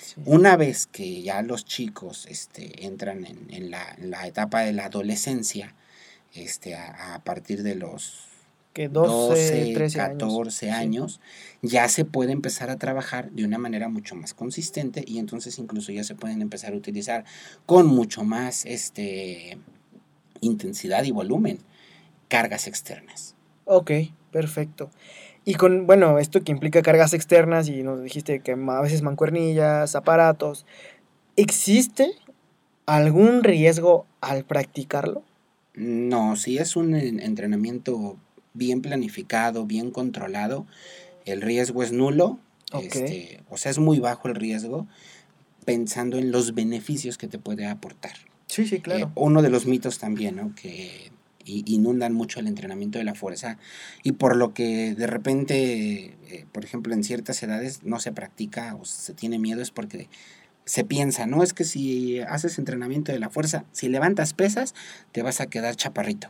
Sí. 0.00 0.20
Una 0.24 0.56
vez 0.56 0.86
que 0.86 1.20
ya 1.22 1.42
los 1.42 1.64
chicos 1.64 2.26
este, 2.28 2.86
entran 2.86 3.26
en, 3.26 3.48
en 3.50 3.70
la, 3.72 3.82
en 3.98 4.10
la 4.10 4.26
etapa 4.28 4.60
de 4.60 4.72
la 4.72 4.84
adolescencia, 4.86 5.74
este, 6.32 6.76
a, 6.76 7.14
a 7.16 7.24
partir 7.24 7.64
de 7.64 7.74
los 7.74 8.27
Que 8.78 8.88
12, 8.88 9.72
13 9.74 9.98
14 9.98 10.70
años. 10.70 11.20
ya 11.62 11.88
se 11.88 12.04
puede 12.04 12.30
empezar 12.30 12.70
a 12.70 12.76
trabajar 12.76 13.32
de 13.32 13.44
una 13.44 13.58
manera 13.58 13.88
mucho 13.88 14.14
más 14.14 14.34
consistente 14.34 15.02
y 15.04 15.18
entonces 15.18 15.58
incluso 15.58 15.90
ya 15.90 16.04
se 16.04 16.14
pueden 16.14 16.42
empezar 16.42 16.72
a 16.74 16.76
utilizar 16.76 17.24
con 17.66 17.88
mucho 17.88 18.22
más 18.22 18.64
este, 18.66 19.58
intensidad 20.40 21.02
y 21.02 21.10
volumen 21.10 21.58
cargas 22.28 22.68
externas. 22.68 23.34
Ok, 23.64 23.90
perfecto. 24.30 24.90
Y 25.44 25.54
con, 25.54 25.88
bueno, 25.88 26.20
esto 26.20 26.44
que 26.44 26.52
implica 26.52 26.80
cargas 26.80 27.14
externas 27.14 27.68
y 27.68 27.82
nos 27.82 28.00
dijiste 28.00 28.38
que 28.38 28.52
a 28.52 28.80
veces 28.80 29.02
mancuernillas, 29.02 29.96
aparatos, 29.96 30.66
¿existe 31.34 32.12
algún 32.86 33.42
riesgo 33.42 34.06
al 34.20 34.44
practicarlo? 34.44 35.24
No, 35.74 36.36
si 36.36 36.58
es 36.58 36.76
un 36.76 36.94
en- 36.94 37.18
entrenamiento 37.18 38.16
bien 38.58 38.82
planificado, 38.82 39.64
bien 39.64 39.90
controlado, 39.90 40.66
el 41.24 41.40
riesgo 41.40 41.82
es 41.82 41.92
nulo, 41.92 42.38
este, 42.82 43.40
o 43.48 43.56
sea, 43.56 43.70
es 43.70 43.78
muy 43.78 43.98
bajo 43.98 44.28
el 44.28 44.34
riesgo 44.34 44.86
pensando 45.64 46.18
en 46.18 46.30
los 46.30 46.54
beneficios 46.54 47.16
que 47.16 47.28
te 47.28 47.38
puede 47.38 47.66
aportar. 47.66 48.12
Sí, 48.46 48.66
sí, 48.66 48.76
Eh, 48.76 48.80
claro. 48.82 49.12
uno 49.14 49.42
de 49.42 49.50
los 49.50 49.66
mitos 49.66 49.98
también, 49.98 50.36
¿no? 50.36 50.54
Que 50.54 51.10
inundan 51.44 52.12
mucho 52.12 52.40
el 52.40 52.46
entrenamiento 52.46 52.98
de 52.98 53.04
la 53.04 53.14
fuerza 53.14 53.56
y 54.02 54.12
por 54.12 54.36
lo 54.36 54.52
que 54.52 54.94
de 54.94 55.06
repente, 55.06 56.16
eh, 56.28 56.46
por 56.52 56.64
ejemplo, 56.64 56.92
en 56.92 57.04
ciertas 57.04 57.42
edades 57.42 57.84
no 57.84 58.00
se 58.00 58.12
practica 58.12 58.74
o 58.74 58.84
se 58.84 59.14
tiene 59.14 59.38
miedo 59.38 59.62
es 59.62 59.70
porque 59.70 60.08
se 60.66 60.84
piensa, 60.84 61.26
no 61.26 61.42
es 61.42 61.54
que 61.54 61.64
si 61.64 62.20
haces 62.20 62.58
entrenamiento 62.58 63.12
de 63.12 63.18
la 63.18 63.30
fuerza, 63.30 63.64
si 63.72 63.88
levantas 63.88 64.34
pesas, 64.34 64.74
te 65.12 65.22
vas 65.22 65.40
a 65.40 65.46
quedar 65.46 65.74
chaparrito. 65.74 66.28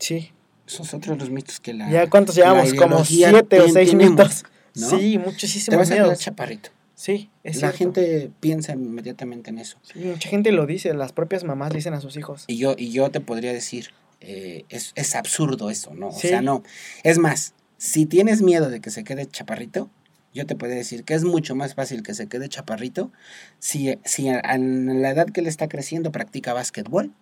Sí. 0.00 0.32
Esos 0.72 0.88
es 0.88 0.94
otro 0.94 1.12
de 1.14 1.18
los 1.20 1.30
mitos 1.30 1.60
que 1.60 1.74
la... 1.74 1.90
¿Ya 1.90 2.08
cuántos 2.08 2.34
llevamos? 2.36 2.72
Como 2.74 3.04
siete 3.04 3.60
o 3.60 3.68
seis 3.68 3.90
tenemos, 3.90 3.94
minutos. 3.96 4.44
¿no? 4.74 4.88
Sí, 4.90 5.12
Te 5.12 5.18
muchísimos 5.18 5.78
vas 5.78 5.90
a 5.90 5.94
quedar 5.94 6.06
miedos. 6.06 6.20
chaparrito. 6.20 6.70
Sí, 6.94 7.30
es 7.44 7.56
la 7.62 7.72
cierto. 7.72 7.78
gente 8.00 8.30
piensa 8.40 8.72
inmediatamente 8.72 9.50
en 9.50 9.58
eso. 9.58 9.78
Sí, 9.82 10.00
mucha 10.00 10.28
gente 10.28 10.52
lo 10.52 10.66
dice, 10.66 10.92
las 10.94 11.12
propias 11.12 11.44
mamás 11.44 11.70
le 11.72 11.76
dicen 11.76 11.94
a 11.94 12.00
sus 12.00 12.16
hijos. 12.16 12.44
Y 12.46 12.58
yo, 12.58 12.74
y 12.76 12.90
yo 12.92 13.10
te 13.10 13.20
podría 13.20 13.52
decir, 13.54 13.88
eh, 14.20 14.64
es, 14.68 14.92
es 14.96 15.14
absurdo 15.16 15.70
eso, 15.70 15.94
¿no? 15.94 16.08
O 16.08 16.12
Sí. 16.12 16.28
sea, 16.28 16.42
no. 16.42 16.62
Es 17.02 17.16
más, 17.18 17.54
si 17.78 18.04
tienes 18.06 18.42
miedo 18.42 18.68
de 18.68 18.80
que 18.80 18.90
se 18.90 19.02
quede 19.02 19.24
chaparrito, 19.26 19.88
yo 20.34 20.46
te 20.46 20.54
podría 20.56 20.76
decir 20.76 21.02
que 21.04 21.14
es 21.14 21.24
mucho 21.24 21.54
más 21.56 21.74
fácil 21.74 22.02
que 22.02 22.12
se 22.14 22.26
quede 22.28 22.48
chaparrito 22.50 23.10
si, 23.58 23.98
si 24.04 24.28
a- 24.28 24.40
en 24.40 25.00
la 25.02 25.10
edad 25.10 25.26
que 25.26 25.40
él 25.40 25.46
está 25.46 25.68
creciendo 25.68 26.12
practica 26.12 26.52
básquetbol 26.52 27.12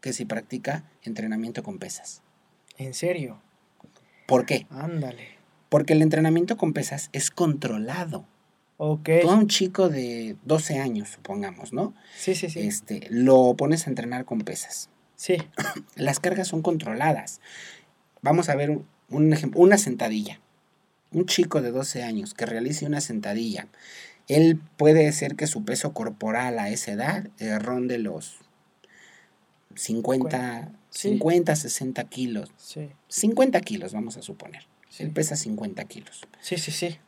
que 0.00 0.12
si 0.12 0.24
practica 0.26 0.84
entrenamiento 1.02 1.62
con 1.62 1.78
pesas. 1.78 2.20
En 2.78 2.94
serio, 2.94 3.40
¿Por 4.26 4.46
qué? 4.46 4.66
ándale. 4.70 5.34
Porque 5.68 5.92
el 5.92 6.02
entrenamiento 6.02 6.56
con 6.56 6.72
pesas 6.72 7.10
es 7.12 7.30
controlado. 7.30 8.26
Ok. 8.76 9.08
Tú 9.22 9.30
a 9.30 9.34
un 9.34 9.48
chico 9.48 9.88
de 9.88 10.36
12 10.44 10.78
años, 10.78 11.10
supongamos, 11.10 11.72
¿no? 11.72 11.94
Sí, 12.16 12.34
sí, 12.34 12.48
sí. 12.48 12.60
Este, 12.60 13.06
lo 13.10 13.54
pones 13.54 13.86
a 13.86 13.90
entrenar 13.90 14.24
con 14.24 14.40
pesas. 14.40 14.90
Sí, 15.16 15.36
las 15.96 16.20
cargas 16.20 16.48
son 16.48 16.62
controladas. 16.62 17.40
Vamos 18.22 18.48
a 18.48 18.56
ver 18.56 18.70
un, 18.70 18.86
un 19.10 19.32
ejemplo, 19.32 19.60
una 19.60 19.78
sentadilla. 19.78 20.40
Un 21.12 21.26
chico 21.26 21.62
de 21.62 21.70
12 21.70 22.02
años 22.02 22.34
que 22.34 22.46
realice 22.46 22.86
una 22.86 23.00
sentadilla, 23.00 23.68
él 24.26 24.60
puede 24.76 25.10
ser 25.12 25.36
que 25.36 25.46
su 25.46 25.64
peso 25.64 25.92
corporal 25.92 26.58
a 26.58 26.70
esa 26.70 26.92
edad 26.92 27.28
eh, 27.38 27.58
ronde 27.58 27.98
los 27.98 28.38
50, 29.76 30.70
Sí. 30.90 31.08
50, 31.10 31.56
60 31.56 32.04
kilos. 32.04 32.50
sí. 32.56 32.88
50 33.08 33.60
kilos, 33.60 33.92
vamos 33.92 34.16
a 34.16 34.22
suponer. 34.22 34.66
Sí. 34.88 35.02
Él 35.04 35.10
pesa 35.10 35.36
50 35.36 35.84
kilos. 35.84 36.22
Sí, 36.40 36.56
sí, 36.56 36.70
sí. 36.70 36.98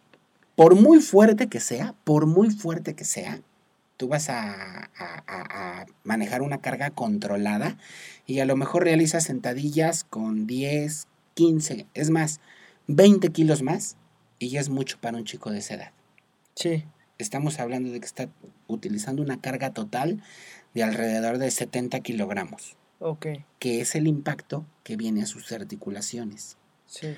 Por 0.56 0.74
muy 0.74 1.00
fuerte 1.00 1.46
que 1.48 1.60
sea, 1.60 1.94
por 2.04 2.26
muy 2.26 2.50
fuerte 2.50 2.94
que 2.94 3.04
sea, 3.04 3.40
tú 3.96 4.08
vas 4.08 4.28
a- 4.28 4.90
a 4.98 5.86
manejar 6.04 6.42
una 6.42 6.58
carga 6.60 6.90
controlada 6.90 7.76
y 8.26 8.40
a 8.40 8.44
lo 8.44 8.56
mejor 8.56 8.84
realizas 8.84 9.24
sentadillas 9.24 10.04
con 10.04 10.46
10, 10.46 11.06
15, 11.34 11.86
es 11.94 12.10
más, 12.10 12.40
20 12.88 13.28
kilos 13.30 13.62
más 13.62 13.96
y 14.38 14.48
ya 14.50 14.60
es 14.60 14.68
mucho 14.68 14.98
para 15.00 15.16
un 15.16 15.24
chico 15.24 15.50
de 15.50 15.58
esa 15.58 15.74
edad. 15.74 15.92
Sí. 16.54 16.84
Estamos 17.18 17.58
hablando 17.60 17.90
de 17.90 18.00
que 18.00 18.06
está 18.06 18.28
utilizando 18.66 19.22
una 19.22 19.40
carga 19.40 19.72
total 19.72 20.22
de 20.76 20.82
alrededor 20.82 21.38
de 21.38 21.50
70 21.50 22.00
kilogramos, 22.00 22.76
Ok. 22.98 23.26
que 23.58 23.80
es 23.80 23.94
el 23.94 24.06
impacto 24.06 24.66
que 24.84 24.96
viene 24.96 25.22
a 25.22 25.26
sus 25.26 25.50
articulaciones 25.50 26.58
Sí. 26.86 27.14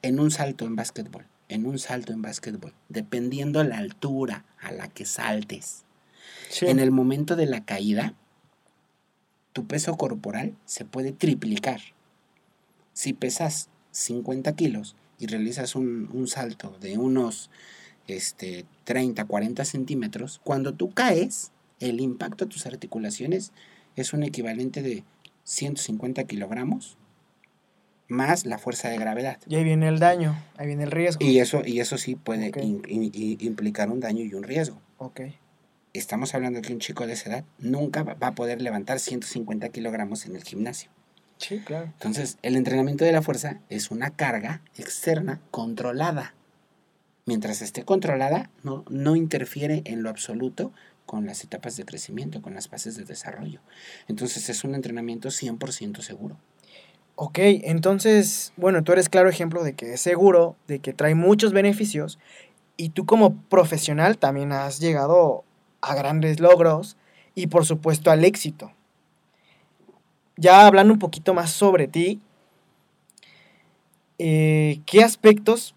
en 0.00 0.18
un 0.20 0.30
salto 0.30 0.64
en 0.64 0.74
básquetbol, 0.74 1.26
en 1.50 1.66
un 1.66 1.78
salto 1.78 2.14
en 2.14 2.22
básquetbol, 2.22 2.72
dependiendo 2.88 3.62
la 3.62 3.76
altura 3.76 4.46
a 4.58 4.72
la 4.72 4.88
que 4.88 5.04
saltes. 5.04 5.84
Sí. 6.48 6.64
En 6.66 6.78
el 6.78 6.90
momento 6.92 7.36
de 7.36 7.44
la 7.44 7.62
caída, 7.66 8.14
tu 9.52 9.66
peso 9.66 9.96
corporal 9.98 10.54
se 10.64 10.86
puede 10.86 11.12
triplicar. 11.12 11.80
Si 12.94 13.12
pesas 13.12 13.68
50 13.90 14.56
kilos 14.56 14.96
y 15.18 15.26
realizas 15.26 15.74
un, 15.76 16.08
un 16.12 16.26
salto 16.26 16.76
de 16.80 16.96
unos 16.96 17.50
este, 18.08 18.64
30, 18.84 19.26
40 19.26 19.62
centímetros, 19.66 20.40
cuando 20.42 20.72
tú 20.72 20.90
caes, 20.92 21.50
el 21.80 22.00
impacto 22.00 22.44
a 22.44 22.48
tus 22.48 22.66
articulaciones 22.66 23.52
es 23.96 24.12
un 24.12 24.22
equivalente 24.22 24.82
de 24.82 25.04
150 25.44 26.24
kilogramos 26.24 26.96
más 28.08 28.44
la 28.44 28.58
fuerza 28.58 28.88
de 28.88 28.98
gravedad. 28.98 29.38
Y 29.48 29.56
ahí 29.56 29.64
viene 29.64 29.88
el 29.88 29.98
daño, 29.98 30.36
ahí 30.56 30.66
viene 30.66 30.84
el 30.84 30.90
riesgo. 30.90 31.24
Y 31.24 31.38
eso, 31.38 31.62
y 31.64 31.80
eso 31.80 31.96
sí 31.98 32.14
puede 32.16 32.48
Ok. 32.50 32.58
in- 32.62 32.82
in- 32.88 33.10
in- 33.14 33.38
implicar 33.40 33.90
un 33.90 34.00
daño 34.00 34.22
y 34.24 34.34
un 34.34 34.42
riesgo. 34.42 34.80
Ok. 34.98 35.20
Estamos 35.94 36.34
hablando 36.34 36.60
que 36.60 36.72
un 36.72 36.80
chico 36.80 37.06
de 37.06 37.12
esa 37.14 37.30
edad 37.30 37.44
nunca 37.58 38.02
va 38.02 38.14
va 38.14 38.28
a 38.28 38.34
poder 38.34 38.60
levantar 38.60 38.98
150 39.00 39.68
kilogramos 39.70 40.26
en 40.26 40.36
el 40.36 40.42
gimnasio. 40.44 40.90
Sí, 41.38 41.60
claro. 41.60 41.86
Entonces, 41.86 42.38
el 42.42 42.56
entrenamiento 42.56 43.04
de 43.04 43.12
la 43.12 43.22
fuerza 43.22 43.60
es 43.68 43.90
una 43.90 44.10
carga 44.10 44.60
externa 44.76 45.40
controlada. 45.50 46.34
Mientras 47.26 47.62
esté 47.62 47.84
controlada, 47.84 48.50
no, 48.62 48.84
no 48.90 49.16
interfiere 49.16 49.82
en 49.86 50.02
lo 50.02 50.10
absoluto 50.10 50.72
con 51.06 51.26
las 51.26 51.44
etapas 51.44 51.76
de 51.76 51.84
crecimiento, 51.84 52.42
con 52.42 52.54
las 52.54 52.68
fases 52.68 52.96
de 52.96 53.04
desarrollo. 53.04 53.60
Entonces, 54.08 54.48
es 54.48 54.64
un 54.64 54.74
entrenamiento 54.74 55.28
100% 55.28 56.00
seguro. 56.00 56.36
Ok, 57.16 57.38
entonces, 57.38 58.52
bueno, 58.56 58.82
tú 58.82 58.92
eres 58.92 59.08
claro 59.08 59.28
ejemplo 59.28 59.62
de 59.62 59.74
que 59.74 59.94
es 59.94 60.00
seguro, 60.00 60.56
de 60.66 60.80
que 60.80 60.92
trae 60.92 61.14
muchos 61.14 61.52
beneficios 61.52 62.18
y 62.76 62.88
tú 62.88 63.06
como 63.06 63.36
profesional 63.42 64.18
también 64.18 64.50
has 64.50 64.80
llegado 64.80 65.44
a 65.80 65.94
grandes 65.94 66.40
logros 66.40 66.96
y 67.36 67.46
por 67.46 67.66
supuesto 67.66 68.10
al 68.10 68.24
éxito. 68.24 68.72
Ya 70.36 70.66
hablando 70.66 70.92
un 70.92 70.98
poquito 70.98 71.34
más 71.34 71.50
sobre 71.50 71.86
ti, 71.86 72.20
eh, 74.18 74.80
¿qué 74.84 75.04
aspectos 75.04 75.76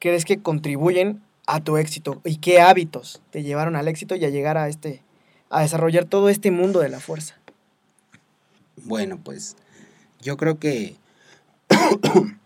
crees 0.00 0.24
que 0.24 0.42
contribuyen 0.42 1.22
a 1.46 1.62
tu 1.62 1.76
éxito 1.76 2.20
y 2.24 2.36
qué 2.38 2.60
hábitos 2.60 3.22
te 3.30 3.42
llevaron 3.42 3.76
al 3.76 3.88
éxito 3.88 4.16
y 4.16 4.24
a 4.24 4.30
llegar 4.30 4.58
a 4.58 4.68
este, 4.68 5.02
a 5.48 5.62
desarrollar 5.62 6.04
todo 6.04 6.28
este 6.28 6.50
mundo 6.50 6.80
de 6.80 6.88
la 6.88 7.00
fuerza? 7.00 7.36
Bueno, 8.84 9.18
pues 9.22 9.56
yo 10.20 10.36
creo 10.36 10.58
que 10.58 10.96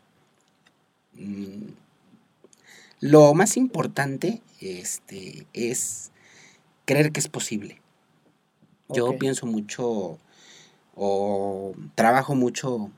lo 3.00 3.34
más 3.34 3.56
importante 3.56 4.42
este, 4.60 5.46
es 5.52 6.12
creer 6.84 7.12
que 7.12 7.20
es 7.20 7.28
posible. 7.28 7.80
Yo 8.88 9.16
pienso 9.18 9.46
mucho 9.46 10.18
o 10.96 11.74
trabajo 11.94 12.34
mucho 12.34 12.90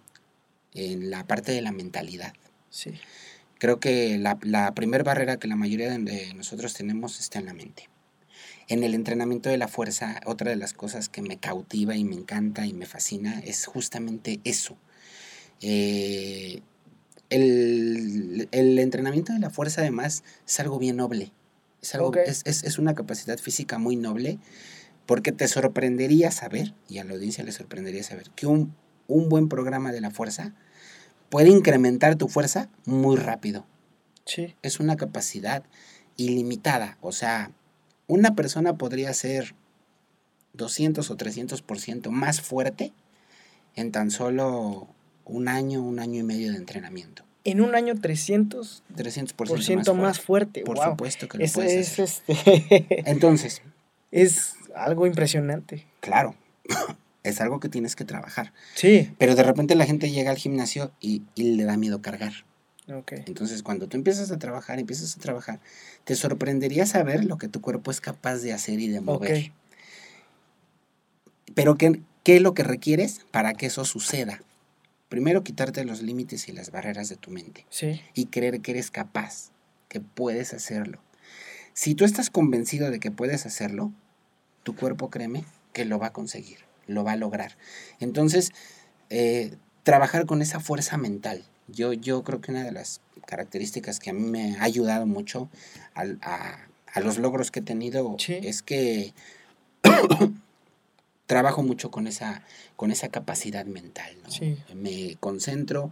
en 0.74 1.10
la 1.10 1.26
parte 1.26 1.52
de 1.52 1.60
la 1.60 1.70
mentalidad. 1.70 2.32
Sí. 2.70 2.94
Creo 3.62 3.78
que 3.78 4.18
la, 4.18 4.40
la 4.42 4.74
primera 4.74 5.04
barrera 5.04 5.36
que 5.36 5.46
la 5.46 5.54
mayoría 5.54 5.88
de- 5.96 6.34
nosotros 6.34 6.74
tenemos 6.74 7.20
está 7.20 7.38
en 7.38 7.46
la 7.46 7.54
mente. 7.54 7.88
En 8.66 8.82
el 8.82 8.92
entrenamiento 8.92 9.50
de 9.50 9.56
la 9.56 9.68
fuerza, 9.68 10.18
otra 10.26 10.50
de 10.50 10.56
las 10.56 10.72
cosas 10.72 11.08
que 11.08 11.22
me 11.22 11.36
cautiva 11.38 11.94
y 11.94 12.02
me 12.02 12.16
encanta 12.16 12.66
y 12.66 12.72
me 12.72 12.86
fascina 12.86 13.38
es 13.38 13.66
justamente 13.66 14.40
eso. 14.42 14.76
Eh, 15.60 16.60
el, 17.30 18.48
el 18.50 18.80
entrenamiento 18.80 19.32
de 19.32 19.38
la 19.38 19.50
fuerza 19.50 19.82
además 19.82 20.24
es 20.44 20.58
algo 20.58 20.80
bien 20.80 20.96
noble. 20.96 21.30
Es, 21.80 21.94
algo, 21.94 22.12
es, 22.16 22.42
es- 22.44 22.64
es 22.64 22.78
una 22.80 22.96
capacidad 22.96 23.38
física 23.38 23.78
muy 23.78 23.94
noble 23.94 24.40
porque 25.06 25.30
te 25.30 25.46
sorprendería 25.46 26.32
saber, 26.32 26.74
y 26.88 26.98
a 26.98 27.04
la 27.04 27.12
audiencia 27.12 27.44
le 27.44 27.52
sorprendería 27.52 28.02
saber, 28.02 28.28
que 28.34 28.48
un, 28.48 28.74
un 29.06 29.28
buen 29.28 29.48
programa 29.48 29.92
de 29.92 30.00
la 30.00 30.10
fuerza 30.10 30.52
puede 31.32 31.48
incrementar 31.48 32.16
tu 32.16 32.28
fuerza 32.28 32.68
muy 32.84 33.16
rápido 33.16 33.64
Sí. 34.26 34.54
es 34.60 34.80
una 34.80 34.96
capacidad 34.96 35.64
ilimitada. 36.18 36.98
O 37.00 37.10
sea, 37.10 37.50
una 38.06 38.34
persona 38.34 38.74
podría 38.76 39.14
ser 39.14 39.54
200 40.52 41.10
o 41.10 41.16
300% 41.16 42.10
más 42.10 42.42
fuerte 42.42 42.92
en 43.74 43.92
tan 43.92 44.10
solo 44.10 44.88
un 45.24 45.48
año, 45.48 45.82
un 45.82 46.00
año 46.00 46.20
y 46.20 46.22
medio 46.22 46.52
de 46.52 46.58
entrenamiento. 46.58 47.24
En 47.44 47.62
un 47.62 47.74
año 47.74 47.94
300% 47.94 48.82
300% 48.94 49.94
más, 49.94 50.20
fuerte. 50.20 50.60
Por 50.60 50.76
wow. 50.76 50.90
supuesto 50.90 51.28
que 51.28 51.38
lo 51.38 51.46
puedes 51.50 51.98
es, 51.98 51.98
hacer. 51.98 52.22
este, 52.28 53.10
Entonces, 53.10 53.62
es 54.10 54.54
algo 54.76 55.06
impresionante. 55.06 55.86
claro, 56.00 56.34
es 57.24 57.40
algo 57.40 57.60
que 57.60 57.68
tienes 57.68 57.94
que 57.96 58.04
trabajar. 58.04 58.52
Sí. 58.74 59.12
Pero 59.18 59.34
de 59.34 59.42
repente 59.42 59.74
la 59.74 59.86
gente 59.86 60.10
llega 60.10 60.30
al 60.30 60.36
gimnasio 60.38 60.92
y, 61.00 61.22
y 61.34 61.54
le 61.54 61.64
da 61.64 61.76
miedo 61.76 62.02
cargar. 62.02 62.32
Ok. 62.92 63.12
Entonces, 63.26 63.62
cuando 63.62 63.86
tú 63.88 63.96
empiezas 63.96 64.30
a 64.32 64.38
trabajar, 64.38 64.78
empiezas 64.80 65.16
a 65.16 65.20
trabajar, 65.20 65.60
te 66.04 66.16
sorprendería 66.16 66.84
saber 66.84 67.24
lo 67.24 67.38
que 67.38 67.48
tu 67.48 67.60
cuerpo 67.60 67.90
es 67.92 68.00
capaz 68.00 68.38
de 68.38 68.52
hacer 68.52 68.80
y 68.80 68.88
de 68.88 69.00
mover. 69.00 69.52
Pero 71.54 71.76
¿qué, 71.76 72.00
¿qué 72.24 72.36
es 72.36 72.42
lo 72.42 72.54
que 72.54 72.62
requieres 72.64 73.20
para 73.30 73.52
que 73.54 73.66
eso 73.66 73.84
suceda? 73.84 74.40
Primero, 75.08 75.44
quitarte 75.44 75.84
los 75.84 76.02
límites 76.02 76.48
y 76.48 76.52
las 76.52 76.70
barreras 76.70 77.08
de 77.08 77.16
tu 77.16 77.30
mente 77.30 77.66
Sí. 77.68 78.00
y 78.14 78.26
creer 78.26 78.60
que 78.62 78.70
eres 78.72 78.90
capaz, 78.90 79.50
que 79.88 80.00
puedes 80.00 80.54
hacerlo. 80.54 81.00
Si 81.74 81.94
tú 81.94 82.04
estás 82.04 82.30
convencido 82.30 82.90
de 82.90 82.98
que 82.98 83.10
puedes 83.10 83.44
hacerlo, 83.46 83.92
tu 84.62 84.74
cuerpo, 84.74 85.10
créeme, 85.10 85.44
que 85.72 85.84
lo 85.84 85.98
va 85.98 86.08
a 86.08 86.12
conseguir, 86.12 86.58
lo 86.86 87.04
va 87.04 87.12
a 87.12 87.16
lograr. 87.16 87.56
Entonces, 88.00 88.50
eh, 89.10 89.54
trabajar 89.82 90.26
con 90.26 90.42
esa 90.42 90.60
fuerza 90.60 90.96
mental. 90.96 91.44
Yo, 91.68 91.92
yo 91.92 92.22
creo 92.24 92.40
que 92.40 92.50
una 92.50 92.64
de 92.64 92.72
las 92.72 93.00
características 93.26 93.98
que 94.00 94.10
a 94.10 94.12
mí 94.12 94.22
me 94.22 94.56
ha 94.56 94.64
ayudado 94.64 95.06
mucho 95.06 95.48
a, 95.94 96.58
a 96.94 97.00
los 97.00 97.18
logros 97.18 97.50
que 97.50 97.60
he 97.60 97.62
tenido 97.62 98.16
Sí. 98.18 98.38
es 98.42 98.62
que 98.62 99.14
trabajo 101.26 101.62
mucho 101.62 101.90
con 101.90 102.06
esa, 102.06 102.42
con 102.76 102.90
esa 102.90 103.08
capacidad 103.08 103.64
mental. 103.64 104.14
¿no? 104.22 104.30
Sí. 104.30 104.58
Me 104.74 105.16
concentro, 105.20 105.90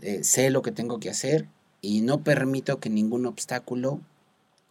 eh, 0.00 0.24
sé 0.24 0.50
lo 0.50 0.62
que 0.62 0.72
tengo 0.72 0.98
que 1.00 1.10
hacer 1.10 1.46
y 1.80 2.00
no 2.00 2.22
permito 2.24 2.80
que 2.80 2.90
ningún 2.90 3.26
obstáculo 3.26 4.00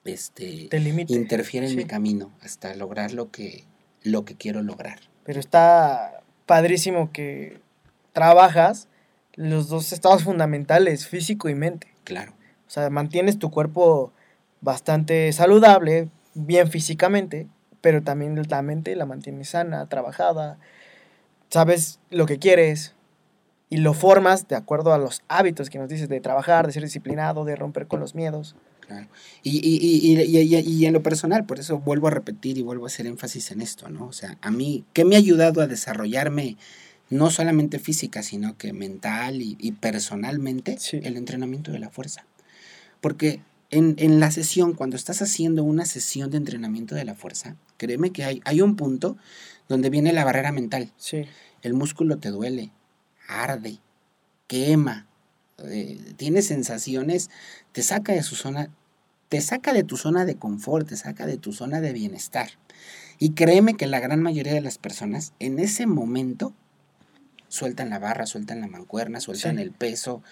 este, 0.06 0.68
Te 0.70 0.80
interfiera 1.14 1.66
en 1.68 1.72
Sí. 1.72 1.78
mi 1.78 1.86
camino 1.86 2.32
hasta 2.42 2.74
lograr 2.76 3.14
lo 3.14 3.32
que, 3.32 3.64
lo 4.04 4.26
que 4.26 4.36
quiero 4.36 4.62
lograr. 4.64 5.00
Pero 5.30 5.42
está 5.42 6.24
padrísimo 6.48 7.12
que 7.12 7.62
trabajas 8.14 8.88
los 9.36 9.70
dos 9.70 9.92
estados 9.92 10.24
fundamentales, 10.24 11.06
físico 11.06 11.50
y 11.50 11.54
mente. 11.54 11.94
Claro, 12.04 12.34
O 12.66 12.70
sea, 12.72 12.90
mantienes 12.90 13.38
tu 13.38 13.52
cuerpo 13.52 14.12
bastante 14.60 15.32
saludable, 15.32 16.10
bien 16.34 16.68
físicamente, 16.72 17.48
pero 17.80 18.02
también 18.02 18.42
la 18.50 18.62
mente 18.64 18.96
la 18.96 19.06
mantienes 19.06 19.50
sana, 19.50 19.86
trabajada, 19.86 20.58
sabes 21.50 22.00
lo 22.10 22.26
que 22.26 22.40
quieres 22.40 22.96
y 23.70 23.78
lo 23.78 23.94
formas 23.94 24.48
de 24.48 24.56
acuerdo 24.56 24.96
a 24.96 24.98
los 24.98 25.22
hábitos 25.28 25.70
que 25.70 25.78
nos 25.78 25.90
dices 25.90 26.10
de 26.10 26.22
trabajar, 26.22 26.66
de 26.66 26.74
ser 26.74 26.82
disciplinado, 26.82 27.46
de 27.46 27.56
romper 27.56 27.86
con 27.86 28.00
los 28.00 28.16
miedos. 28.16 28.56
Claro. 28.90 29.08
Y, 29.44 29.58
y, 29.58 30.20
y, 30.20 30.56
y, 30.56 30.86
en 30.86 30.94
lo 30.94 31.04
personal, 31.04 31.46
por 31.46 31.60
eso 31.60 31.80
vuelvo 31.80 32.08
a 32.08 32.12
repetir 32.12 32.58
y 32.58 32.64
vuelvo 32.64 32.86
a 32.86 32.88
hacer 32.88 33.06
énfasis 33.06 33.52
en 33.52 33.62
esto, 33.62 33.88
¿no? 33.90 34.08
O 34.08 34.14
sea, 34.14 34.38
a 34.42 34.52
mí, 34.52 34.84
¿qué 34.94 35.06
me 35.06 35.16
ha 35.16 35.20
ayudado 35.20 35.62
a 35.62 35.68
desarrollarme 35.68 36.58
no 37.10 37.30
solamente 37.30 37.80
física, 37.80 38.24
sino 38.24 38.58
que 38.58 38.74
mental 38.74 39.42
y, 39.42 39.56
y 39.60 39.74
personalmente? 39.74 40.78
Sí. 40.80 41.00
El 41.04 41.18
entrenamiento 41.18 41.72
de 41.72 41.80
la 41.80 41.90
fuerza. 41.90 42.26
Porque 43.00 43.42
en, 43.70 43.96
en 44.00 44.20
la 44.20 44.32
sesión, 44.32 44.74
cuando 44.74 44.96
estás 44.96 45.22
haciendo 45.22 45.64
una 45.64 45.86
sesión 45.86 46.32
de 46.32 46.38
entrenamiento 46.38 46.96
de 46.96 47.06
la 47.06 47.14
fuerza, 47.14 47.56
créeme 47.78 48.12
que 48.12 48.24
hay, 48.24 48.42
hay 48.44 48.62
un 48.62 48.76
punto 48.76 49.18
donde 49.68 49.90
viene 49.92 50.14
la 50.14 50.26
barrera 50.26 50.52
mental. 50.52 50.92
Sí, 50.98 51.26
El 51.62 51.76
músculo 51.76 52.18
te 52.18 52.30
duele, 52.30 52.72
arde, 53.28 53.78
quema, 54.48 55.06
eh, 55.66 56.00
tiene 56.18 56.42
sensaciones, 56.42 57.30
te 57.72 57.84
saca 57.84 58.14
de 58.14 58.24
su 58.24 58.36
zona, 58.36 58.70
te 59.30 59.42
saca 59.42 59.74
de 59.74 59.84
tu 59.84 59.96
zona 59.98 60.26
de 60.26 60.36
confort, 60.36 60.88
te 60.90 60.98
saca 60.98 61.26
de 61.26 61.38
tu 61.38 61.54
zona 61.54 61.82
de 61.82 61.94
bienestar. 61.94 62.50
Y 63.20 63.32
créeme 63.32 63.76
que 63.76 63.86
la 63.88 64.00
gran 64.00 64.22
mayoría 64.22 64.54
de 64.54 64.62
las 64.62 64.78
personas 64.78 65.34
en 65.40 65.60
ese 65.60 65.86
momento 65.86 66.54
sueltan 67.48 67.90
la 67.90 68.00
barra, 68.00 68.26
sueltan 68.26 68.62
la 68.62 68.68
mancuerna, 68.68 69.20
sueltan 69.20 69.58
Sí. 69.58 69.62
el 69.64 69.72
peso, 69.72 70.16
o 70.16 70.24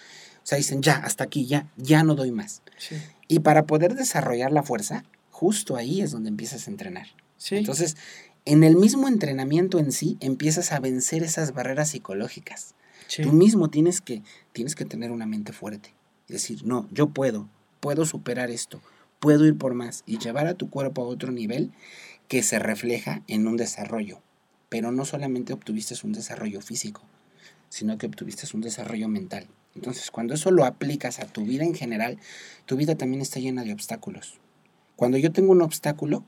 sea, 0.42 0.56
dicen 0.58 0.82
ya, 0.82 0.96
hasta 0.96 1.24
aquí, 1.24 1.46
ya, 1.46 1.68
ya 1.76 2.02
no 2.04 2.14
doy 2.14 2.30
más. 2.30 2.62
sí, 2.78 2.96
Y 3.26 3.40
para 3.40 3.66
poder 3.66 3.94
desarrollar 3.94 4.52
la 4.52 4.62
fuerza, 4.62 5.04
justo 5.30 5.76
ahí 5.76 6.00
es 6.00 6.10
donde 6.12 6.28
empiezas 6.30 6.66
a 6.66 6.70
entrenar. 6.70 7.06
sí. 7.36 7.56
Entonces, 7.56 7.96
en 8.44 8.64
el 8.64 8.76
mismo 8.76 9.08
entrenamiento 9.08 9.78
en 9.78 9.92
sí, 9.92 10.16
empiezas 10.20 10.72
a 10.72 10.80
vencer 10.80 11.22
esas 11.22 11.52
barreras 11.52 11.90
psicológicas. 11.90 12.74
Tú 13.22 13.32
mismo 13.32 13.68
tienes 13.68 14.00
que, 14.00 14.22
tienes 14.52 14.74
que 14.74 14.86
tener 14.86 15.10
una 15.10 15.26
mente 15.26 15.52
fuerte. 15.52 15.92
Y 16.28 16.32
decir, 16.32 16.64
no, 16.64 16.88
yo 16.90 17.08
puedo, 17.10 17.48
puedo 17.80 18.04
superar 18.04 18.50
esto, 18.50 18.80
puedo 19.20 19.46
ir 19.46 19.56
por 19.56 19.74
más 19.74 20.02
y 20.06 20.18
llevar 20.18 20.46
a 20.46 20.54
tu 20.54 20.70
cuerpo 20.70 21.02
a 21.02 21.06
otro 21.06 21.32
nivel 21.32 21.72
que 22.28 22.42
se 22.42 22.58
refleja 22.58 23.22
en 23.26 23.46
un 23.46 23.56
desarrollo. 23.56 24.20
Pero 24.68 24.92
no 24.92 25.04
solamente 25.04 25.52
obtuviste 25.52 25.94
un 26.04 26.12
desarrollo 26.12 26.60
físico, 26.60 27.02
sino 27.68 27.96
que 27.98 28.06
obtuviste 28.06 28.46
un 28.54 28.60
desarrollo 28.60 29.08
mental. 29.08 29.48
Entonces, 29.74 30.10
cuando 30.10 30.34
eso 30.34 30.50
lo 30.50 30.64
aplicas 30.64 31.20
a 31.20 31.26
tu 31.26 31.44
vida 31.44 31.64
en 31.64 31.74
general, 31.74 32.18
tu 32.66 32.76
vida 32.76 32.96
también 32.96 33.22
está 33.22 33.40
llena 33.40 33.64
de 33.64 33.72
obstáculos. 33.72 34.38
Cuando 34.96 35.16
yo 35.16 35.32
tengo 35.32 35.52
un 35.52 35.62
obstáculo, 35.62 36.24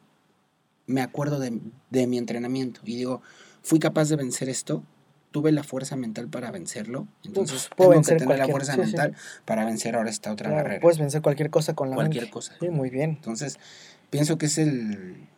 me 0.87 1.03
acuerdo 1.03 1.39
de, 1.39 1.61
de 1.91 2.07
mi 2.07 2.19
entrenamiento 2.19 2.81
y 2.85 2.97
digo, 2.97 3.23
fui 3.63 3.79
capaz 3.79 4.09
de 4.09 4.17
vencer 4.17 4.49
esto, 4.49 4.85
tuve 5.31 5.53
la 5.53 5.63
fuerza 5.63 5.97
mental 5.97 6.29
para 6.29 6.51
vencerlo, 6.51 7.07
entonces 7.25 7.67
Uf, 7.67 7.77
puedo 7.77 7.91
tengo 7.93 8.03
que 8.03 8.17
tener 8.17 8.39
la 8.39 8.49
fuerza 8.49 8.73
sí, 8.75 8.81
sí. 8.81 8.87
mental 8.87 9.15
para 9.45 9.65
vencer 9.65 9.95
ahora 9.97 10.11
esta 10.11 10.33
otra 10.33 10.49
Claro, 10.51 10.65
barrera. 10.65 10.81
puedes 10.81 10.99
vencer 10.99 11.23
cualquier 11.23 11.51
cosa 11.51 11.75
con 11.75 11.91
la 11.91 11.97
Cualquier 11.97 12.25
mente. 12.25 12.33
cosa. 12.33 12.55
Sí, 12.61 12.69
muy 12.69 12.91
bien. 12.91 13.11
Entonces, 13.11 13.59
pienso 14.11 14.39
que 14.39 14.47
es 14.47 14.59
el 14.59 15.29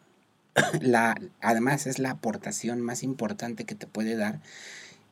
la 0.80 1.14
además 1.40 1.86
es 1.86 1.99
la 1.99 2.11
aportación 2.11 2.80
más 2.80 3.03
importante 3.03 3.64
que 3.64 3.74
te 3.74 3.86
puede 3.86 4.16
dar 4.16 4.40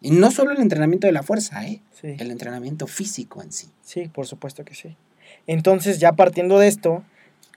y 0.02 0.10
no 0.10 0.30
solo 0.30 0.52
el 0.52 0.60
entrenamiento 0.60 1.06
de 1.06 1.12
la 1.12 1.22
fuerza, 1.22 1.66
¿eh? 1.66 1.80
Sí. 1.98 2.16
el 2.18 2.30
entrenamiento 2.30 2.86
físico 2.86 3.42
en 3.42 3.52
sí. 3.52 3.68
Sí, 3.82 4.08
por 4.08 4.26
supuesto 4.26 4.64
que 4.64 4.74
sí. 4.74 4.96
Entonces, 5.46 5.98
ya 5.98 6.12
partiendo 6.12 6.58
de 6.58 6.68
esto, 6.68 7.02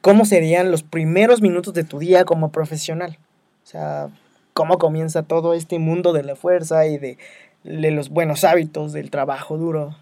¿cómo 0.01 0.25
serían 0.25 0.69
los 0.71 0.83
primeros 0.83 1.41
minutos 1.41 1.73
de 1.73 1.83
tu 1.85 1.99
día 1.99 2.25
como 2.25 2.51
profesional? 2.51 3.17
O 3.63 3.67
sea, 3.67 4.09
¿cómo 4.53 4.77
comienza 4.77 5.23
todo 5.23 5.53
este 5.53 5.79
mundo 5.79 6.13
de 6.13 6.23
la 6.23 6.35
fuerza 6.35 6.87
y 6.87 6.97
de, 6.97 7.17
de 7.63 7.91
los 7.91 8.09
buenos 8.09 8.43
hábitos, 8.43 8.93
del 8.93 9.09
trabajo 9.09 9.57
duro? 9.57 9.95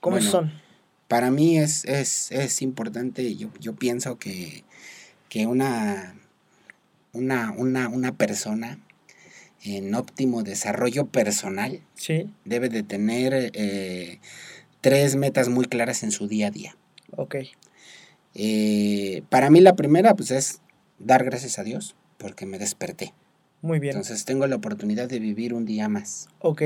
¿Cómo 0.00 0.16
Bueno, 0.16 0.30
son? 0.30 0.52
Para 1.08 1.30
mí 1.30 1.58
es, 1.58 1.84
es, 1.84 2.30
es 2.30 2.62
importante, 2.62 3.34
yo, 3.36 3.48
yo 3.58 3.74
pienso 3.74 4.18
que, 4.18 4.62
que 5.28 5.46
una, 5.46 6.14
una, 7.12 7.52
una, 7.56 7.88
una 7.88 8.12
persona 8.12 8.78
en 9.62 9.94
óptimo 9.94 10.42
desarrollo 10.42 11.06
personal 11.06 11.80
Sí, 11.94 12.32
debe 12.44 12.68
de 12.70 12.82
tener 12.82 13.50
eh, 13.54 14.20
tres 14.80 15.16
metas 15.16 15.48
muy 15.48 15.66
claras 15.66 16.02
en 16.02 16.12
su 16.12 16.28
día 16.28 16.46
a 16.46 16.50
día. 16.50 16.76
ok. 17.16 17.36
Eh, 18.34 19.22
para 19.28 19.50
mí 19.50 19.60
la 19.60 19.74
primera 19.74 20.14
pues 20.14 20.30
es 20.30 20.60
dar 21.00 21.24
gracias 21.24 21.58
a 21.58 21.64
Dios 21.64 21.96
porque 22.20 22.46
me 22.46 22.58
desperté. 22.58 23.14
Muy 23.62 23.80
bien. 23.80 23.96
Entonces 23.96 24.24
tengo 24.24 24.46
la 24.46 24.56
oportunidad 24.56 25.08
de 25.08 25.18
vivir 25.18 25.54
un 25.54 25.64
día 25.64 25.88
más. 25.88 26.28
ok. 26.40 26.62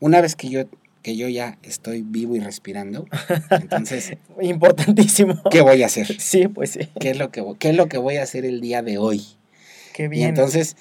Una 0.00 0.20
vez 0.20 0.34
que 0.34 0.48
yo, 0.48 0.64
que 1.02 1.16
yo 1.16 1.28
ya 1.28 1.58
estoy 1.62 2.02
vivo 2.02 2.34
y 2.34 2.40
respirando, 2.40 3.06
entonces, 3.50 4.14
Importantísimo. 4.40 5.40
¿qué 5.50 5.60
voy 5.60 5.84
a 5.84 5.86
hacer? 5.86 6.20
Sí, 6.20 6.48
pues 6.48 6.70
sí. 6.70 6.88
¿Qué 6.98 7.10
es, 7.10 7.18
lo 7.18 7.30
que, 7.30 7.44
¿Qué 7.60 7.70
es 7.70 7.76
lo 7.76 7.86
que 7.88 7.98
voy 7.98 8.16
a 8.16 8.24
hacer 8.24 8.44
el 8.44 8.60
día 8.60 8.82
de 8.82 8.98
hoy? 8.98 9.24
Qué 9.94 10.04
Y 10.04 10.08
bien. 10.08 10.28
entonces 10.30 10.76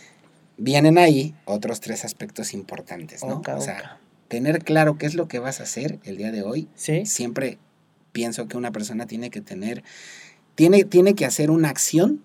vienen 0.58 0.98
ahí 0.98 1.36
otros 1.46 1.82
tres 1.82 2.04
aspectos 2.04 2.54
importantes, 2.56 3.24
¿no? 3.24 3.36
Oca, 3.38 3.56
o 3.58 3.62
sea, 3.62 3.78
oca. 3.78 4.00
tener 4.28 4.64
claro 4.64 4.98
qué 4.98 5.06
es 5.06 5.14
lo 5.16 5.28
que 5.28 5.38
vas 5.40 5.60
a 5.60 5.64
hacer 5.64 6.00
el 6.04 6.18
día 6.18 6.32
de 6.32 6.42
hoy. 6.42 6.68
Sí. 6.76 7.06
Siempre 7.06 7.60
pienso 8.12 8.48
que 8.48 8.58
una 8.58 8.72
persona 8.72 9.06
tiene 9.06 9.30
que 9.30 9.42
tener, 9.42 9.84
tiene, 10.56 10.84
tiene 10.84 11.14
que 11.14 11.26
hacer 11.26 11.52
una 11.52 11.70
acción 11.70 12.24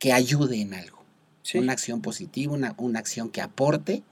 que 0.00 0.12
ayude 0.12 0.60
en 0.60 0.74
algo. 0.74 1.04
Sí. 1.42 1.58
Una 1.58 1.72
acción 1.72 2.00
positiva, 2.00 2.52
una, 2.52 2.74
una 2.78 2.98
acción 2.98 3.30
que 3.30 3.40
aporte 3.40 4.02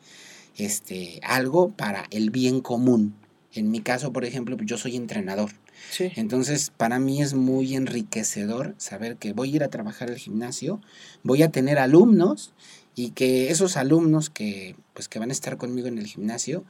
este, 0.56 1.18
algo 1.24 1.70
para 1.70 2.04
el 2.10 2.30
bien 2.30 2.60
común. 2.60 3.14
En 3.52 3.70
mi 3.70 3.80
caso, 3.80 4.12
por 4.12 4.24
ejemplo, 4.24 4.56
yo 4.60 4.78
soy 4.78 4.94
entrenador. 4.94 5.50
Sí. 5.90 6.12
Entonces, 6.16 6.70
para 6.76 6.98
mí 6.98 7.22
es 7.22 7.34
muy 7.34 7.74
enriquecedor 7.74 8.74
saber 8.78 9.16
que 9.16 9.32
voy 9.32 9.52
a 9.52 9.56
ir 9.56 9.64
a 9.64 9.68
trabajar 9.68 10.08
al 10.08 10.18
gimnasio, 10.18 10.80
voy 11.22 11.42
a 11.42 11.50
tener 11.50 11.78
alumnos 11.78 12.52
y 12.94 13.10
que 13.10 13.50
esos 13.50 13.76
alumnos 13.76 14.28
que, 14.28 14.76
pues, 14.92 15.08
que 15.08 15.20
van 15.20 15.30
a 15.30 15.32
estar 15.32 15.56
conmigo 15.56 15.86
en 15.86 15.98
el 15.98 16.06
gimnasio, 16.06 16.64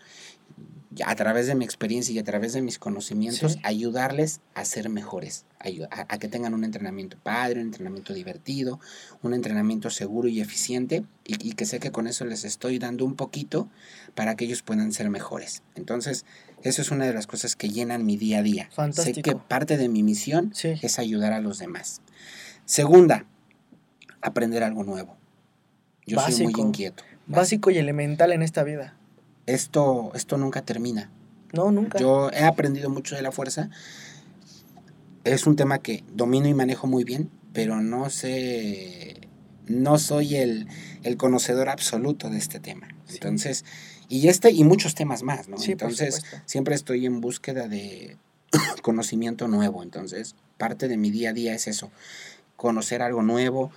a 1.04 1.14
través 1.16 1.46
de 1.46 1.54
mi 1.54 1.64
experiencia 1.64 2.14
y 2.14 2.18
a 2.18 2.24
través 2.24 2.54
de 2.54 2.62
mis 2.62 2.78
conocimientos, 2.78 3.52
Sí. 3.52 3.60
ayudarles 3.62 4.40
a 4.54 4.64
ser 4.64 4.88
mejores, 4.88 5.44
a, 5.60 6.06
a 6.08 6.18
que 6.18 6.28
tengan 6.28 6.54
un 6.54 6.64
entrenamiento 6.64 7.18
padre, 7.22 7.60
un 7.60 7.66
entrenamiento 7.66 8.14
divertido, 8.14 8.80
un 9.22 9.34
entrenamiento 9.34 9.90
seguro 9.90 10.28
y 10.28 10.40
eficiente 10.40 11.04
y, 11.26 11.48
y 11.48 11.52
que 11.52 11.66
sé 11.66 11.78
que 11.78 11.90
con 11.92 12.06
eso 12.06 12.24
les 12.24 12.44
estoy 12.44 12.78
dando 12.78 13.04
un 13.04 13.16
poquito 13.16 13.68
para 14.14 14.34
que 14.34 14.46
ellos 14.46 14.62
puedan 14.62 14.92
ser 14.92 15.10
mejores. 15.10 15.62
Entonces, 15.74 16.24
eso 16.62 16.80
es 16.82 16.90
una 16.90 17.04
de 17.04 17.12
las 17.12 17.26
cosas 17.26 17.54
que 17.54 17.68
llenan 17.68 18.06
mi 18.06 18.16
día 18.16 18.38
a 18.38 18.42
día. 18.42 18.70
Sé 18.92 19.12
que 19.12 19.36
parte 19.36 19.76
de 19.76 19.88
mi 19.88 20.02
misión 20.02 20.52
Sí. 20.54 20.74
es 20.80 20.98
ayudar 20.98 21.32
a 21.34 21.40
los 21.40 21.58
demás. 21.58 22.00
Segunda, 22.64 23.26
aprender 24.22 24.62
algo 24.62 24.84
nuevo. 24.84 25.16
Yo 26.06 26.18
soy 26.20 26.44
muy 26.46 26.54
inquieto. 26.58 27.04
Básico 27.26 27.70
y 27.70 27.76
elemental 27.78 28.32
en 28.32 28.42
esta 28.42 28.62
vida. 28.64 28.94
Esto, 29.48 30.12
esto 30.14 30.36
nunca 30.36 30.60
termina. 30.60 31.10
No, 31.54 31.70
nunca. 31.72 31.98
Yo 31.98 32.30
he 32.30 32.44
aprendido 32.44 32.90
mucho 32.90 33.16
de 33.16 33.22
la 33.22 33.32
fuerza. 33.32 33.70
Es 35.24 35.46
un 35.46 35.56
tema 35.56 35.78
que 35.78 36.04
domino 36.12 36.48
y 36.48 36.54
manejo 36.54 36.86
muy 36.86 37.02
bien, 37.02 37.30
pero 37.54 37.80
no 37.80 38.10
sé, 38.10 39.28
no 39.66 39.98
soy 39.98 40.36
el, 40.36 40.68
el 41.02 41.16
conocedor 41.16 41.70
absoluto 41.70 42.28
de 42.28 42.36
este 42.36 42.60
tema. 42.60 42.88
Sí. 43.06 43.14
Entonces, 43.14 43.64
y 44.10 44.28
este 44.28 44.50
y 44.50 44.64
muchos 44.64 44.94
temas 44.94 45.22
más, 45.22 45.48
¿no? 45.48 45.56
Sí, 45.56 45.72
Entonces, 45.72 46.22
siempre 46.44 46.74
estoy 46.74 47.06
en 47.06 47.22
búsqueda 47.22 47.68
de 47.68 48.18
conocimiento 48.82 49.48
nuevo. 49.48 49.82
Entonces, 49.82 50.34
parte 50.58 50.88
de 50.88 50.98
mi 50.98 51.10
día 51.10 51.30
a 51.30 51.32
día 51.32 51.54
es 51.54 51.68
eso, 51.68 51.90
conocer 52.56 53.00
algo 53.00 53.22
nuevo, 53.22 53.70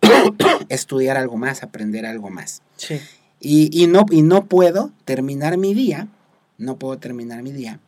estudiar 0.68 1.16
algo 1.16 1.36
más, 1.36 1.64
aprender 1.64 2.06
algo 2.06 2.30
más. 2.30 2.62
Sí. 2.76 3.00
Y, 3.40 3.70
y 3.72 3.86
no, 3.86 4.04
y 4.10 4.22
no 4.22 4.46
puedo 4.46 4.92
terminar 5.04 5.56
mi 5.58 5.74
día, 5.74 6.08
no 6.58 6.76
puedo 6.78 6.98
terminar 6.98 7.42
mi 7.42 7.52
día 7.52 7.80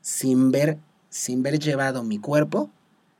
sin 0.00 0.50
ver, 0.52 0.78
sin 1.10 1.42
ver 1.42 1.58
llevado 1.58 2.02
mi 2.04 2.18
cuerpo 2.18 2.70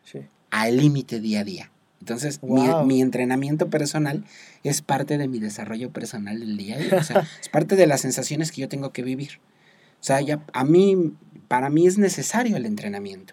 Sí. 0.05 0.21
al 0.51 0.77
límite 0.77 1.19
día 1.21 1.41
a 1.41 1.45
día. 1.45 1.71
Entonces, 2.01 2.41
mi- 2.43 3.01
entrenamiento 3.01 3.71
personal 3.71 4.25
es 4.63 4.83
parte 4.83 5.17
de 5.17 5.27
mi 5.27 5.39
desarrollo 5.41 5.91
personal 5.91 6.39
del 6.41 6.57
día 6.59 6.77
a 6.77 6.79
día. 6.79 6.99
O 6.99 7.03
sea, 7.03 7.27
es 7.41 7.49
parte 7.49 7.77
de 7.77 7.87
las 7.87 8.03
sensaciones 8.03 8.53
que 8.53 8.61
yo 8.61 8.69
tengo 8.69 8.93
que 8.93 9.03
vivir. 9.03 9.41
O 10.01 10.05
sea, 10.05 10.21
ya, 10.21 10.45
a 10.53 10.65
mí, 10.65 11.15
para 11.49 11.71
mí 11.71 11.87
es 11.87 11.97
necesario 11.97 12.59
el 12.59 12.67
entrenamiento. 12.67 13.33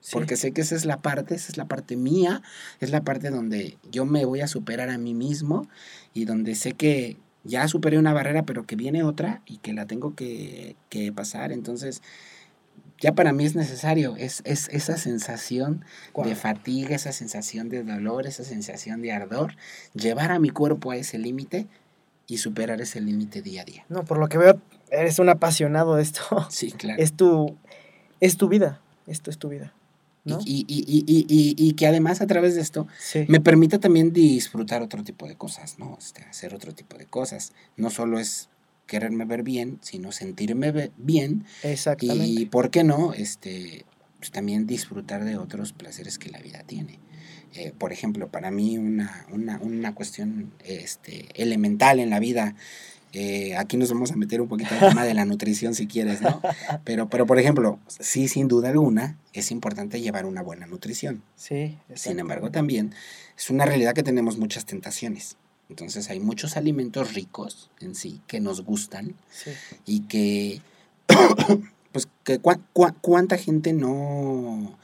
Sí. 0.00 0.10
Porque 0.14 0.36
sé 0.36 0.52
que 0.52 0.62
esa 0.62 0.74
es 0.74 0.86
la 0.86 0.96
parte, 1.02 1.34
esa 1.34 1.52
es 1.52 1.58
la 1.58 1.66
parte 1.66 1.96
mía, 1.96 2.40
es 2.80 2.88
la 2.90 3.02
parte 3.02 3.28
donde 3.28 3.76
yo 3.92 4.06
me 4.06 4.24
voy 4.24 4.40
a 4.40 4.46
superar 4.48 4.88
a 4.88 4.96
mí 4.98 5.12
mismo 5.12 5.68
y 6.14 6.24
donde 6.24 6.54
sé 6.54 6.72
que 6.72 7.18
ya 7.46 7.68
superé 7.68 7.98
una 7.98 8.12
barrera, 8.12 8.44
pero 8.44 8.66
que 8.66 8.76
viene 8.76 9.02
otra 9.02 9.42
y 9.46 9.58
que 9.58 9.72
la 9.72 9.86
tengo 9.86 10.14
que, 10.14 10.76
que 10.88 11.12
pasar. 11.12 11.52
Entonces, 11.52 12.02
ya 13.00 13.12
para 13.12 13.32
mí 13.32 13.44
es 13.44 13.54
necesario, 13.54 14.16
es, 14.16 14.42
es 14.44 14.68
esa 14.68 14.96
sensación 14.96 15.84
de 16.24 16.34
fatiga, 16.34 16.96
esa 16.96 17.12
sensación 17.12 17.68
de 17.68 17.82
dolor, 17.82 18.26
esa 18.26 18.44
sensación 18.44 19.02
de 19.02 19.12
ardor, 19.12 19.56
llevar 19.94 20.32
a 20.32 20.38
mi 20.38 20.50
cuerpo 20.50 20.90
a 20.90 20.96
ese 20.96 21.18
límite 21.18 21.66
y 22.26 22.38
superar 22.38 22.80
ese 22.80 23.00
límite 23.00 23.42
día 23.42 23.62
a 23.62 23.64
día. 23.64 23.84
No, 23.88 24.04
por 24.04 24.18
lo 24.18 24.28
que 24.28 24.38
veo, 24.38 24.60
eres 24.90 25.18
un 25.18 25.28
apasionado 25.28 25.96
de 25.96 26.02
esto. 26.02 26.22
Sí, 26.50 26.72
claro. 26.78 27.02
Es 27.02 27.12
tu, 27.12 27.56
es 28.20 28.36
tu 28.36 28.48
vida. 28.48 28.80
Esto 29.06 29.30
es 29.30 29.38
tu 29.38 29.48
vida. 29.48 29.72
¿No? 30.26 30.40
Y, 30.44 30.64
y, 30.68 30.84
y, 30.86 31.04
y, 31.06 31.26
y, 31.28 31.54
y 31.68 31.72
que 31.74 31.86
además 31.86 32.20
a 32.20 32.26
través 32.26 32.54
de 32.56 32.60
esto 32.60 32.86
Sí. 32.98 33.24
me 33.28 33.40
permite 33.40 33.78
también 33.78 34.12
disfrutar 34.12 34.82
otro 34.82 35.02
tipo 35.04 35.26
de 35.26 35.36
cosas, 35.36 35.78
¿no? 35.78 35.96
Este, 35.98 36.22
hacer 36.22 36.54
otro 36.54 36.74
tipo 36.74 36.98
de 36.98 37.06
cosas. 37.06 37.52
No 37.76 37.90
solo 37.90 38.18
es 38.18 38.48
quererme 38.86 39.24
ver 39.24 39.42
bien, 39.42 39.78
sino 39.82 40.12
sentirme 40.12 40.90
bien 40.96 41.44
Exactamente. 41.62 42.26
y, 42.26 42.46
¿por 42.46 42.70
qué 42.70 42.84
no? 42.84 43.14
Este, 43.14 43.84
pues, 44.18 44.30
también 44.30 44.66
disfrutar 44.66 45.24
de 45.24 45.36
otros 45.38 45.72
placeres 45.72 46.18
que 46.18 46.30
la 46.30 46.38
vida 46.40 46.62
tiene. 46.66 46.98
Eh, 47.54 47.72
por 47.76 47.92
ejemplo, 47.92 48.28
para 48.28 48.50
mí 48.50 48.76
una, 48.78 49.26
una, 49.32 49.58
una 49.60 49.94
cuestión 49.94 50.52
este, 50.64 51.26
elemental 51.34 52.00
en 52.00 52.10
la 52.10 52.20
vida, 52.20 52.54
eh, 53.12 53.56
aquí 53.56 53.76
nos 53.76 53.90
vamos 53.90 54.12
a 54.12 54.16
meter 54.16 54.40
un 54.40 54.48
poquito 54.48 54.74
al 54.74 54.88
tema 54.90 55.04
de 55.04 55.14
la 55.14 55.24
nutrición 55.24 55.74
si 55.74 55.86
quieres, 55.86 56.20
¿no? 56.20 56.40
Pero, 56.84 57.08
pero, 57.08 57.26
por 57.26 57.38
ejemplo, 57.38 57.78
sí, 57.88 58.28
sin 58.28 58.48
duda 58.48 58.68
alguna, 58.68 59.16
es 59.32 59.50
importante 59.50 60.00
llevar 60.00 60.26
una 60.26 60.42
buena 60.42 60.66
nutrición. 60.66 61.22
Sí. 61.36 61.78
Sin 61.94 62.18
embargo, 62.18 62.50
también 62.50 62.94
es 63.36 63.50
una 63.50 63.64
realidad 63.64 63.94
que 63.94 64.02
tenemos 64.02 64.38
muchas 64.38 64.66
tentaciones. 64.66 65.36
Entonces 65.68 66.10
hay 66.10 66.20
muchos 66.20 66.56
alimentos 66.56 67.14
ricos 67.14 67.70
en 67.80 67.94
sí 67.94 68.20
que 68.26 68.40
nos 68.40 68.62
gustan 68.62 69.14
Sí. 69.30 69.50
y 69.84 70.00
que, 70.02 70.60
pues, 71.92 72.08
que 72.22 72.38
cuánta 72.38 73.36
gente 73.36 73.72
no 73.72 74.78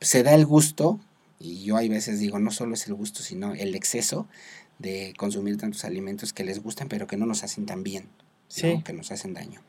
se 0.00 0.22
da 0.22 0.34
el 0.34 0.46
gusto, 0.46 0.98
y 1.40 1.62
yo 1.64 1.76
hay 1.76 1.88
veces 1.88 2.18
digo, 2.18 2.38
no 2.38 2.50
solo 2.50 2.74
es 2.74 2.86
el 2.88 2.94
gusto, 2.94 3.22
sino 3.22 3.54
el 3.54 3.74
exceso 3.74 4.26
de 4.78 5.12
consumir 5.16 5.56
tantos 5.56 5.84
alimentos 5.84 6.32
que 6.32 6.44
les 6.44 6.62
gustan, 6.62 6.88
pero 6.88 7.06
que 7.06 7.16
no 7.16 7.26
nos 7.26 7.42
hacen 7.44 7.66
tan 7.66 7.82
bien, 7.82 8.04
¿no? 8.04 8.28
Sí. 8.48 8.82
que 8.84 8.92
nos 8.94 9.10
hacen 9.10 9.34
daño. 9.34 9.60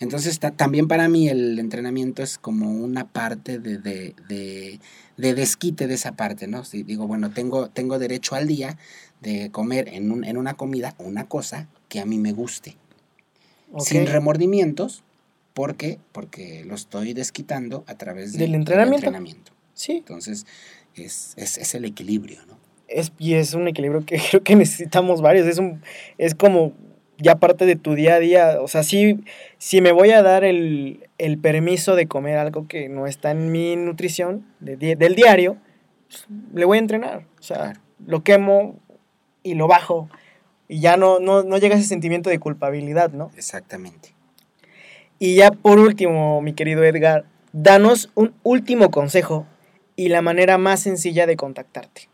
Entonces, 0.00 0.38
ta- 0.38 0.50
también 0.50 0.86
para 0.86 1.08
mí 1.08 1.28
el 1.28 1.58
entrenamiento 1.58 2.22
es 2.22 2.36
como 2.38 2.70
una 2.70 3.06
parte 3.08 3.58
de, 3.58 3.78
de, 3.78 4.14
de, 4.28 4.80
de 5.16 5.34
desquite 5.34 5.86
de 5.86 5.94
esa 5.94 6.12
parte, 6.12 6.46
¿no? 6.46 6.64
Si 6.64 6.82
digo, 6.82 7.06
bueno, 7.06 7.30
tengo, 7.30 7.70
tengo 7.70 7.98
derecho 7.98 8.34
al 8.34 8.46
día 8.46 8.76
de 9.22 9.50
comer 9.50 9.88
en, 9.92 10.12
un, 10.12 10.24
en 10.24 10.36
una 10.36 10.54
comida 10.54 10.94
una 10.98 11.26
cosa 11.26 11.68
que 11.88 12.00
a 12.00 12.04
mí 12.04 12.18
me 12.18 12.32
guste, 12.32 12.76
sin 13.78 14.06
remordimientos, 14.06 15.02
¿por 15.54 15.76
qué? 15.76 15.98
Porque 16.12 16.64
lo 16.64 16.74
estoy 16.74 17.14
desquitando 17.14 17.84
a 17.86 17.94
través 17.96 18.32
de- 18.32 18.38
Del 18.40 18.54
entrenamiento. 18.54 19.06
entrenamiento. 19.06 19.52
Sí. 19.74 19.92
Entonces, 19.98 20.46
es, 20.94 21.32
es, 21.36 21.58
es 21.58 21.74
el 21.74 21.84
equilibrio, 21.84 22.44
¿no? 22.46 22.57
Es, 22.88 23.12
y 23.18 23.34
es 23.34 23.54
un 23.54 23.68
equilibrio 23.68 24.04
que 24.04 24.18
creo 24.30 24.42
que 24.42 24.56
necesitamos 24.56 25.20
varios. 25.20 25.46
Es, 25.46 25.58
un, 25.58 25.82
es 26.18 26.34
como 26.34 26.72
ya 27.18 27.36
parte 27.36 27.66
de 27.66 27.76
tu 27.76 27.94
día 27.94 28.14
a 28.14 28.18
día. 28.18 28.58
O 28.60 28.68
sea, 28.68 28.82
si, 28.82 29.20
si 29.58 29.80
me 29.80 29.92
voy 29.92 30.10
a 30.10 30.22
dar 30.22 30.44
el, 30.44 31.08
el 31.18 31.38
permiso 31.38 31.96
de 31.96 32.06
comer 32.06 32.38
algo 32.38 32.66
que 32.66 32.88
no 32.88 33.06
está 33.06 33.30
en 33.30 33.52
mi 33.52 33.76
nutrición 33.76 34.46
de 34.60 34.76
del 34.96 35.14
diario, 35.14 35.56
pues, 36.08 36.26
le 36.54 36.64
voy 36.64 36.78
a 36.78 36.80
entrenar. 36.80 37.24
O 37.38 37.42
sea, 37.42 37.74
lo 38.06 38.22
quemo 38.22 38.78
y 39.42 39.54
lo 39.54 39.66
bajo. 39.66 40.08
Y 40.68 40.80
ya 40.80 40.96
no, 40.96 41.18
no, 41.18 41.42
no 41.42 41.58
llega 41.58 41.76
ese 41.76 41.86
sentimiento 41.86 42.30
de 42.30 42.38
culpabilidad, 42.38 43.12
¿no? 43.12 43.30
Exactamente. 43.36 44.14
Y 45.18 45.36
ya 45.36 45.50
por 45.50 45.78
último, 45.78 46.40
mi 46.42 46.52
querido 46.52 46.84
Edgar, 46.84 47.24
danos 47.52 48.10
un 48.14 48.34
último 48.42 48.90
consejo 48.90 49.46
y 49.96 50.08
la 50.08 50.22
manera 50.22 50.58
más 50.58 50.80
sencilla 50.80 51.26
de 51.26 51.36
contactarte. 51.36 52.08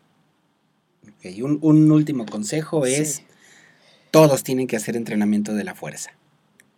Ok, 1.27 1.43
un, 1.43 1.59
un 1.61 1.91
último 1.91 2.25
consejo 2.25 2.85
es, 2.85 3.15
Sí. 3.15 3.23
todos 4.11 4.43
tienen 4.43 4.67
que 4.67 4.75
hacer 4.75 4.95
entrenamiento 4.95 5.53
de 5.53 5.63
la 5.63 5.75
fuerza. 5.75 6.11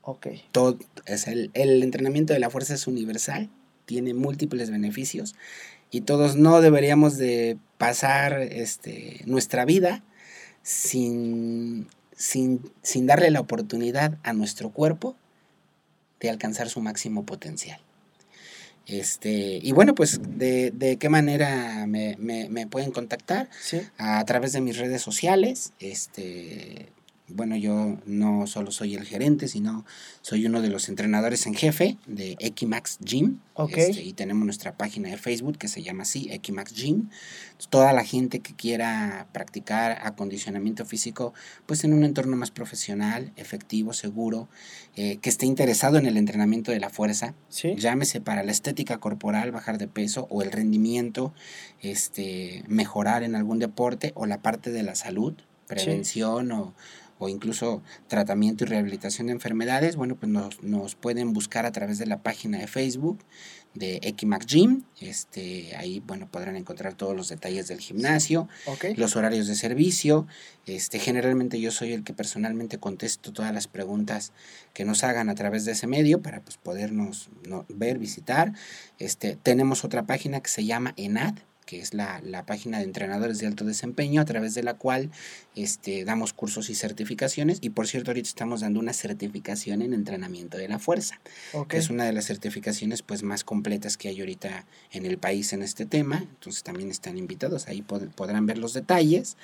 Ok. 0.02 0.28
todo, 0.54 0.78
es 1.06 1.28
el, 1.28 1.52
el 1.54 1.84
entrenamiento 1.84 2.32
de 2.34 2.40
la 2.40 2.50
fuerza 2.50 2.74
es 2.74 2.88
universal, 2.88 3.50
tiene 3.86 4.14
múltiples 4.14 4.70
beneficios 4.72 5.36
y 5.92 6.02
todos 6.02 6.38
no 6.38 6.62
deberíamos 6.62 7.18
de 7.18 7.58
pasar 7.78 8.40
este, 8.42 9.22
nuestra 9.26 9.66
vida 9.66 10.04
sin, 10.64 11.88
sin, 12.16 12.62
sin 12.84 13.06
darle 13.06 13.32
la 13.32 13.42
oportunidad 13.42 14.18
a 14.24 14.32
nuestro 14.34 14.70
cuerpo 14.70 15.16
de 16.22 16.30
alcanzar 16.30 16.70
su 16.70 16.80
máximo 16.82 17.26
potencial. 17.26 17.80
Este, 18.88 19.60
y 19.62 19.72
bueno, 19.74 19.94
pues 19.96 20.20
de, 20.38 20.72
de 20.72 20.98
qué 20.98 21.10
manera 21.10 21.86
me, 21.88 22.16
me- 22.20 22.48
me 22.50 22.68
pueden 22.68 22.92
contactar 22.92 23.50
Sí. 23.62 23.82
a 23.98 24.24
través 24.26 24.54
de 24.54 24.62
mis 24.62 24.78
redes 24.78 25.02
sociales. 25.02 25.74
Este, 25.80 26.88
bueno, 27.30 27.58
yo 27.58 27.98
no 28.06 28.48
solo 28.48 28.72
soy 28.72 28.96
el 28.96 29.04
gerente, 29.06 29.48
sino 29.48 29.86
soy 30.22 30.46
uno 30.46 30.62
de 30.62 30.70
los 30.70 30.88
entrenadores 30.88 31.46
en 31.46 31.56
jefe 31.56 31.98
de 32.08 32.38
Equimax 32.40 33.00
Gym. 33.04 33.40
Este, 33.70 34.04
y 34.04 34.14
tenemos 34.14 34.46
nuestra 34.46 34.78
página 34.78 35.10
de 35.10 35.18
Facebook 35.18 35.58
que 35.58 35.68
se 35.68 35.82
llama 35.82 36.04
así, 36.04 36.28
Equimax 36.32 36.74
Gym. 36.74 37.10
Toda 37.70 37.92
la 37.92 38.04
gente 38.06 38.40
que 38.40 38.54
quiera 38.54 39.28
practicar 39.34 39.98
acondicionamiento 40.04 40.86
físico, 40.86 41.34
pues 41.66 41.84
en 41.84 41.94
un 41.94 42.04
entorno 42.04 42.38
más 42.38 42.52
profesional, 42.52 43.32
efectivo, 43.36 43.94
seguro, 43.94 44.48
eh, 44.96 45.18
que 45.18 45.30
esté 45.30 45.48
interesado 45.48 45.98
en 45.98 46.06
el 46.06 46.18
entrenamiento 46.18 46.72
de 46.72 46.80
la 46.80 46.90
fuerza, 46.92 47.34
Sí. 47.50 47.76
llámese 47.78 48.22
para 48.22 48.44
la 48.44 48.52
estética 48.52 49.00
corporal, 49.00 49.52
bajar 49.52 49.80
de 49.80 49.88
peso 49.88 50.28
o 50.30 50.44
el 50.44 50.52
rendimiento, 50.52 51.34
este, 51.82 52.64
mejorar 52.68 53.24
en 53.24 53.36
algún 53.36 53.60
deporte 53.60 54.12
o 54.16 54.26
la 54.28 54.42
parte 54.42 54.72
de 54.72 54.84
la 54.84 54.96
salud, 54.96 55.34
prevención 55.68 56.52
o, 56.52 56.74
o 57.20 57.30
incluso 57.30 57.82
tratamiento 58.08 58.64
y 58.64 58.68
rehabilitación 58.68 59.28
de 59.28 59.34
enfermedades, 59.34 59.96
bueno, 59.96 60.16
pues 60.16 60.32
nos, 60.32 60.64
nos 60.64 60.96
pueden 60.96 61.34
buscar 61.34 61.66
a 61.66 61.72
través 61.72 61.98
de 61.98 62.06
la 62.06 62.22
página 62.22 62.60
de 62.60 62.68
Facebook 62.68 63.20
de 63.78 64.00
Equimax 64.04 64.46
Gym. 64.46 64.84
Este, 65.00 65.76
ahí, 65.76 66.02
bueno, 66.06 66.28
podrán 66.30 66.56
encontrar 66.56 66.96
todos 66.96 67.16
los 67.16 67.30
detalles 67.30 67.68
del 67.68 67.80
gimnasio, 67.80 68.48
los 68.96 69.16
horarios 69.16 69.48
de 69.48 69.56
servicio. 69.56 70.28
Este, 70.66 71.00
generalmente 71.00 71.60
yo 71.60 71.72
soy 71.72 71.94
el 71.94 72.04
que 72.04 72.14
personalmente 72.14 72.80
contesto 72.80 73.32
todas 73.32 73.54
las 73.54 73.68
preguntas 73.68 74.34
que 74.74 74.86
nos 74.86 75.04
hagan 75.04 75.30
a 75.30 75.36
través 75.36 75.66
de 75.66 75.74
ese 75.74 75.88
medio 75.88 76.22
para 76.22 76.42
pues, 76.42 76.58
podernos 76.58 77.30
no, 77.48 77.66
ver, 77.70 78.00
visitar. 78.00 78.54
Este, 79.00 79.38
tenemos 79.42 79.84
otra 79.84 80.06
página 80.06 80.42
que 80.42 80.50
se 80.50 80.66
llama 80.66 80.94
ENAD, 80.98 81.36
que 81.68 81.80
es 81.80 81.94
la, 81.94 82.20
la 82.24 82.48
página 82.48 82.80
de 82.80 82.86
entrenadores 82.86 83.38
de 83.38 83.46
alto 83.46 83.64
desempeño, 83.66 84.20
a 84.22 84.26
través 84.26 84.56
de 84.56 84.64
la 84.64 84.74
cual 84.74 85.12
este, 85.56 86.04
damos 86.06 86.34
cursos 86.34 86.72
y 86.72 86.76
certificaciones. 86.76 87.60
Y 87.62 87.70
por 87.70 87.88
cierto, 87.88 88.10
ahorita 88.10 88.28
estamos 88.28 88.62
dando 88.62 88.80
una 88.80 88.94
certificación 88.94 89.84
en 89.84 89.94
entrenamiento 89.94 90.58
de 90.58 90.68
la 90.68 90.80
fuerza 90.80 91.20
que 91.68 91.78
es 91.78 91.90
una 91.92 92.06
de 92.06 92.14
las 92.14 92.26
certificaciones 92.26 93.04
pues 93.04 93.22
más 93.22 93.44
completas 93.44 93.98
que 93.98 94.08
hay 94.08 94.20
ahorita 94.22 94.66
en 94.92 95.06
el 95.06 95.20
país 95.20 95.54
en 95.54 95.62
este 95.62 95.86
tema. 95.86 96.18
Entonces 96.20 96.64
también 96.64 96.90
están 96.90 97.18
invitados, 97.18 97.68
ahí 97.68 97.84
pod- 97.88 98.10
podrán 98.16 98.46
ver 98.48 98.58
los 98.58 98.74
detalles. 98.74 99.38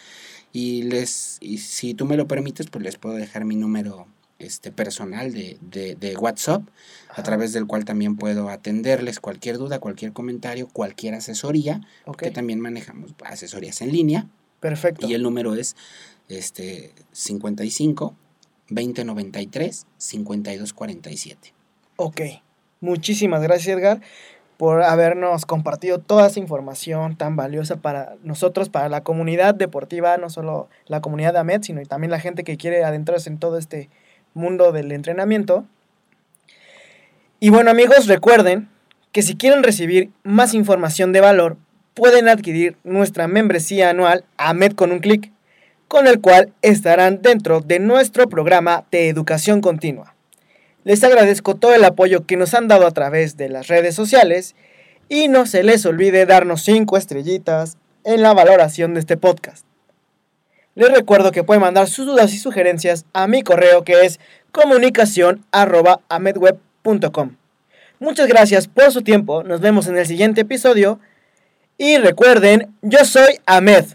Y 0.54 0.84
les 0.84 1.38
y 1.42 1.58
si 1.58 1.94
tú 1.94 2.06
me 2.06 2.16
lo 2.18 2.28
permites, 2.28 2.68
pues 2.68 2.84
les 2.84 2.96
puedo 2.98 3.16
dejar 3.16 3.44
mi 3.46 3.56
número 3.56 4.08
este 4.46 4.72
personal 4.72 5.34
de, 5.34 5.58
de, 5.62 5.96
de 5.96 6.16
WhatsApp, 6.16 6.64
a 7.10 7.24
través 7.24 7.54
del 7.54 7.68
cual 7.68 7.86
también 7.86 8.16
puedo 8.16 8.50
atenderles 8.50 9.20
cualquier 9.20 9.58
duda, 9.58 9.80
cualquier 9.80 10.14
comentario, 10.14 10.68
cualquier 10.72 11.14
asesoría, 11.16 11.82
que 12.18 12.32
también 12.32 12.60
manejamos 12.60 13.14
asesorías 13.26 13.82
en 13.82 13.92
línea. 13.92 14.28
Perfecto. 14.60 15.08
Y 15.08 15.14
el 15.14 15.24
número 15.24 15.56
es 15.56 15.76
este 16.30 16.94
55 17.12 18.16
2093 18.70 19.86
5247. 19.98 21.54
Ok. 21.98 22.22
Muchísimas 22.82 23.42
gracias, 23.42 23.78
Edgar, 23.78 24.02
por 24.58 24.84
habernos 24.84 25.46
compartido 25.46 26.00
toda 26.00 26.28
esa 26.28 26.40
información 26.40 27.16
tan 27.16 27.36
valiosa 27.36 27.78
para 27.78 28.16
nosotros, 28.24 28.70
para 28.70 28.90
la 28.90 29.04
comunidad 29.04 29.56
deportiva, 29.56 30.18
no 30.18 30.30
solo 30.30 30.70
la 30.86 31.02
comunidad 31.02 31.34
de 31.34 31.40
AMED, 31.40 31.62
sino 31.62 31.82
también 31.84 32.12
la 32.12 32.20
gente 32.20 32.44
que 32.44 32.58
quiere 32.58 32.84
adentrarse 32.84 33.30
en 33.30 33.38
todo 33.38 33.58
este 33.58 33.90
mundo 34.34 34.72
del 34.72 34.92
entrenamiento. 34.92 35.66
Y 37.40 37.50
bueno, 37.50 37.72
amigos, 37.72 38.08
recuerden 38.08 38.70
que 39.12 39.22
si 39.22 39.36
quieren 39.36 39.64
recibir 39.64 40.10
más 40.24 40.54
información 40.54 41.12
de 41.12 41.22
valor, 41.22 41.58
pueden 41.94 42.28
adquirir 42.28 42.78
nuestra 42.84 43.28
membresía 43.28 43.90
anual 43.90 44.26
AMED 44.38 44.74
con 44.74 44.92
un 44.92 45.00
clic, 45.00 45.32
con 45.88 46.08
el 46.08 46.20
cual 46.22 46.52
estarán 46.62 47.22
dentro 47.22 47.62
de 47.62 47.80
nuestro 47.80 48.28
programa 48.28 48.86
de 48.92 49.10
educación 49.10 49.62
continua. 49.62 50.16
Les 50.84 51.04
agradezco 51.04 51.56
todo 51.56 51.74
el 51.74 51.84
apoyo 51.84 52.26
que 52.26 52.36
nos 52.36 52.54
han 52.54 52.68
dado 52.68 52.88
a 52.88 52.92
través 52.92 53.38
de 53.38 53.50
las 53.50 53.68
redes 53.68 53.96
sociales 53.96 54.56
y 55.08 55.28
no 55.28 55.46
se 55.46 55.64
les 55.64 55.86
olvide 55.86 56.26
darnos 56.26 56.64
5 56.64 56.98
estrellitas 56.98 57.78
en 58.04 58.22
la 58.22 58.34
valoración 58.34 58.94
de 58.94 59.00
este 59.00 59.16
podcast. 59.16 59.66
Les 60.76 60.92
recuerdo 60.92 61.32
que 61.32 61.44
pueden 61.44 61.62
mandar 61.62 61.88
sus 61.88 62.08
dudas 62.08 62.34
y 62.34 62.40
sugerencias 62.40 63.06
a 63.14 63.28
mi 63.28 63.44
correo 63.44 63.84
que 63.84 64.06
es 64.06 64.20
comunicación@amedweb.com. 64.52 67.36
Muchas 68.00 68.28
gracias 68.28 68.68
por 68.68 68.92
su 68.92 69.04
tiempo, 69.04 69.44
nos 69.44 69.62
vemos 69.62 69.86
en 69.88 69.98
el 69.98 70.08
siguiente 70.08 70.42
episodio 70.42 71.00
y 71.78 71.98
recuerden, 71.98 72.76
yo 72.82 73.06
soy 73.06 73.40
Ahmed. 73.46 73.86